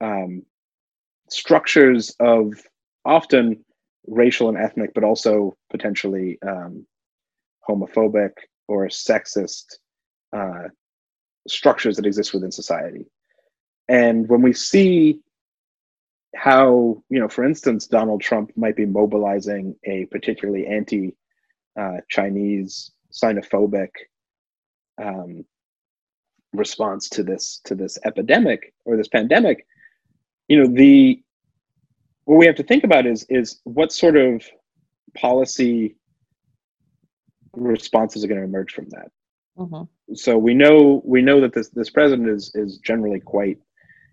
um, 0.00 0.42
structures 1.28 2.14
of 2.20 2.52
often 3.04 3.64
racial 4.06 4.48
and 4.48 4.58
ethnic, 4.58 4.92
but 4.94 5.04
also 5.04 5.56
potentially 5.70 6.38
um, 6.46 6.86
homophobic 7.68 8.32
or 8.68 8.86
sexist 8.88 9.64
uh, 10.32 10.68
structures 11.48 11.96
that 11.96 12.06
exist 12.06 12.34
within 12.34 12.52
society. 12.52 13.06
And 13.88 14.28
when 14.28 14.42
we 14.42 14.52
see 14.52 15.20
how, 16.34 17.02
you 17.08 17.20
know, 17.20 17.28
for 17.28 17.44
instance, 17.44 17.86
Donald 17.86 18.20
Trump 18.20 18.52
might 18.56 18.76
be 18.76 18.86
mobilizing 18.86 19.76
a 19.84 20.06
particularly 20.06 20.66
anti 20.66 21.14
uh, 21.78 21.98
Chinese, 22.08 22.90
xenophobic 23.12 23.90
um, 25.02 25.44
response 26.52 27.08
to 27.10 27.22
this 27.22 27.60
to 27.64 27.74
this 27.74 27.98
epidemic 28.04 28.74
or 28.84 28.96
this 28.96 29.08
pandemic, 29.08 29.66
you 30.48 30.62
know, 30.62 30.66
the 30.66 31.22
what 32.24 32.38
we 32.38 32.46
have 32.46 32.56
to 32.56 32.62
think 32.62 32.84
about 32.84 33.06
is 33.06 33.24
is 33.28 33.60
what 33.64 33.92
sort 33.92 34.16
of 34.16 34.44
policy 35.14 35.96
responses 37.54 38.24
are 38.24 38.28
going 38.28 38.40
to 38.40 38.46
emerge 38.46 38.72
from 38.72 38.88
that. 38.90 39.10
Mm-hmm. 39.58 40.14
So 40.14 40.38
we 40.38 40.54
know 40.54 41.02
we 41.04 41.22
know 41.22 41.40
that 41.40 41.52
this 41.52 41.68
this 41.70 41.90
president 41.90 42.28
is 42.28 42.52
is 42.54 42.78
generally 42.78 43.20
quite 43.20 43.58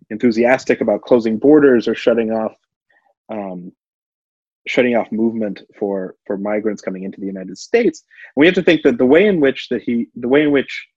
enthusiastic 0.10 0.82
about 0.82 1.02
closing 1.02 1.38
borders 1.38 1.88
or 1.88 1.96
shutting 1.96 2.32
off 2.32 2.54
um, 3.30 3.72
shutting 4.68 4.96
off 4.96 5.12
movement 5.12 5.62
for 5.78 6.16
for 6.26 6.38
migrants 6.38 6.82
coming 6.82 7.04
into 7.04 7.20
the 7.20 7.28
United 7.28 7.58
States. 7.58 8.04
We 8.36 8.46
have 8.46 8.56
to 8.56 8.64
think 8.64 8.84
that 8.84 8.98
the 8.98 9.06
way 9.06 9.26
in 9.26 9.40
which 9.40 9.70
that 9.70 9.82
he 9.82 10.08
the 10.16 10.28
way 10.28 10.44
in 10.44 10.52
which 10.52 10.88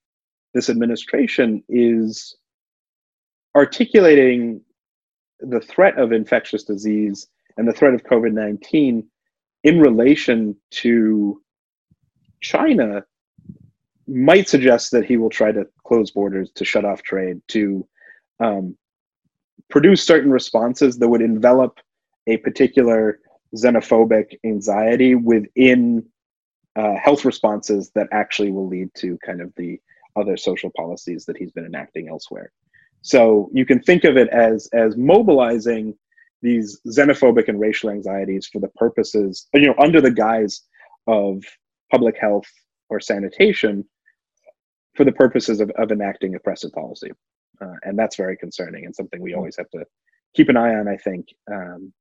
this 0.53 0.69
administration 0.69 1.63
is 1.69 2.35
articulating 3.55 4.61
the 5.39 5.59
threat 5.59 5.97
of 5.97 6.11
infectious 6.11 6.63
disease 6.63 7.27
and 7.57 7.67
the 7.67 7.73
threat 7.73 7.93
of 7.93 8.03
COVID 8.03 8.33
19 8.33 9.07
in 9.63 9.79
relation 9.79 10.55
to 10.71 11.41
China 12.41 13.05
might 14.07 14.49
suggest 14.49 14.91
that 14.91 15.05
he 15.05 15.17
will 15.17 15.29
try 15.29 15.51
to 15.51 15.65
close 15.85 16.11
borders, 16.11 16.51
to 16.55 16.65
shut 16.65 16.83
off 16.83 17.01
trade, 17.03 17.41
to 17.47 17.87
um, 18.39 18.77
produce 19.69 20.05
certain 20.05 20.31
responses 20.31 20.97
that 20.99 21.07
would 21.07 21.21
envelop 21.21 21.79
a 22.27 22.37
particular 22.37 23.19
xenophobic 23.55 24.37
anxiety 24.45 25.15
within 25.15 26.05
uh, 26.75 26.95
health 26.95 27.23
responses 27.25 27.91
that 27.95 28.07
actually 28.11 28.51
will 28.51 28.67
lead 28.67 28.89
to 28.95 29.17
kind 29.25 29.41
of 29.41 29.53
the 29.57 29.79
other 30.15 30.37
social 30.37 30.71
policies 30.75 31.25
that 31.25 31.37
he's 31.37 31.51
been 31.51 31.65
enacting 31.65 32.07
elsewhere. 32.07 32.51
So 33.01 33.49
you 33.53 33.65
can 33.65 33.81
think 33.81 34.05
of 34.05 34.17
it 34.17 34.29
as 34.29 34.69
as 34.73 34.95
mobilizing 34.95 35.93
these 36.41 36.79
xenophobic 36.87 37.47
and 37.47 37.59
racial 37.59 37.89
anxieties 37.89 38.47
for 38.51 38.59
the 38.59 38.67
purposes, 38.69 39.47
you 39.53 39.67
know, 39.67 39.75
under 39.77 40.01
the 40.01 40.11
guise 40.11 40.61
of 41.07 41.43
public 41.91 42.17
health 42.19 42.47
or 42.89 42.99
sanitation 42.99 43.85
for 44.95 45.03
the 45.03 45.11
purposes 45.11 45.59
of, 45.59 45.69
of 45.71 45.91
enacting 45.91 46.35
oppressive 46.35 46.71
policy. 46.73 47.11
Uh, 47.61 47.75
and 47.83 47.97
that's 47.97 48.15
very 48.15 48.35
concerning 48.35 48.85
and 48.85 48.95
something 48.95 49.21
we 49.21 49.31
hmm. 49.31 49.37
always 49.37 49.55
have 49.57 49.69
to 49.69 49.85
keep 50.33 50.49
an 50.49 50.57
eye 50.57 50.75
on, 50.75 50.87
I 50.87 50.97
think, 50.97 51.27
um, 51.51 51.93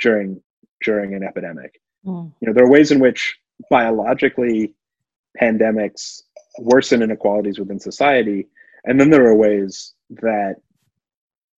during 0.00 0.40
during 0.84 1.14
an 1.14 1.22
epidemic. 1.22 1.80
Mm. 2.04 2.32
You 2.40 2.48
know, 2.48 2.52
there 2.52 2.64
are 2.64 2.70
ways 2.70 2.90
in 2.90 3.00
which 3.00 3.38
biologically 3.70 4.74
pandemics 5.40 6.22
worsen 6.58 7.02
inequalities 7.02 7.58
within 7.58 7.80
society, 7.80 8.48
and 8.84 9.00
then 9.00 9.10
there 9.10 9.26
are 9.26 9.34
ways 9.34 9.94
that 10.10 10.56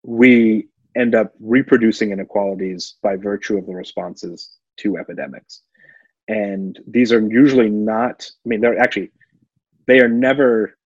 we 0.02 0.68
end 0.96 1.14
up 1.14 1.34
reproducing 1.40 2.12
inequalities 2.12 2.96
by 3.02 3.16
virtue 3.16 3.58
of 3.58 3.66
the 3.66 3.74
responses 3.74 4.56
to 4.78 4.96
epidemics. 4.96 5.62
And 6.28 6.78
these 6.86 7.12
are 7.12 7.20
usually 7.20 7.70
not, 7.70 8.28
I 8.44 8.48
mean, 8.48 8.60
they're 8.60 8.78
actually, 8.78 9.10
they 9.86 10.00
are 10.00 10.08
never 10.08 10.76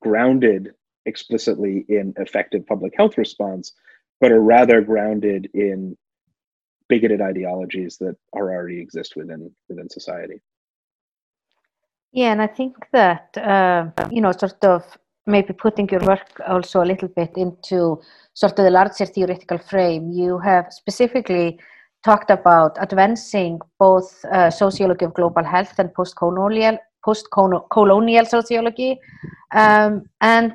grounded 0.00 0.72
explicitly 1.06 1.84
in 1.88 2.14
effective 2.16 2.66
public 2.66 2.94
health 2.96 3.16
response, 3.18 3.72
but 4.20 4.32
are 4.32 4.40
rather 4.40 4.80
grounded 4.80 5.48
in 5.54 5.96
bigoted 6.88 7.20
ideologies 7.20 7.96
that 7.98 8.16
are 8.34 8.52
already 8.52 8.80
exist 8.80 9.14
within 9.16 9.50
within 9.68 9.88
society. 9.88 10.40
Yeah, 12.12 12.32
and 12.32 12.42
I 12.42 12.48
think 12.48 12.74
that 12.92 13.36
uh, 13.38 13.86
you 14.10 14.20
know, 14.20 14.32
sort 14.32 14.64
of 14.64 14.84
maybe 15.26 15.52
putting 15.52 15.88
your 15.88 16.00
work 16.00 16.40
also 16.46 16.82
a 16.82 16.90
little 16.92 17.08
bit 17.08 17.32
into 17.36 18.00
sort 18.34 18.58
of 18.58 18.64
the 18.64 18.70
larger 18.70 19.06
theoretical 19.06 19.58
frame. 19.58 20.10
You 20.10 20.38
have 20.38 20.72
specifically 20.72 21.58
talked 22.04 22.30
about 22.30 22.76
advancing 22.80 23.60
both 23.78 24.24
uh, 24.24 24.50
sociology 24.50 25.04
of 25.04 25.14
global 25.14 25.44
health 25.44 25.78
and 25.78 25.92
post-colonial 25.94 26.78
post-colonial 27.02 28.26
sociology, 28.26 28.98
um, 29.54 30.04
and 30.20 30.52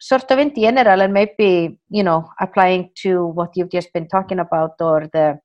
sort 0.00 0.30
of 0.30 0.38
in 0.38 0.54
general, 0.54 1.02
and 1.02 1.12
maybe 1.12 1.78
you 1.90 2.02
know 2.02 2.28
applying 2.40 2.90
to 3.02 3.26
what 3.26 3.50
you've 3.54 3.70
just 3.70 3.92
been 3.92 4.08
talking 4.08 4.38
about 4.38 4.72
or 4.80 5.08
the 5.12 5.38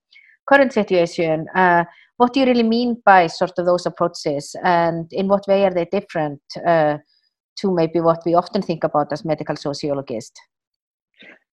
current 0.48 0.74
situation. 0.74 1.48
Uh, 1.56 1.84
what 2.18 2.34
do 2.34 2.42
you 2.42 2.46
really 2.46 2.64
mean 2.64 3.02
by 3.06 3.28
sort 3.28 3.54
of 3.58 3.66
those 3.66 3.86
approaches, 3.86 4.56
and 4.64 5.12
in 5.12 5.28
what 5.28 5.48
way 5.48 5.66
are 5.66 5.74
they 5.74 5.86
different 5.86 6.42
uh, 6.66 6.98
to 7.58 7.72
maybe 7.72 8.00
what 8.00 8.22
we 8.26 8.34
often 8.34 8.62
think 8.62 8.84
about 8.84 9.12
as 9.12 9.26
medical 9.26 9.56
sociologists? 9.56 10.40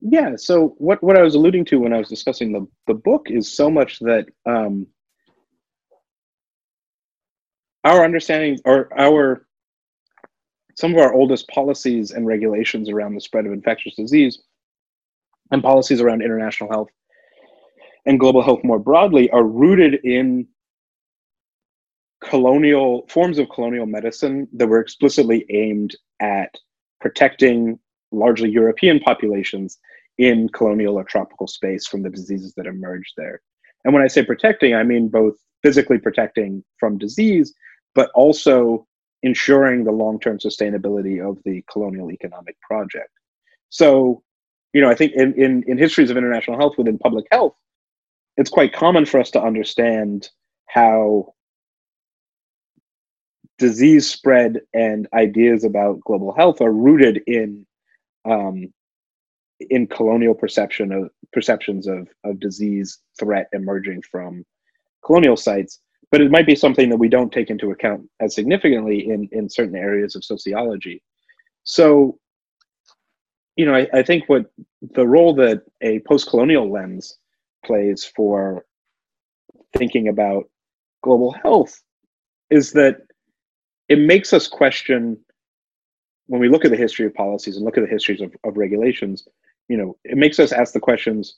Yeah. 0.01 0.37
So 0.37 0.75
what 0.79 1.03
what 1.03 1.17
I 1.17 1.23
was 1.23 1.35
alluding 1.35 1.65
to 1.67 1.81
when 1.81 1.93
I 1.93 1.99
was 1.99 2.09
discussing 2.09 2.53
the 2.53 2.67
the 2.87 2.95
book 2.95 3.27
is 3.31 3.53
so 3.53 3.71
much 3.71 3.99
that 4.01 4.27
um, 4.45 4.87
our 7.85 8.05
understanding 8.05 8.59
or 8.65 8.89
our 8.99 9.46
some 10.77 10.93
of 10.93 10.99
our 10.99 11.13
oldest 11.13 11.49
policies 11.49 12.13
and 12.13 12.27
regulations 12.27 12.89
around 12.89 13.15
the 13.15 13.21
spread 13.21 13.47
of 13.47 13.53
infectious 13.53 13.95
disease 13.97 14.43
and 15.51 15.63
policies 15.63 16.01
around 16.01 16.23
international 16.23 16.71
health 16.71 16.89
and 18.05 18.21
global 18.21 18.43
health 18.43 18.63
more 18.63 18.79
broadly 18.79 19.29
are 19.31 19.45
rooted 19.45 19.95
in 20.05 20.47
colonial 22.23 23.07
forms 23.09 23.39
of 23.39 23.49
colonial 23.51 23.87
medicine 23.87 24.49
that 24.53 24.69
were 24.69 24.81
explicitly 24.81 25.45
aimed 25.51 25.95
at 26.21 26.55
protecting 27.01 27.79
largely 28.13 28.49
European 28.49 28.99
populations 29.01 29.79
in 30.19 30.49
colonial 30.51 30.95
or 30.95 31.05
tropical 31.05 31.47
space 31.47 31.87
from 31.87 32.03
the 32.03 32.11
diseases 32.11 32.55
that 32.57 32.67
emerged 32.67 33.13
there. 33.17 33.41
And 33.85 33.93
when 33.93 34.03
I 34.03 34.07
say 34.09 34.25
protecting, 34.25 34.75
I 34.75 34.83
mean 34.83 35.09
both 35.09 35.35
physically 35.63 35.99
protecting 35.99 36.65
from 36.79 36.97
disease, 36.97 37.55
but 37.95 38.11
also 38.15 38.87
ensuring 39.23 39.85
the 39.85 39.93
long-term 39.93 40.39
sustainability 40.39 41.27
of 41.27 41.39
the 41.45 41.65
colonial 41.71 42.11
economic 42.11 42.61
project. 42.61 43.11
So, 43.71 44.23
you 44.73 44.81
know, 44.81 44.91
I 44.91 44.95
think 44.95 45.13
in, 45.15 45.35
in, 45.35 45.65
in 45.67 45.79
histories 45.79 46.11
of 46.11 46.17
international 46.17 46.59
health 46.59 46.75
within 46.79 46.99
public 46.99 47.27
health, 47.31 47.55
it's 48.37 48.51
quite 48.51 48.73
common 48.73 49.07
for 49.07 49.19
us 49.19 49.31
to 49.33 49.43
understand 49.43 50.29
how 50.67 51.35
disease 53.59 54.09
spread 54.09 54.61
and 54.75 55.09
ideas 55.15 55.65
about 55.65 56.01
global 56.01 56.35
health 56.35 56.61
are 56.61 56.73
rooted 56.73 57.23
in 57.27 57.67
um, 58.27 58.73
in 59.71 59.87
colonial 59.87 60.35
perception 60.35 60.93
of 60.93 61.11
perceptions 61.33 61.87
of, 61.87 62.09
of 62.25 62.39
disease 62.41 62.99
threat 63.19 63.49
emerging 63.53 64.03
from 64.03 64.45
colonial 65.05 65.37
sites 65.37 65.81
but 66.17 66.25
it 66.25 66.31
might 66.31 66.47
be 66.47 66.57
something 66.57 66.89
that 66.89 66.97
we 66.97 67.11
don't 67.11 67.31
take 67.31 67.51
into 67.51 67.73
account 67.73 68.09
as 68.21 68.35
significantly 68.35 69.11
in 69.11 69.29
in 69.33 69.51
certain 69.51 69.77
areas 69.77 70.17
of 70.17 70.25
sociology. 70.25 71.03
So 71.65 72.19
you 73.57 73.67
know 73.67 73.75
i, 73.75 73.87
I 73.93 74.03
think 74.03 74.25
what 74.27 74.47
the 74.81 75.07
role 75.07 75.35
that 75.35 75.61
a 75.83 75.99
post-colonial 76.01 76.71
lens 76.73 77.19
plays 77.67 78.11
for 78.17 78.65
thinking 79.77 80.09
about 80.09 80.45
global 81.03 81.33
health 81.33 81.83
is 82.49 82.73
that 82.73 82.97
it 83.91 83.99
makes 83.99 84.33
us 84.33 84.49
question 84.49 85.19
when 86.29 86.41
we 86.41 86.49
look 86.49 86.65
at 86.65 86.71
the 86.71 86.77
history 86.79 87.05
of 87.05 87.13
policies 87.15 87.57
and 87.57 87.65
look 87.67 87.77
at 87.77 87.85
the 87.85 87.91
histories 87.91 88.23
of, 88.23 88.35
of 88.45 88.57
regulations 88.57 89.29
you 89.69 89.77
know 89.77 89.99
it 90.05 90.17
makes 90.17 90.39
us 90.39 90.53
ask 90.53 90.73
the 90.73 90.81
questions 90.81 91.37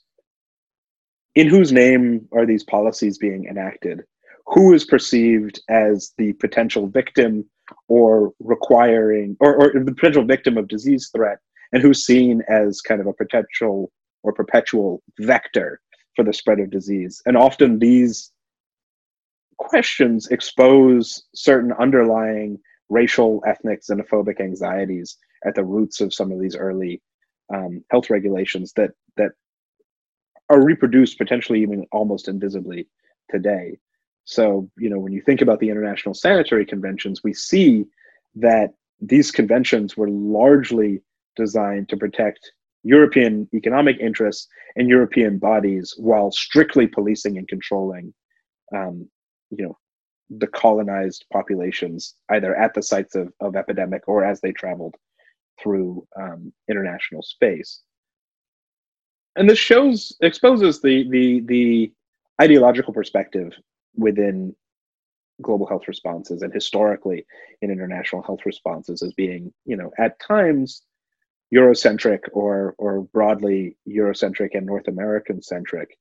in 1.35 1.49
whose 1.49 1.73
name 1.73 2.29
are 2.33 2.47
these 2.47 2.63
policies 2.63 3.19
being 3.19 3.47
enacted 3.47 4.05
who 4.49 4.73
is 4.73 4.85
perceived 4.85 5.61
as 5.69 6.13
the 6.19 6.33
potential 6.35 6.87
victim 6.87 7.45
or 7.89 8.33
requiring 8.41 9.37
or, 9.41 9.55
or 9.57 9.85
the 9.85 9.95
potential 9.95 10.25
victim 10.25 10.57
of 10.57 10.69
disease 10.69 11.11
threat 11.15 11.39
and 11.73 11.83
who's 11.83 12.05
seen 12.05 12.43
as 12.49 12.81
kind 12.81 13.01
of 13.01 13.07
a 13.07 13.13
potential 13.13 13.93
or 14.23 14.33
perpetual 14.33 15.03
vector 15.21 15.81
for 16.17 16.25
the 16.25 16.33
spread 16.33 16.61
of 16.61 16.71
disease 16.71 17.21
and 17.27 17.37
often 17.37 17.79
these 17.79 18.33
questions 19.59 20.29
expose 20.29 21.25
certain 21.35 21.73
underlying 21.79 22.59
racial, 22.89 23.43
ethnic, 23.47 23.83
xenophobic 23.83 24.41
anxieties 24.41 25.19
at 25.45 25.55
the 25.55 25.65
roots 25.65 26.01
of 26.01 26.15
some 26.15 26.33
of 26.33 26.41
these 26.41 26.57
early 26.57 27.03
um, 27.55 27.85
health 27.91 28.11
regulations 28.11 28.73
that 28.77 28.91
that 29.17 29.33
are 30.51 30.65
reproduced 30.65 31.19
potentially 31.19 31.61
even 31.61 31.87
almost 31.93 32.29
invisibly 32.29 32.89
today. 33.31 33.77
So, 34.29 34.71
you 34.77 34.91
know, 34.91 34.99
when 34.99 35.15
you 35.15 35.23
think 35.23 35.41
about 35.41 35.59
the 35.59 35.71
international 35.71 36.13
sanitary 36.13 36.67
conventions, 36.67 37.25
we 37.25 37.33
see 37.33 37.87
that 38.35 38.75
these 39.01 39.31
conventions 39.31 39.97
were 39.97 40.11
largely 40.11 41.01
designed 41.35 41.89
to 41.89 41.97
protect 41.97 42.53
European 42.83 43.49
economic 43.55 43.97
interests 44.01 44.47
and 44.77 44.87
European 44.87 45.39
bodies 45.39 45.95
while 45.97 46.31
strictly 46.31 46.87
policing 46.87 47.39
and 47.39 47.49
controlling, 47.49 48.13
um, 48.77 49.09
you 49.49 49.65
know, 49.65 49.79
the 50.29 50.47
colonized 50.47 51.25
populations 51.33 52.15
either 52.29 52.55
at 52.55 52.75
the 52.75 52.83
sites 52.83 53.15
of, 53.15 53.33
of 53.41 53.57
epidemic 53.57 54.03
or 54.07 54.27
as 54.27 54.43
they 54.43 54.53
traveled 54.53 54.95
through 55.59 56.07
um, 56.21 56.53
international 56.69 57.23
space. 57.23 57.81
And 59.37 59.49
this 59.49 59.59
shows 59.59 60.15
exposes 60.21 60.83
the 60.83 61.09
the 61.09 61.41
the 61.47 61.93
ideological 62.43 62.93
perspective 62.93 63.55
within 63.99 64.55
global 65.43 65.67
health 65.67 65.87
responses 65.87 66.43
and 66.43 66.53
historically 66.53 67.27
in 67.63 67.71
international 67.71 68.23
health 68.23 68.41
responses 68.47 69.03
as 69.03 69.13
being, 69.13 69.53
you 69.67 69.77
know, 69.77 69.91
at 69.99 70.19
times 70.21 70.83
Eurocentric 71.55 72.21
or 72.33 72.75
or 72.79 73.03
broadly 73.15 73.77
Eurocentric 73.89 74.51
and 74.55 74.67
North 74.67 74.89
American 74.89 75.43
centric, 75.43 75.97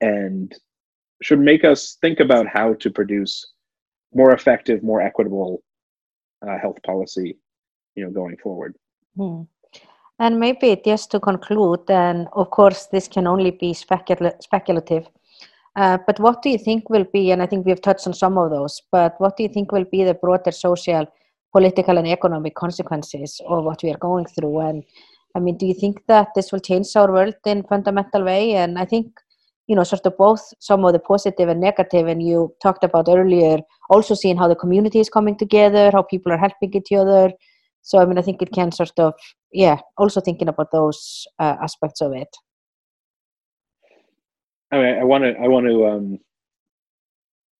and 0.00 0.54
should 1.22 1.40
make 1.40 1.64
us 1.64 1.98
think 2.00 2.20
about 2.20 2.46
how 2.46 2.74
to 2.74 2.90
produce 2.90 3.52
more 4.14 4.32
effective, 4.32 4.82
more 4.82 5.02
equitable 5.02 5.62
uh, 6.46 6.58
health 6.58 6.78
policy, 6.84 7.36
you 7.94 8.04
know, 8.04 8.10
going 8.10 8.36
forward. 8.38 8.74
Hmm. 9.16 9.42
And 10.18 10.38
maybe 10.38 10.80
just 10.84 11.10
to 11.12 11.20
conclude, 11.20 11.90
and 11.90 12.28
of 12.32 12.50
course 12.50 12.86
this 12.86 13.08
can 13.08 13.26
only 13.26 13.50
be 13.50 13.72
specul- 13.72 14.42
speculative, 14.42 15.06
uh, 15.76 15.98
but 16.06 16.18
what 16.18 16.42
do 16.42 16.50
you 16.50 16.58
think 16.58 16.90
will 16.90 17.06
be, 17.12 17.30
and 17.30 17.42
I 17.42 17.46
think 17.46 17.64
we've 17.64 17.80
touched 17.80 18.06
on 18.06 18.14
some 18.14 18.36
of 18.36 18.50
those, 18.50 18.80
but 18.90 19.14
what 19.18 19.36
do 19.36 19.42
you 19.44 19.48
think 19.48 19.72
will 19.72 19.84
be 19.84 20.04
the 20.04 20.14
broader 20.14 20.50
social, 20.50 21.06
political, 21.52 21.98
and 21.98 22.08
economic 22.08 22.54
consequences 22.54 23.40
of 23.46 23.64
what 23.64 23.82
we 23.82 23.90
are 23.90 23.98
going 23.98 24.26
through? 24.26 24.60
And 24.60 24.84
I 25.36 25.38
mean, 25.38 25.56
do 25.56 25.66
you 25.66 25.74
think 25.74 26.04
that 26.08 26.28
this 26.34 26.50
will 26.50 26.60
change 26.60 26.88
our 26.96 27.12
world 27.12 27.34
in 27.46 27.62
fundamental 27.62 28.24
way? 28.24 28.54
And 28.54 28.78
I 28.78 28.84
think, 28.84 29.12
you 29.68 29.76
know, 29.76 29.84
sort 29.84 30.04
of 30.06 30.16
both 30.16 30.42
some 30.58 30.84
of 30.84 30.92
the 30.92 30.98
positive 30.98 31.48
and 31.48 31.60
negative, 31.60 32.08
and 32.08 32.20
you 32.20 32.52
talked 32.60 32.82
about 32.82 33.08
earlier, 33.08 33.58
also 33.90 34.14
seeing 34.14 34.36
how 34.36 34.48
the 34.48 34.56
community 34.56 34.98
is 34.98 35.08
coming 35.08 35.38
together, 35.38 35.90
how 35.92 36.02
people 36.02 36.32
are 36.32 36.38
helping 36.38 36.74
each 36.74 36.92
other. 36.92 37.32
So, 37.82 37.98
I 37.98 38.06
mean, 38.06 38.18
I 38.18 38.22
think 38.22 38.42
it 38.42 38.52
can 38.52 38.72
sort 38.72 38.98
of, 38.98 39.14
yeah, 39.52 39.78
also 39.96 40.20
thinking 40.20 40.48
about 40.48 40.72
those 40.72 41.26
uh, 41.38 41.56
aspects 41.62 42.00
of 42.00 42.12
it. 42.12 42.28
I 44.72 44.76
mean, 44.78 44.98
I 44.98 45.04
want 45.04 45.24
to 45.24 45.34
I 45.38 45.48
want 45.48 45.66
to 45.66 45.86
um, 45.86 46.18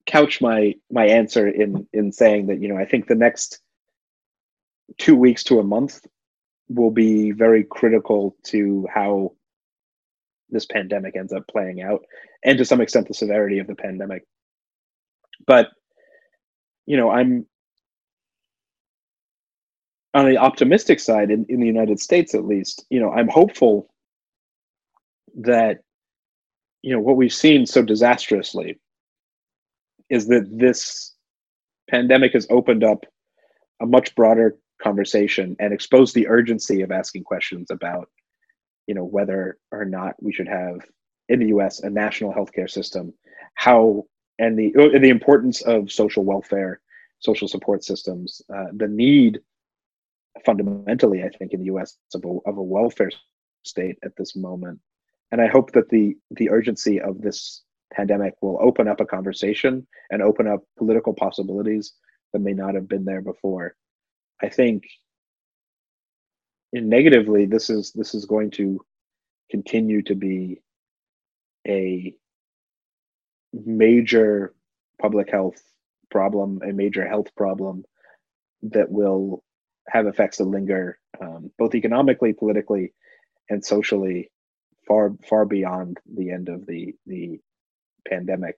couch 0.07 0.41
my 0.41 0.75
my 0.91 1.07
answer 1.07 1.49
in 1.49 1.87
in 1.93 2.13
saying 2.13 2.47
that 2.49 2.61
you 2.61 2.69
know 2.69 2.77
I 2.77 2.85
think 2.87 3.07
the 3.07 3.15
next 3.15 3.61
two 4.99 5.17
weeks 5.17 5.45
to 5.45 5.61
a 5.61 5.65
month 5.65 6.01
will 6.69 6.91
be 6.91 7.33
very 7.33 7.65
critical 7.65 8.37
to 8.45 8.87
how 8.93 9.33
this 10.51 10.67
pandemic 10.67 11.17
ends 11.17 11.33
up 11.33 11.47
playing 11.49 11.83
out, 11.83 12.05
and 12.45 12.59
to 12.59 12.65
some 12.65 12.81
extent 12.81 13.09
the 13.09 13.15
severity 13.15 13.59
of 13.59 13.67
the 13.67 13.75
pandemic. 13.75 14.25
But 15.47 15.69
you 16.87 16.97
know, 16.97 17.11
I'm 17.11 17.47
on 20.15 20.27
the 20.27 20.39
optimistic 20.39 21.01
side 21.01 21.31
in, 21.31 21.47
in 21.49 21.61
the 21.61 21.67
United 21.67 22.01
States 22.01 22.35
at 22.35 22.45
least, 22.45 22.85
you 22.91 23.01
know, 23.01 23.13
I'm 23.13 23.29
hopeful 23.29 23.89
that 25.43 25.79
you 26.83 26.93
know 26.93 27.01
what 27.01 27.17
we've 27.17 27.33
seen 27.33 27.67
so 27.67 27.83
disastrously 27.83 28.79
is 30.09 30.27
that 30.27 30.49
this 30.51 31.15
pandemic 31.91 32.33
has 32.33 32.47
opened 32.51 32.85
up 32.85 33.05
a 33.81 33.87
much 33.87 34.15
broader 34.15 34.57
conversation 34.83 35.57
and 35.59 35.73
exposed 35.73 36.15
the 36.15 36.29
urgency 36.29 36.83
of 36.83 36.91
asking 36.91 37.25
questions 37.25 37.71
about 37.71 38.09
you 38.87 38.95
know 38.95 39.05
whether 39.05 39.59
or 39.71 39.85
not 39.85 40.15
we 40.23 40.33
should 40.33 40.49
have 40.49 40.81
in 41.29 41.39
the 41.39 41.49
US 41.49 41.81
a 41.81 41.91
national 41.91 42.33
healthcare 42.33 42.71
system 42.71 43.13
how 43.55 44.05
and 44.39 44.59
the 44.59 44.75
uh, 44.77 44.99
the 44.99 45.11
importance 45.11 45.63
of 45.63 45.93
social 45.93 46.25
welfare 46.25 46.81
social 47.19 47.47
support 47.47 47.85
systems 47.85 48.43
uh, 48.55 48.67
the 48.73 48.89
need 48.89 49.41
fundamentally 50.45 51.23
i 51.23 51.29
think 51.29 51.53
in 51.53 51.61
the 51.61 51.67
US 51.67 51.97
of 52.15 52.25
a, 52.25 52.39
of 52.47 52.57
a 52.57 52.63
welfare 52.63 53.11
state 53.63 53.99
at 54.03 54.17
this 54.17 54.35
moment 54.35 54.81
and 55.33 55.41
I 55.41 55.47
hope 55.49 55.73
that 55.73 55.89
the 55.89 56.17
the 56.33 56.51
urgency 56.51 57.01
of 57.01 57.21
this 57.21 57.63
pandemic 57.93 58.35
will 58.41 58.59
open 58.61 58.89
up 58.89 59.01
a 59.01 59.07
conversation 59.07 59.87
and 60.11 60.23
open 60.23 60.47
up 60.47 60.63
political 60.79 61.13
possibilities 61.13 61.95
that 62.33 62.41
may 62.41 62.53
not 62.53 62.75
have 62.75 62.89
been 62.89 63.05
there 63.05 63.23
before. 63.23 63.75
I 64.43 64.49
think 64.49 64.85
in 66.73 66.89
negatively 66.89 67.47
this 67.47 67.71
is 67.71 67.93
this 67.93 68.15
is 68.15 68.27
going 68.27 68.51
to 68.53 68.81
continue 69.51 70.03
to 70.03 70.15
be 70.15 70.61
a 71.67 72.15
major 73.53 74.55
public 75.01 75.31
health 75.31 75.61
problem, 76.11 76.61
a 76.63 76.73
major 76.73 77.07
health 77.07 77.35
problem 77.37 77.85
that 78.63 78.91
will 78.91 79.43
have 79.89 80.07
effects 80.07 80.39
that 80.39 80.45
linger 80.45 80.99
um, 81.21 81.51
both 81.59 81.75
economically, 81.75 82.33
politically, 82.33 82.93
and 83.49 83.65
socially 83.65 84.31
far 84.91 85.13
far 85.29 85.45
beyond 85.47 85.99
the 86.13 86.33
end 86.33 86.49
of 86.49 86.67
the 86.67 86.97
the 87.07 87.39
pandemic. 88.09 88.57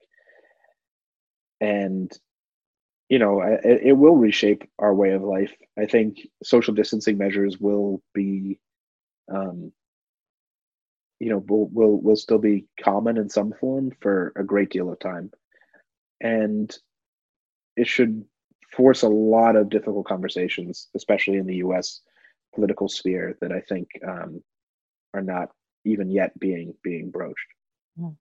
And 1.61 2.11
you 3.07 3.19
know 3.19 3.41
it, 3.41 3.81
it, 3.83 3.93
will 3.93 4.15
reshape 4.15 4.67
our 4.79 4.93
way 4.93 5.11
of 5.11 5.21
life. 5.21 5.53
I 5.77 5.85
think 5.85 6.27
social 6.43 6.73
distancing 6.73 7.19
measures 7.19 7.59
will 7.59 8.01
be 8.15 8.59
um 9.31 9.71
you 11.19 11.29
know 11.29 11.43
will 11.47 11.67
will 11.67 12.01
will 12.01 12.15
still 12.15 12.39
be 12.39 12.65
common 12.83 13.17
in 13.17 13.29
some 13.29 13.53
form 13.53 13.91
for 14.01 14.33
a 14.35 14.43
great 14.43 14.71
deal 14.71 14.91
of 14.91 14.99
time. 14.99 15.29
And 16.19 16.75
it 17.77 17.87
should 17.87 18.25
force 18.71 19.03
a 19.03 19.07
lot 19.07 19.55
of 19.55 19.69
difficult 19.69 20.07
conversations 20.07 20.87
especially 20.95 21.37
in 21.37 21.45
the 21.45 21.57
us 21.57 22.01
political 22.55 22.89
sphere 22.89 23.37
that 23.39 23.51
i 23.51 23.59
think 23.59 23.87
um, 24.07 24.41
are 25.13 25.21
not 25.21 25.49
even 25.85 26.09
yet 26.09 26.37
being 26.39 26.73
being 26.83 27.09
broached. 27.11 27.47
Hmm. 27.97 28.15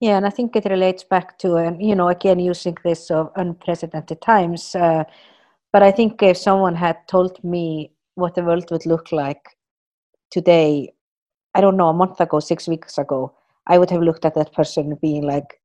Yeah, 0.00 0.16
and 0.16 0.26
I 0.26 0.30
think 0.30 0.56
it 0.56 0.64
relates 0.64 1.04
back 1.04 1.38
to, 1.38 1.56
and 1.56 1.80
you 1.80 1.94
know, 1.94 2.08
again 2.08 2.40
using 2.40 2.76
this 2.84 3.10
of 3.10 3.30
unprecedented 3.36 4.20
times. 4.20 4.74
Uh, 4.74 5.04
but 5.72 5.82
I 5.82 5.92
think 5.92 6.22
if 6.22 6.36
someone 6.36 6.74
had 6.74 6.96
told 7.08 7.42
me 7.44 7.92
what 8.16 8.34
the 8.34 8.42
world 8.42 8.68
would 8.70 8.84
look 8.84 9.12
like 9.12 9.56
today, 10.30 10.92
I 11.54 11.60
don't 11.60 11.76
know, 11.76 11.88
a 11.88 11.92
month 11.92 12.20
ago, 12.20 12.40
six 12.40 12.66
weeks 12.66 12.98
ago, 12.98 13.34
I 13.66 13.78
would 13.78 13.90
have 13.90 14.02
looked 14.02 14.24
at 14.24 14.34
that 14.34 14.52
person 14.52 14.98
being 15.00 15.22
like, 15.22 15.60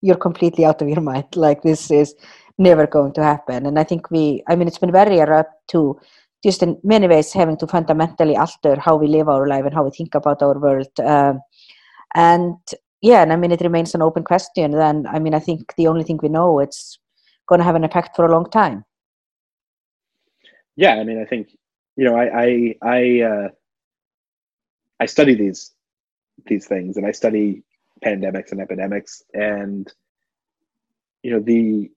"You're 0.00 0.16
completely 0.16 0.64
out 0.64 0.80
of 0.82 0.88
your 0.88 1.00
mind. 1.00 1.34
Like 1.34 1.62
this 1.62 1.90
is 1.90 2.14
never 2.58 2.86
going 2.86 3.12
to 3.14 3.22
happen." 3.22 3.66
And 3.66 3.78
I 3.78 3.84
think 3.84 4.10
we, 4.10 4.42
I 4.48 4.54
mean, 4.56 4.68
it's 4.68 4.78
been 4.78 4.92
very 4.92 5.20
apt 5.20 5.68
to 5.70 5.98
just 6.42 6.62
in 6.62 6.78
many 6.82 7.06
ways 7.06 7.32
having 7.32 7.56
to 7.56 7.66
fundamentally 7.66 8.36
alter 8.36 8.78
how 8.78 8.96
we 8.96 9.06
live 9.06 9.28
our 9.28 9.46
life 9.46 9.64
and 9.64 9.74
how 9.74 9.84
we 9.84 9.90
think 9.90 10.14
about 10.14 10.42
our 10.42 10.58
world. 10.58 10.88
Um, 10.98 11.40
and 12.14 12.56
yeah, 13.00 13.22
and 13.22 13.32
I 13.32 13.36
mean, 13.36 13.52
it 13.52 13.60
remains 13.60 13.94
an 13.94 14.02
open 14.02 14.24
question. 14.24 14.72
Then, 14.72 15.06
I 15.06 15.18
mean, 15.18 15.34
I 15.34 15.38
think 15.40 15.74
the 15.76 15.86
only 15.88 16.04
thing 16.04 16.18
we 16.22 16.28
know 16.28 16.58
it's 16.60 16.98
going 17.48 17.58
to 17.58 17.64
have 17.64 17.74
an 17.74 17.84
effect 17.84 18.16
for 18.16 18.24
a 18.24 18.32
long 18.32 18.48
time. 18.50 18.84
Yeah, 20.76 20.94
I 20.94 21.04
mean, 21.04 21.20
I 21.20 21.24
think 21.24 21.48
you 21.96 22.04
know, 22.04 22.16
I 22.16 22.42
I 22.42 22.74
I, 22.82 23.20
uh, 23.20 23.48
I 25.00 25.06
study 25.06 25.34
these 25.34 25.72
these 26.46 26.66
things, 26.66 26.96
and 26.96 27.06
I 27.06 27.12
study 27.12 27.62
pandemics 28.04 28.52
and 28.52 28.60
epidemics, 28.60 29.22
and 29.34 29.92
you 31.22 31.32
know, 31.32 31.40
the 31.40 31.90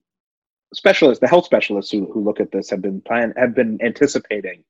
specialists, 0.76 1.20
the 1.20 1.28
health 1.28 1.46
specialists 1.46 1.90
who, 1.90 2.10
who 2.12 2.22
look 2.22 2.40
at 2.40 2.52
this 2.52 2.70
have 2.70 2.82
been 2.82 3.00
plan 3.00 3.32
have 3.36 3.54
been 3.54 3.78
anticipating 3.82 4.62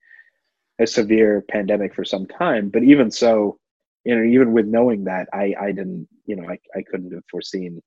a 0.78 0.86
severe 0.86 1.44
pandemic 1.50 1.94
for 1.94 2.04
some 2.04 2.26
time. 2.26 2.68
But 2.68 2.84
even 2.84 3.11
so, 3.11 3.59
you 4.04 4.14
know, 4.14 4.24
even 4.24 4.52
with 4.52 4.66
knowing 4.66 5.04
that, 5.04 5.28
I, 5.32 5.54
I 5.61 5.72
didn't, 5.72 6.09
you 6.26 6.36
know, 6.36 6.48
I, 6.48 6.59
I 6.76 6.82
couldn't 6.82 7.12
have 7.12 7.24
foreseen 7.30 7.82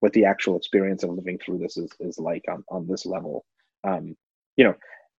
what 0.00 0.12
the 0.12 0.24
actual 0.24 0.56
experience 0.56 1.02
of 1.02 1.10
living 1.10 1.38
through 1.38 1.58
this 1.58 1.76
is, 1.76 1.90
is 2.00 2.18
like 2.18 2.44
on, 2.50 2.64
on 2.68 2.86
this 2.86 3.06
level. 3.06 3.44
Um, 3.84 4.16
you 4.56 4.64
know, 4.64 4.74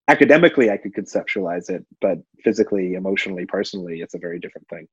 academically, 0.09 0.71
I 0.71 0.77
could 0.77 0.95
conceptualize 0.95 1.71
it, 1.71 1.87
but 2.01 2.19
physically, 2.43 2.95
emotionally, 2.95 3.47
personally, 3.47 4.01
it's 4.01 4.15
a 4.15 4.19
very 4.19 4.39
different 4.39 4.69
thing. 4.69 4.87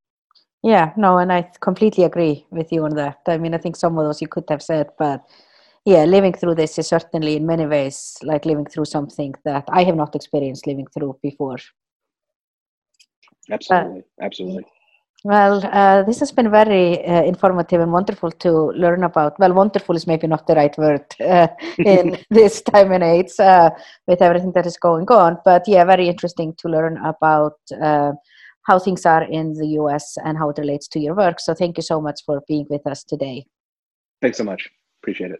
Yeah, 0.63 0.93
no, 0.95 1.17
and 1.17 1.33
I 1.33 1.49
completely 1.59 2.03
agree 2.03 2.45
with 2.51 2.71
you 2.71 2.85
on 2.85 2.95
that. 2.95 3.19
I 3.27 3.37
mean, 3.37 3.55
I 3.55 3.57
think 3.57 3.75
some 3.75 3.97
of 3.97 4.05
those 4.05 4.21
you 4.21 4.27
could 4.27 4.45
have 4.49 4.61
said, 4.61 4.91
but 4.97 5.25
yeah, 5.85 6.05
living 6.05 6.33
through 6.33 6.55
this 6.55 6.77
is 6.77 6.87
certainly 6.87 7.35
in 7.35 7.45
many 7.45 7.65
ways 7.65 8.17
like 8.23 8.45
living 8.45 8.65
through 8.65 8.85
something 8.85 9.33
that 9.45 9.65
I 9.69 9.83
have 9.83 9.95
not 9.95 10.15
experienced 10.15 10.67
living 10.67 10.87
through 10.93 11.17
before. 11.21 11.57
Absolutely, 13.49 14.03
absolutely. 14.21 14.65
Well, 15.23 15.63
uh, 15.71 16.01
this 16.03 16.19
has 16.19 16.31
been 16.31 16.49
very 16.49 17.05
uh, 17.05 17.23
informative 17.23 17.79
and 17.79 17.91
wonderful 17.91 18.31
to 18.31 18.71
learn 18.71 19.03
about. 19.03 19.37
Well, 19.39 19.53
wonderful 19.53 19.95
is 19.95 20.07
maybe 20.07 20.25
not 20.25 20.47
the 20.47 20.55
right 20.55 20.75
word 20.77 21.05
uh, 21.19 21.47
in 21.77 22.17
this 22.31 22.61
time 22.61 22.91
and 22.91 23.03
age 23.03 23.39
uh, 23.39 23.69
with 24.07 24.21
everything 24.21 24.51
that 24.53 24.65
is 24.65 24.77
going 24.77 25.07
on. 25.09 25.37
But 25.45 25.67
yeah, 25.67 25.83
very 25.83 26.09
interesting 26.09 26.55
to 26.57 26.69
learn 26.69 26.97
about 27.05 27.57
uh, 27.79 28.13
how 28.63 28.79
things 28.79 29.05
are 29.05 29.23
in 29.23 29.53
the 29.53 29.67
US 29.79 30.17
and 30.23 30.37
how 30.37 30.49
it 30.49 30.57
relates 30.57 30.87
to 30.89 30.99
your 30.99 31.15
work. 31.15 31.39
So 31.39 31.53
thank 31.53 31.77
you 31.77 31.83
so 31.83 32.01
much 32.01 32.21
for 32.25 32.41
being 32.47 32.65
with 32.69 32.85
us 32.87 33.03
today. 33.03 33.45
Thanks 34.21 34.37
so 34.37 34.43
much. 34.43 34.69
Appreciate 35.03 35.31
it. 35.31 35.39